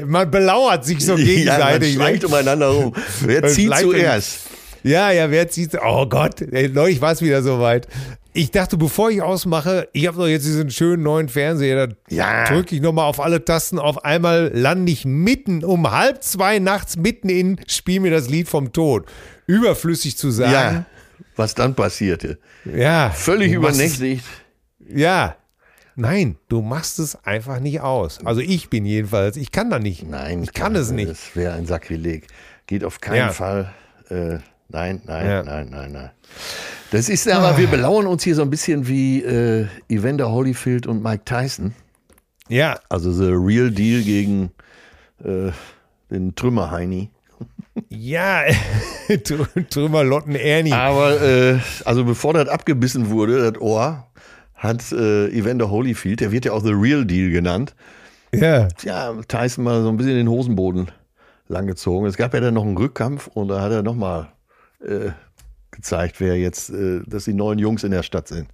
Man 0.05 0.29
belauert 0.31 0.85
sich 0.85 1.05
so 1.05 1.13
Ja, 1.15 1.17
man 1.17 1.25
gegenseitig. 1.25 1.93
schleicht 1.95 2.21
ne? 2.23 2.27
umeinander 2.27 2.67
rum. 2.69 2.95
Wer 3.21 3.43
zieht 3.47 3.75
zuerst? 3.75 4.39
Ja, 4.84 5.11
ja, 5.11 5.30
wer 5.32 5.47
zieht? 5.49 5.78
Oh 5.84 6.05
Gott, 6.07 6.41
ey, 6.41 6.69
neulich 6.69 7.01
war 7.01 7.11
es 7.11 7.21
wieder 7.21 7.41
soweit. 7.43 7.88
Ich 8.34 8.51
dachte, 8.51 8.78
bevor 8.78 9.09
ich 9.09 9.21
ausmache, 9.21 9.89
ich 9.93 10.05
habe 10.07 10.17
doch 10.17 10.28
jetzt 10.28 10.45
diesen 10.45 10.69
schönen 10.69 11.01
neuen 11.03 11.28
Fernseher, 11.28 11.88
da 11.88 11.93
Ja. 12.09 12.45
drücke 12.45 12.75
ich 12.75 12.82
nochmal 12.82 13.05
auf 13.05 13.19
alle 13.19 13.43
Tasten. 13.43 13.80
Auf 13.80 14.05
einmal 14.05 14.51
lande 14.53 14.91
ich 14.91 15.05
mitten 15.05 15.63
um 15.63 15.89
halb 15.91 16.23
zwei 16.23 16.59
nachts 16.59 16.97
mitten 16.97 17.30
in, 17.30 17.59
spiel 17.67 17.99
mir 17.99 18.11
das 18.11 18.30
Lied 18.30 18.47
vom 18.47 18.73
Tod. 18.73 19.05
Überflüssig 19.47 20.17
zu 20.17 20.28
Ja. 20.28 20.34
sagen. 20.51 20.86
Was 21.36 21.55
dann 21.55 21.73
passierte. 21.75 22.38
Ja. 22.65 23.09
Völlig 23.11 23.51
übernächtigt. 23.53 24.23
Ja. 24.88 25.36
Nein, 25.95 26.38
du 26.47 26.61
machst 26.61 26.99
es 26.99 27.15
einfach 27.25 27.59
nicht 27.59 27.82
aus. 27.82 28.19
Also 28.23 28.39
ich 28.41 28.69
bin 28.69 28.86
jedenfalls, 28.86 29.36
ich 29.36 29.51
kann 29.51 29.71
da 29.71 29.80
nicht. 29.80 30.07
Nein, 30.07 30.43
ich 30.43 30.53
kann 30.53 30.75
es 30.75 30.91
nicht. 30.91 31.09
Das 31.09 31.36
wäre 31.36 31.53
ein 31.53 31.65
Sakrileg. 31.65 32.28
Geht 32.67 32.84
auf 32.84 33.01
keinen 33.01 33.15
Ja. 33.17 33.30
Fall. 33.30 33.73
Äh, 34.09 34.38
nein, 34.70 35.01
nein, 35.05 35.26
Ja. 35.26 35.43
nein, 35.43 35.70
nein, 35.72 35.91
nein. 35.91 36.09
Das 36.91 37.09
ist 37.09 37.28
aber, 37.30 37.57
wir 37.57 37.68
belauern 37.68 38.07
uns 38.07 38.24
hier 38.24 38.36
so 38.36 38.41
ein 38.41 38.49
bisschen 38.49 38.88
wie 38.88 39.22
äh, 39.24 39.65
Evander 39.89 40.32
Holyfield 40.32 40.88
und 40.88 41.03
Mike 41.03 41.24
Tyson. 41.26 41.74
Ja, 42.49 42.80
Also 42.89 43.11
The 43.11 43.32
Real 43.34 43.70
Deal 43.72 44.01
gegen 44.03 44.51
äh, 45.24 45.51
den 46.09 46.34
Trümmerheini. 46.36 47.09
ja, 47.89 48.43
Tr- 49.09 49.70
Trümmerlotten 49.70 50.36
Ernie. 50.36 50.72
Aber 50.72 51.22
äh, 51.22 51.59
also 51.84 52.05
bevor 52.05 52.34
das 52.34 52.47
abgebissen 52.47 53.09
wurde, 53.09 53.51
das 53.51 53.61
Ohr, 53.61 54.07
hat 54.55 54.91
äh, 54.93 55.28
Evander 55.30 55.70
Holyfield, 55.70 56.22
der 56.22 56.32
wird 56.32 56.45
ja 56.45 56.53
auch 56.53 56.63
The 56.63 56.72
Real 56.74 57.05
Deal 57.05 57.30
genannt, 57.32 57.76
Ja, 58.34 58.70
ja, 58.84 59.13
Tyson 59.28 59.63
mal 59.65 59.82
so 59.84 59.89
ein 59.89 59.97
bisschen 59.97 60.15
den 60.15 60.30
Hosenboden 60.30 60.88
langgezogen. 61.49 62.07
Es 62.07 62.18
gab 62.18 62.34
ja 62.34 62.39
dann 62.39 62.53
noch 62.55 62.63
einen 62.65 62.78
Rückkampf 62.78 63.28
und 63.28 63.49
da 63.49 63.61
hat 63.61 63.72
er 63.72 63.84
nochmal 63.84 64.30
äh, 64.82 65.11
gezeigt, 65.71 66.19
wer 66.19 66.38
jetzt, 66.38 66.69
äh, 66.69 67.01
dass 67.05 67.25
die 67.25 67.34
neuen 67.34 67.59
Jungs 67.59 67.84
in 67.84 67.91
der 67.91 68.03
Stadt 68.03 68.28
sind. 68.28 68.49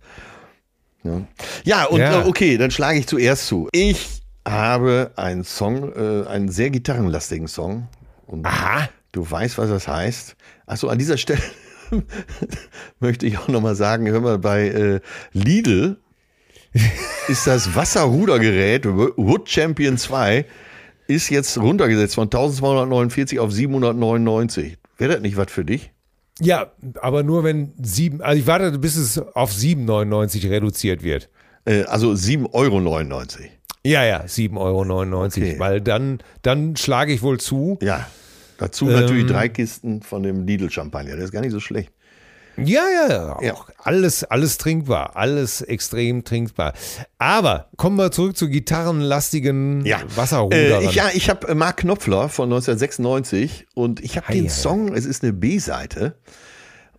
Ja, 1.04 1.22
ja 1.64 1.86
und 1.86 2.00
Ja. 2.00 2.22
äh, 2.22 2.28
okay, 2.28 2.58
dann 2.58 2.72
schlage 2.72 3.00
ich 3.00 3.08
zuerst 3.08 3.48
zu. 3.48 3.68
Ich 3.72 4.22
habe 4.48 5.12
einen 5.16 5.44
Song, 5.44 5.94
äh, 5.94 6.28
einen 6.28 6.50
sehr 6.50 6.70
gitarrenlastigen 6.70 7.48
Song. 7.48 7.88
Und 8.26 8.46
Aha. 8.46 8.90
du 9.12 9.30
weißt, 9.30 9.58
was 9.58 9.70
das 9.70 9.88
heißt. 9.88 10.36
Achso, 10.66 10.88
an 10.88 10.98
dieser 10.98 11.18
Stelle 11.18 11.42
möchte 13.00 13.26
ich 13.26 13.38
auch 13.38 13.48
nochmal 13.48 13.76
sagen, 13.76 14.08
hör 14.10 14.22
mal, 14.22 14.40
bei 14.40 14.68
äh, 14.68 15.00
Lidl 15.32 15.98
ist 17.28 17.48
das 17.48 17.76
Wasserrudergerät 17.76 18.86
Wood 18.86 19.50
Champion 19.50 19.98
2 19.98 20.46
ist 21.08 21.30
jetzt 21.30 21.58
runtergesetzt 21.58 22.16
von 22.16 22.26
1249 22.26 23.40
auf 23.40 23.52
799. 23.52 24.78
Wäre 24.98 25.14
das 25.14 25.22
nicht 25.22 25.38
was 25.38 25.52
für 25.52 25.66
dich? 25.66 25.92
Ja, 26.46 26.72
aber 27.02 27.24
nur 27.24 27.44
wenn 27.44 27.74
sieben, 27.82 28.22
also 28.22 28.40
ich 28.40 28.48
warte, 28.48 28.78
bis 28.80 28.96
es 28.96 29.18
auf 29.18 29.52
7,99 29.52 30.50
reduziert 30.50 31.04
wird. 31.04 31.30
Äh, 31.66 31.84
also 31.84 32.12
7,99 32.12 32.52
Euro. 32.54 32.80
Ja, 33.86 34.04
ja, 34.06 34.22
7,99 34.24 34.58
Euro, 34.58 35.24
Okay. 35.26 35.56
weil 35.60 35.82
dann, 35.82 36.20
dann 36.42 36.76
schlage 36.76 37.14
ich 37.14 37.22
wohl 37.22 37.40
zu. 37.40 37.78
Ja. 37.82 38.08
Dazu 38.58 38.88
Ähm. 38.88 38.94
natürlich 38.94 39.26
drei 39.26 39.50
Kisten 39.50 40.02
von 40.02 40.24
dem 40.24 40.46
Lidl 40.46 40.70
Champagner. 40.70 41.16
Der 41.16 41.26
ist 41.26 41.32
gar 41.32 41.42
nicht 41.42 41.52
so 41.52 41.60
schlecht. 41.60 41.92
Ja, 42.58 42.84
ja, 42.88 43.10
ja, 43.10 43.36
auch 43.36 43.42
Ja. 43.42 43.56
alles, 43.80 44.24
alles 44.24 44.58
trinkbar, 44.58 45.16
alles 45.16 45.62
extrem 45.62 46.24
trinkbar. 46.24 46.74
Aber 47.18 47.70
kommen 47.78 47.98
wir 47.98 48.12
zurück 48.12 48.38
zu 48.38 48.48
gitarrenlastigen 48.50 49.86
Ja. 49.86 50.02
Wasserruderern. 50.16 50.84
Äh, 50.84 50.86
ich, 50.86 50.96
ja, 50.96 51.10
ich 51.14 51.30
habe 51.30 51.54
Mark 51.56 51.78
Knopfler 51.78 52.30
von 52.30 52.46
1996 52.46 53.66
und 53.74 54.00
ich 54.02 54.18
habe 54.18 54.32
den 54.32 54.50
Song, 54.50 54.94
es 54.94 55.06
ist 55.06 55.24
eine 55.24 55.34
B-Seite, 55.34 56.16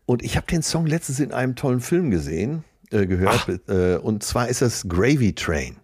und 0.07 0.23
ich 0.23 0.37
habe 0.37 0.47
den 0.47 0.63
Song 0.63 0.87
letztens 0.87 1.21
in 1.21 1.33
einem 1.33 1.55
tollen 1.57 1.81
Film 1.81 2.11
gesehen, 2.11 2.65
äh, 2.91 3.07
gehört, 3.07 3.47
äh, 3.69 3.97
und 3.97 4.23
zwar 4.23 4.49
ist 4.49 4.61
das 4.61 4.87
Gravy 4.89 5.35
Train. 5.35 5.77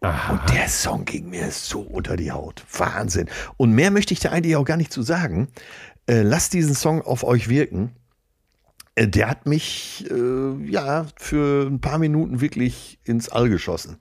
Und 0.00 0.40
der 0.54 0.68
Song 0.68 1.04
ging 1.04 1.30
mir 1.30 1.50
so 1.50 1.80
unter 1.80 2.16
die 2.16 2.30
Haut. 2.30 2.62
Wahnsinn. 2.78 3.28
Und 3.56 3.72
mehr 3.72 3.90
möchte 3.90 4.14
ich 4.14 4.20
da 4.20 4.30
eigentlich 4.30 4.54
auch 4.54 4.64
gar 4.64 4.76
nicht 4.76 4.92
zu 4.92 5.02
sagen. 5.02 5.48
Äh, 6.06 6.22
lasst 6.22 6.52
diesen 6.52 6.74
Song 6.76 7.02
auf 7.02 7.24
euch 7.24 7.48
wirken. 7.48 7.90
Äh, 8.96 9.06
der 9.06 9.28
hat 9.28 9.46
mich 9.46 10.04
äh, 10.10 10.70
ja 10.70 11.06
für 11.16 11.66
ein 11.68 11.80
paar 11.80 11.98
Minuten 11.98 12.40
wirklich 12.40 12.98
ins 13.04 13.28
All 13.28 13.48
geschossen. 13.48 13.98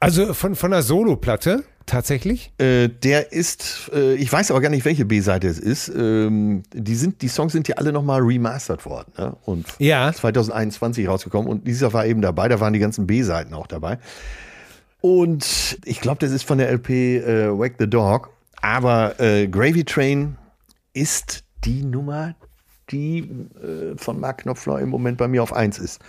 Also 0.00 0.32
von, 0.32 0.54
von 0.54 0.70
der 0.70 0.82
Soloplatte 0.82 1.64
tatsächlich? 1.88 2.52
Äh, 2.58 2.88
der 2.88 3.32
ist, 3.32 3.90
äh, 3.92 4.14
ich 4.14 4.32
weiß 4.32 4.50
aber 4.50 4.60
gar 4.60 4.68
nicht, 4.68 4.84
welche 4.84 5.04
B-Seite 5.04 5.48
es 5.48 5.58
ist. 5.58 5.88
Ähm, 5.88 6.62
die, 6.72 6.94
sind, 6.94 7.22
die 7.22 7.28
Songs 7.28 7.52
sind 7.52 7.66
ja 7.66 7.76
alle 7.76 7.92
nochmal 7.92 8.20
remastert 8.20 8.84
worden 8.86 9.12
ne? 9.18 9.36
und 9.44 9.66
Ja. 9.78 10.12
2021 10.12 11.08
rausgekommen 11.08 11.50
und 11.50 11.66
dieser 11.66 11.92
war 11.92 12.06
eben 12.06 12.20
dabei, 12.20 12.48
da 12.48 12.60
waren 12.60 12.72
die 12.72 12.78
ganzen 12.78 13.06
B-Seiten 13.06 13.54
auch 13.54 13.66
dabei. 13.66 13.98
Und 15.00 15.78
ich 15.84 16.00
glaube, 16.00 16.18
das 16.20 16.30
ist 16.30 16.42
von 16.42 16.58
der 16.58 16.70
LP 16.72 16.90
äh, 16.90 17.58
Wake 17.58 17.76
the 17.78 17.88
Dog, 17.88 18.30
aber 18.60 19.18
äh, 19.20 19.48
Gravy 19.48 19.84
Train 19.84 20.36
ist 20.92 21.44
die 21.64 21.84
Nummer, 21.84 22.34
die 22.90 23.18
äh, 23.20 23.96
von 23.96 24.18
Mark 24.20 24.38
Knopfler 24.42 24.78
im 24.80 24.88
Moment 24.88 25.18
bei 25.18 25.28
mir 25.28 25.42
auf 25.42 25.52
1 25.52 25.78
ist. 25.78 26.00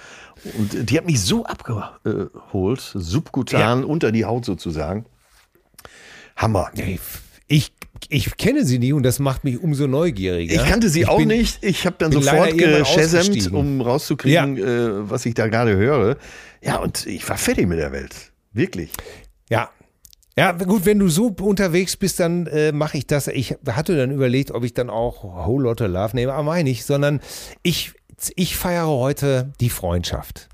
Und 0.58 0.90
die 0.90 0.98
hat 0.98 1.06
mich 1.06 1.22
so 1.22 1.46
abgeholt, 1.46 2.82
subkutan 2.94 3.84
unter 3.84 4.12
die 4.12 4.26
Haut 4.26 4.46
sozusagen. 4.46 5.06
Hammer. 6.36 6.72
Ich, 7.48 7.72
ich 8.10 8.38
kenne 8.38 8.66
sie 8.66 8.80
nie 8.80 8.94
und 8.94 9.04
das 9.04 9.20
macht 9.20 9.44
mich 9.44 9.60
umso 9.62 9.88
neugieriger. 9.88 10.54
Ich 10.56 10.66
kannte 10.70 10.90
sie 10.90 11.02
Ich 11.02 11.08
auch 11.10 11.18
bin- 11.18 11.28
nicht. 11.30 11.64
Ich 11.64 11.86
habe 11.86 11.96
dann 12.00 12.12
sofort 12.12 12.54
ausgestiegen. 12.82 13.56
um 13.58 13.82
rauszukriegen, 13.82 14.58
äh, 14.58 15.10
was 15.10 15.26
ich 15.26 15.34
da 15.34 15.48
gerade 15.48 15.76
höre. 15.76 16.18
Ja, 16.62 16.78
und 16.78 17.06
ich 17.08 17.28
war 17.28 17.38
fertig 17.38 17.68
mit 17.68 17.80
der 17.80 17.92
Welt. 17.92 18.32
Wirklich. 18.54 18.92
Ja. 19.50 19.70
Ja, 20.40 20.54
gut, 20.54 20.86
wenn 20.86 21.00
du 21.00 21.10
so 21.10 21.36
unterwegs 21.42 21.98
bist, 21.98 22.22
dann 22.22 22.48
äh, 22.48 22.72
mache 22.72 22.98
ich 22.98 23.06
das. 23.06 23.28
Ich 23.28 23.58
hatte 23.70 23.98
dann 23.98 24.10
überlegt, 24.10 24.52
ob 24.52 24.64
ich 24.64 24.74
dann 24.74 24.90
auch 24.90 25.26
Whole 25.46 25.66
Lotta 25.66 25.86
Love 25.86 26.16
nehme, 26.16 26.32
aber 26.32 26.44
meine 26.44 26.70
ich, 26.70 26.86
sondern 26.86 27.20
ich, 27.62 27.92
ich 28.38 28.56
feiere 28.56 28.88
heute 28.88 29.52
die 29.60 29.70
Freundschaft. 29.70 30.48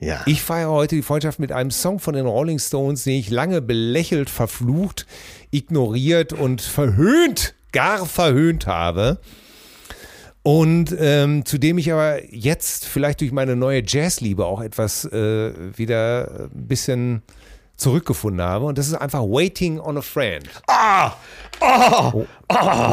Ja. 0.00 0.22
Ich 0.26 0.42
feiere 0.42 0.70
heute 0.70 0.96
die 0.96 1.02
Freundschaft 1.02 1.38
mit 1.38 1.52
einem 1.52 1.70
Song 1.70 2.00
von 2.00 2.14
den 2.14 2.26
Rolling 2.26 2.58
Stones, 2.58 3.04
den 3.04 3.14
ich 3.14 3.30
lange 3.30 3.62
belächelt, 3.62 4.28
verflucht, 4.28 5.06
ignoriert 5.52 6.32
und 6.32 6.60
verhöhnt, 6.60 7.54
gar 7.70 8.06
verhöhnt 8.06 8.66
habe. 8.66 9.20
Und 10.42 10.96
ähm, 10.98 11.44
zu 11.44 11.58
dem 11.58 11.78
ich 11.78 11.92
aber 11.92 12.24
jetzt 12.34 12.86
vielleicht 12.86 13.20
durch 13.20 13.30
meine 13.30 13.54
neue 13.54 13.84
Jazzliebe 13.86 14.46
auch 14.46 14.60
etwas 14.60 15.04
äh, 15.04 15.52
wieder 15.78 16.48
ein 16.52 16.66
bisschen 16.66 17.22
zurückgefunden 17.80 18.42
habe. 18.42 18.66
Und 18.66 18.78
das 18.78 18.88
ist 18.88 18.94
einfach 18.94 19.22
Waiting 19.22 19.80
on 19.80 19.98
a 19.98 20.02
Friend. 20.02 20.48
ah! 20.68 21.12
Oh! 21.60 22.24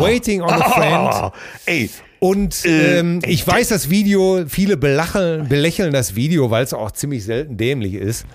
Waiting 0.02 0.42
on 0.42 0.50
a 0.50 0.70
Friend. 0.70 1.10
Oh! 1.14 1.32
Ey, 1.66 1.90
Und 2.20 2.66
Äh, 2.66 3.00
ähm, 3.00 3.20
ich 3.26 3.46
weiß 3.48 3.70
das 3.70 3.90
Video, 3.90 4.44
viele 4.48 4.76
belacheln, 4.78 5.48
belächeln 5.48 5.94
das 5.94 6.16
Video, 6.16 6.50
weil 6.52 6.64
es 6.64 6.74
auch 6.74 6.92
ziemlich 6.92 7.24
selten 7.24 7.58
dämlich 7.58 7.94
ist. 7.94 8.26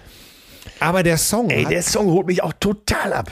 Aber 0.80 1.02
der 1.02 1.18
Song, 1.18 1.50
ey, 1.50 1.64
der 1.64 1.82
Song 1.82 2.06
holt 2.06 2.26
mich 2.26 2.42
auch 2.42 2.52
total 2.60 3.12
ab. 3.12 3.30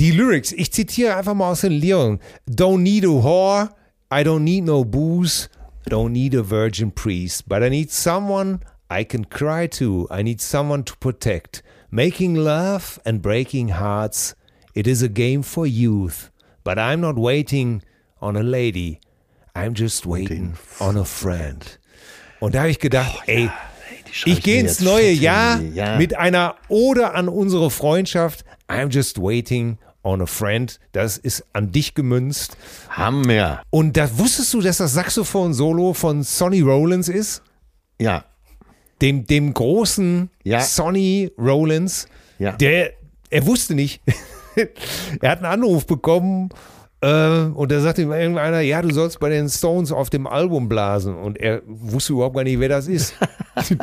die 0.00 0.10
Lyrics, 0.10 0.52
ich 0.52 0.72
zitiere 0.72 1.16
einfach 1.16 1.34
mal 1.34 1.50
aus 1.50 1.60
den 1.60 1.72
Lyrics. 1.72 2.24
Don't 2.48 2.78
need 2.78 3.04
a 3.04 3.08
whore, 3.08 3.68
I 4.12 4.22
don't 4.24 4.40
need 4.40 4.64
no 4.64 4.84
booze, 4.84 5.48
don't 5.88 6.10
need 6.10 6.34
a 6.34 6.42
virgin 6.42 6.90
priest, 6.92 7.48
but 7.48 7.62
I 7.62 7.68
need 7.68 7.90
someone 7.92 8.60
I 8.90 9.04
can 9.04 9.28
cry 9.28 9.68
to, 9.78 10.08
I 10.10 10.22
need 10.22 10.40
someone 10.40 10.84
to 10.84 10.94
protect. 10.98 11.62
Making 11.94 12.36
love 12.36 12.98
and 13.04 13.20
breaking 13.20 13.68
hearts, 13.68 14.34
it 14.74 14.86
is 14.86 15.02
a 15.02 15.10
game 15.10 15.42
for 15.42 15.66
youth, 15.66 16.30
but 16.64 16.78
I'm 16.78 17.02
not 17.02 17.16
waiting 17.18 17.82
on 18.18 18.34
a 18.34 18.42
lady, 18.42 18.98
I'm 19.54 19.74
just 19.74 20.06
waiting 20.06 20.54
on 20.80 20.96
a 20.96 21.04
friend. 21.04 21.78
Und 22.40 22.54
da 22.54 22.60
habe 22.60 22.70
ich 22.70 22.78
gedacht, 22.78 23.24
ey, 23.26 23.50
schreib 24.10 24.32
ich 24.32 24.42
gehe 24.42 24.60
ins 24.60 24.80
neue 24.80 25.10
Jahr 25.10 25.60
ja. 25.60 25.98
mit 25.98 26.16
einer 26.16 26.54
Ode 26.70 27.12
an 27.12 27.28
unsere 27.28 27.70
Freundschaft. 27.70 28.42
I'm 28.70 28.90
just 28.90 29.18
waiting 29.18 29.76
on 30.02 30.22
a 30.22 30.26
friend. 30.26 30.80
Das 30.92 31.18
ist 31.18 31.44
an 31.52 31.72
dich 31.72 31.92
gemünzt. 31.92 32.56
Hammer. 32.88 33.60
Und 33.68 33.98
da 33.98 34.08
wusstest 34.18 34.54
du, 34.54 34.62
dass 34.62 34.78
das 34.78 34.94
Saxophon-Solo 34.94 35.92
von 35.92 36.22
Sonny 36.22 36.62
Rollins 36.62 37.10
ist? 37.10 37.42
Ja. 38.00 38.24
Dem, 39.02 39.26
dem 39.26 39.52
großen 39.52 40.30
Ja. 40.44 40.60
Sonny 40.60 41.30
Rollins. 41.36 42.06
Ja. 42.38 42.52
Der, 42.52 42.92
er 43.30 43.46
wusste 43.46 43.74
nicht. 43.74 44.00
er 45.20 45.30
hat 45.30 45.38
einen 45.38 45.46
Anruf 45.46 45.86
bekommen 45.86 46.50
äh, 47.02 47.46
und 47.52 47.72
da 47.72 47.80
sagte 47.80 48.02
ihm 48.02 48.12
irgendeiner, 48.12 48.60
ja, 48.60 48.80
du 48.80 48.92
sollst 48.94 49.18
bei 49.18 49.28
den 49.28 49.48
Stones 49.48 49.90
auf 49.90 50.08
dem 50.08 50.28
Album 50.28 50.68
blasen. 50.68 51.16
Und 51.16 51.36
er 51.38 51.62
wusste 51.66 52.12
überhaupt 52.12 52.36
gar 52.36 52.44
nicht, 52.44 52.60
wer 52.60 52.68
das 52.68 52.86
ist. 52.86 53.14
die, 53.70 53.76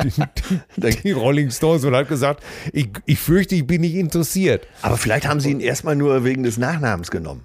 die, 0.76 1.02
die 1.02 1.12
Rolling 1.12 1.50
Stones 1.50 1.84
und 1.84 1.94
hat 1.94 2.08
gesagt, 2.08 2.42
ich, 2.72 2.88
ich 3.04 3.18
fürchte, 3.18 3.54
ich 3.54 3.66
bin 3.66 3.82
nicht 3.82 3.94
interessiert. 3.94 4.66
Aber 4.80 4.96
vielleicht 4.96 5.28
haben 5.28 5.40
sie 5.40 5.50
ihn 5.50 5.60
erstmal 5.60 5.96
nur 5.96 6.24
wegen 6.24 6.42
des 6.44 6.56
Nachnamens 6.56 7.10
genommen. 7.10 7.44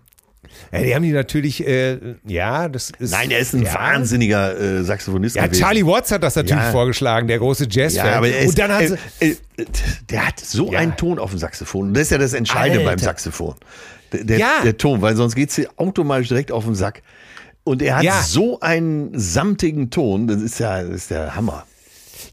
Ja, 0.71 0.79
die 0.81 0.95
haben 0.95 1.03
die 1.03 1.11
natürlich, 1.11 1.65
äh, 1.65 1.97
ja, 2.25 2.67
das 2.69 2.91
ist. 2.99 3.11
Nein, 3.11 3.31
er 3.31 3.39
ist 3.39 3.53
ein 3.53 3.63
ja. 3.63 3.73
wahnsinniger 3.73 4.59
äh, 4.59 4.83
Saxophonist 4.83 5.35
Ja, 5.35 5.45
gewesen. 5.45 5.61
Charlie 5.61 5.85
Watts 5.85 6.11
hat 6.11 6.23
das 6.23 6.35
natürlich 6.35 6.63
Ja. 6.63 6.71
vorgeschlagen, 6.71 7.27
der 7.27 7.37
große 7.39 7.67
Jazzfan. 7.69 8.05
Ja, 8.05 8.13
aber 8.17 8.27
er 8.29 8.39
ist, 8.41 8.49
und 8.49 8.59
dann 8.59 8.71
hat 8.71 8.83
äh, 9.19 9.29
äh, 9.57 9.65
der 10.09 10.27
hat 10.27 10.39
so 10.39 10.71
einen 10.71 10.95
Ton 10.97 11.19
auf 11.19 11.29
dem 11.31 11.39
Saxophon. 11.39 11.87
Und 11.89 11.93
das 11.93 12.03
ist 12.03 12.11
ja 12.11 12.17
das 12.17 12.33
Entscheidende 12.33 12.79
Alter. 12.79 12.91
beim 12.91 12.99
Saxophon. 12.99 13.55
Der, 14.11 14.23
der, 14.23 14.37
Ja. 14.39 14.51
der 14.63 14.77
Ton, 14.77 15.01
weil 15.01 15.15
sonst 15.15 15.35
geht 15.35 15.49
es 15.57 15.67
automatisch 15.77 16.27
direkt 16.29 16.51
auf 16.51 16.65
den 16.65 16.75
Sack. 16.75 17.01
Und 17.63 17.81
er 17.81 17.97
hat 17.97 18.25
so 18.25 18.59
einen 18.59 19.09
samtigen 19.17 19.89
Ton, 19.89 20.27
das 20.27 20.41
ist 20.41 20.59
ja 20.59 20.83
das 20.83 20.91
ist 20.95 21.11
der 21.11 21.35
Hammer. 21.35 21.65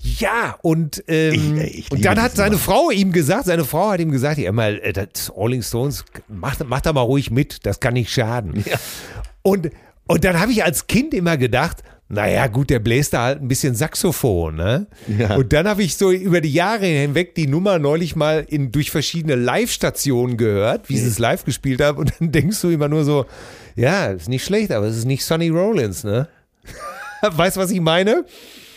Ja, 0.01 0.57
und, 0.63 1.03
ähm, 1.09 1.33
Ich- 1.35 1.63
ey, 1.63 1.67
ich 1.69 1.93
und 1.93 2.05
dann 2.05 2.21
hat 2.21 2.37
seine 2.37 2.53
Mann. 2.57 2.61
Frau 2.61 2.91
ihm 2.91 3.13
gesagt, 3.13 3.47
seine 3.47 3.65
Frau 3.65 3.91
hat 3.91 4.01
ihm 4.01 4.11
gesagt, 4.11 4.39
ja 4.39 4.53
mal, 4.53 4.79
äh, 4.83 4.93
das 4.93 5.33
Rolling 5.35 5.63
Stones, 5.63 6.05
mach, 6.29 6.57
mach 6.67 6.81
da 6.81 6.93
mal 6.93 7.01
ruhig 7.03 7.31
mit, 7.31 7.65
das 7.67 7.81
kann 7.81 7.95
nicht 7.95 8.11
schaden. 8.13 8.63
Ja. 8.67 8.77
Und, 9.43 9.71
und 10.07 10.25
dann 10.25 10.39
habe 10.41 10.53
ich 10.53 10.65
als 10.65 10.87
Kind 10.87 11.15
immer 11.15 11.37
gedacht, 11.37 11.83
naja, 12.09 12.47
gut, 12.47 12.69
der 12.69 12.79
bläst 12.79 13.15
da 13.15 13.23
halt 13.25 13.41
ein 13.41 13.49
bisschen 13.49 13.75
Saxophon, 13.75 14.57
ne? 14.57 14.87
Ja. 15.19 15.35
Und 15.37 15.53
dann 15.55 15.67
habe 15.67 15.83
ich 15.83 15.97
so 15.97 16.11
über 16.13 16.43
die 16.43 16.53
Jahre 16.53 16.85
hinweg 16.85 17.35
die 17.35 17.47
Nummer 17.47 17.79
neulich 17.79 18.15
mal 18.17 18.45
in, 18.47 18.71
durch 18.71 18.91
verschiedene 18.91 19.35
Live-Stationen 19.35 20.37
gehört, 20.37 20.91
wie 20.91 20.99
sie 20.99 21.09
es 21.09 21.19
live 21.19 21.45
gespielt 21.47 21.81
haben. 21.81 21.97
Und 21.97 22.13
dann 22.21 22.31
denkst 22.33 22.61
du 22.61 22.69
immer 22.69 22.89
nur 22.89 23.05
so, 23.05 23.25
ja, 23.77 24.09
ist 24.09 24.29
nicht 24.29 24.45
schlecht, 24.45 24.73
aber 24.73 24.85
es 24.87 24.99
ist 24.99 25.07
nicht 25.07 25.25
Sonny 25.25 25.49
Rollins, 25.49 26.05
ne? 26.05 26.29
weißt 27.23 27.57
du, 27.57 27.61
was 27.61 27.71
ich 27.71 27.81
meine? 27.81 28.27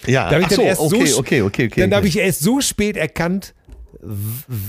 Ja, 0.08 0.30
Da 0.30 0.40
ich 0.40 0.48
so, 0.50 0.62
erst 0.62 0.82
okay, 0.82 1.06
so, 1.06 1.20
okay, 1.20 1.42
okay, 1.42 1.68
okay. 1.68 1.82
Dann 1.82 1.94
habe 1.94 2.08
ich 2.08 2.18
erst 2.18 2.42
so 2.42 2.62
spät 2.62 2.98
erkannt, 2.98 3.54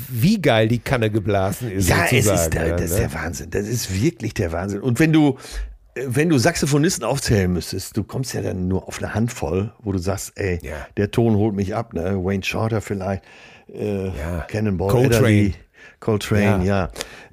wie 0.09 0.41
geil 0.41 0.69
die 0.69 0.79
Kanne 0.79 1.11
geblasen 1.11 1.71
ist. 1.71 1.89
Ja, 1.89 2.05
es 2.11 2.27
ist, 2.27 2.51
der, 2.51 2.69
ja, 2.69 2.77
das 2.77 2.91
ist 2.91 2.93
ne? 2.93 3.01
der 3.01 3.15
Wahnsinn. 3.15 3.51
Das 3.51 3.67
ist 3.69 4.03
wirklich 4.03 4.35
der 4.35 4.53
Wahnsinn. 4.53 4.81
Und 4.81 4.99
wenn 4.99 5.13
du, 5.13 5.37
äh, 5.95 6.03
wenn 6.07 6.29
du 6.29 6.39
Saxophonisten 6.39 7.05
aufzählen 7.05 7.53
müsstest, 7.53 7.97
du 7.97 8.05
kommst 8.05 8.33
ja 8.35 8.41
dann 8.43 8.69
nur 8.69 8.89
auf 8.89 8.99
eine 9.03 9.15
Handvoll, 9.15 9.73
wo 9.83 9.93
du 9.93 9.99
sagst, 9.99 10.33
ey, 10.37 10.59
Ja. 10.63 10.87
der 10.97 11.11
Ton 11.11 11.37
holt 11.37 11.55
mich 11.55 11.75
ab, 11.75 11.93
ne? 11.93 12.17
Wayne 12.25 12.45
Shorter 12.45 12.81
vielleicht, 12.81 13.23
äh, 13.73 14.07
Ja. 14.07 14.47
Cannonball 14.49 14.89
Coltrane. 14.89 15.17
Adderley, 15.17 15.55
Coltrane, 16.01 16.65
ja. 16.65 16.91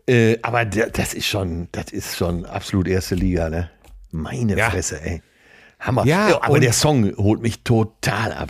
Ja. 0.08 0.14
Äh, 0.14 0.38
aber 0.42 0.66
der, 0.66 0.90
das 0.90 1.14
ist 1.14 1.28
schon, 1.28 1.70
das 1.72 1.86
ist 1.92 2.18
schon 2.18 2.46
absolut 2.46 2.88
erste 2.90 3.16
Liga, 3.16 3.50
ne? 3.50 3.70
Meine. 4.12 4.58
Fresse, 4.58 5.00
ey. 5.02 5.22
Hammer. 5.86 6.06
Ja, 6.06 6.42
aber 6.42 6.60
der 6.60 6.74
Song 6.74 7.14
holt 7.18 7.42
mich 7.42 7.64
total 7.64 8.34
ab. 8.34 8.50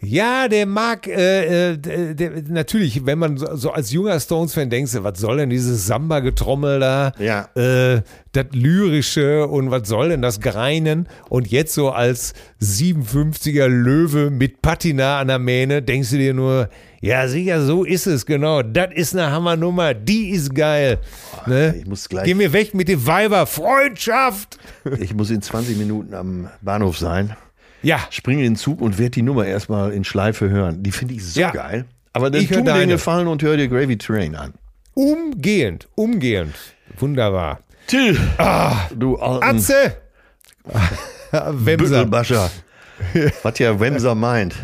Ja, 0.00 0.46
der 0.46 0.64
mag, 0.66 1.08
äh, 1.08 1.72
äh, 1.72 1.76
der, 1.76 2.14
der, 2.14 2.30
natürlich, 2.48 3.04
wenn 3.04 3.18
man 3.18 3.36
so, 3.36 3.56
so 3.56 3.70
als 3.72 3.90
junger 3.90 4.18
Stones-Fan 4.20 4.70
denkt, 4.70 4.90
was 5.02 5.18
soll 5.18 5.38
denn 5.38 5.50
dieses 5.50 5.86
Samba-Getrommel 5.88 6.78
da? 6.78 7.12
Ja. 7.18 7.48
Äh, 7.56 8.02
das 8.32 8.46
Lyrische 8.52 9.48
und 9.48 9.72
was 9.72 9.88
soll 9.88 10.10
denn 10.10 10.22
das 10.22 10.40
Greinen? 10.40 11.08
Und 11.28 11.48
jetzt 11.50 11.74
so 11.74 11.90
als 11.90 12.32
57er 12.62 13.66
Löwe 13.66 14.30
mit 14.30 14.62
Patina 14.62 15.18
an 15.18 15.28
der 15.28 15.40
Mähne, 15.40 15.82
denkst 15.82 16.10
du 16.10 16.18
dir 16.18 16.32
nur, 16.34 16.68
ja, 17.00 17.26
sicher, 17.26 17.62
so 17.64 17.84
ist 17.84 18.06
es, 18.06 18.24
genau. 18.24 18.62
Das 18.62 18.88
ist 18.94 19.16
eine 19.16 19.30
Hammernummer, 19.32 19.94
die 19.94 20.30
ist 20.30 20.54
geil. 20.54 20.98
Ne? 21.46 21.74
ich 21.76 21.86
muss 21.86 22.08
gleich- 22.08 22.24
Geh 22.24 22.34
mir 22.34 22.52
weg 22.52 22.72
mit 22.74 22.86
dem 22.88 23.04
Weiber, 23.06 23.46
Freundschaft! 23.46 24.58
Ich 25.00 25.14
muss 25.14 25.30
in 25.30 25.42
20 25.42 25.76
Minuten 25.76 26.14
am 26.14 26.48
Bahnhof 26.62 26.98
sein, 26.98 27.36
Ja, 27.82 28.00
springe 28.10 28.40
in 28.44 28.52
den 28.54 28.56
Zug 28.56 28.80
und 28.80 28.98
werde 28.98 29.10
die 29.10 29.22
Nummer 29.22 29.46
erstmal 29.46 29.92
in 29.92 30.04
Schleife 30.04 30.48
hören. 30.50 30.82
Die 30.82 30.92
finde 30.92 31.14
ich 31.14 31.24
so 31.24 31.40
Ja. 31.40 31.50
geil. 31.50 31.84
Aber 32.12 32.30
dann 32.30 32.42
Ich 32.42 32.48
tu 32.48 32.62
mir 32.62 32.74
den. 32.74 32.88
Gefallen 32.88 33.28
und 33.28 33.42
hör 33.42 33.56
dir 33.56 33.68
Gravy 33.68 33.96
Train 33.98 34.34
an. 34.34 34.54
umgehend, 34.94 35.88
umgehend. 35.94 36.54
Wunderbar. 36.98 37.60
Till, 37.86 38.18
du 38.96 39.16
alten 39.16 39.44
Atze! 39.58 39.96
Wemser. 41.30 42.06
Was 43.42 43.58
ja 43.58 43.78
Wemser 43.78 44.14
meint. 44.14 44.54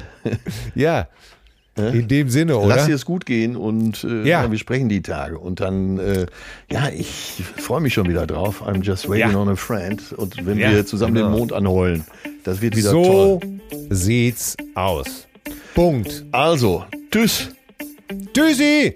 Ja. 0.75 1.09
In 1.77 2.07
dem 2.07 2.29
Sinne, 2.29 2.57
oder? 2.57 2.77
Lass 2.77 2.87
dir 2.87 2.95
es 2.95 3.05
gut 3.05 3.27
gehen 3.27 3.57
und 3.57 4.05
äh, 4.05 4.19
Ja. 4.29 4.45
ja. 4.45 4.51
wir 4.51 4.59
sprechen 4.59 4.89
die 4.89 5.03
Tage. 5.03 5.39
Und 5.39 5.59
dann, 5.61 5.99
äh, 5.99 6.27
ja, 6.71 6.89
ich 6.89 7.43
freue 7.57 7.81
mich 7.81 7.95
schon 7.95 8.09
wieder 8.09 8.27
drauf. 8.29 8.63
I'm 8.63 8.83
just 8.83 9.09
waiting 9.09 9.33
Ja. 9.33 9.39
on 9.39 9.49
a 9.49 9.57
friend. 9.57 10.13
Und 10.13 10.47
wenn 10.47 10.59
Ja, 10.59 10.71
wir 10.71 10.87
zusammen 10.87 11.15
genau. 11.15 11.31
den 11.31 11.39
Mond 11.39 11.53
anheulen, 11.53 12.05
das 12.45 12.61
wird 12.63 12.77
wieder 12.77 12.91
so 12.91 13.41
toll. 13.41 13.87
sieht's 13.91 14.57
aus. 14.77 15.27
Punkt. 15.75 16.25
Also, 16.31 16.85
tschüss. 17.11 17.49
Tschüssi! 18.33 18.95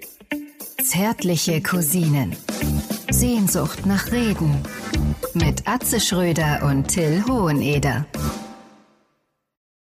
Zärtliche 0.81 1.61
Cousinen. 1.61 2.33
Sehnsucht 3.11 3.85
nach 3.85 4.11
Reden. 4.13 4.55
Mit 5.33 5.67
Atze 5.67 5.99
Schröder 5.99 6.61
und 6.63 6.87
Till 6.87 7.23
Hoheneder. 7.27 8.05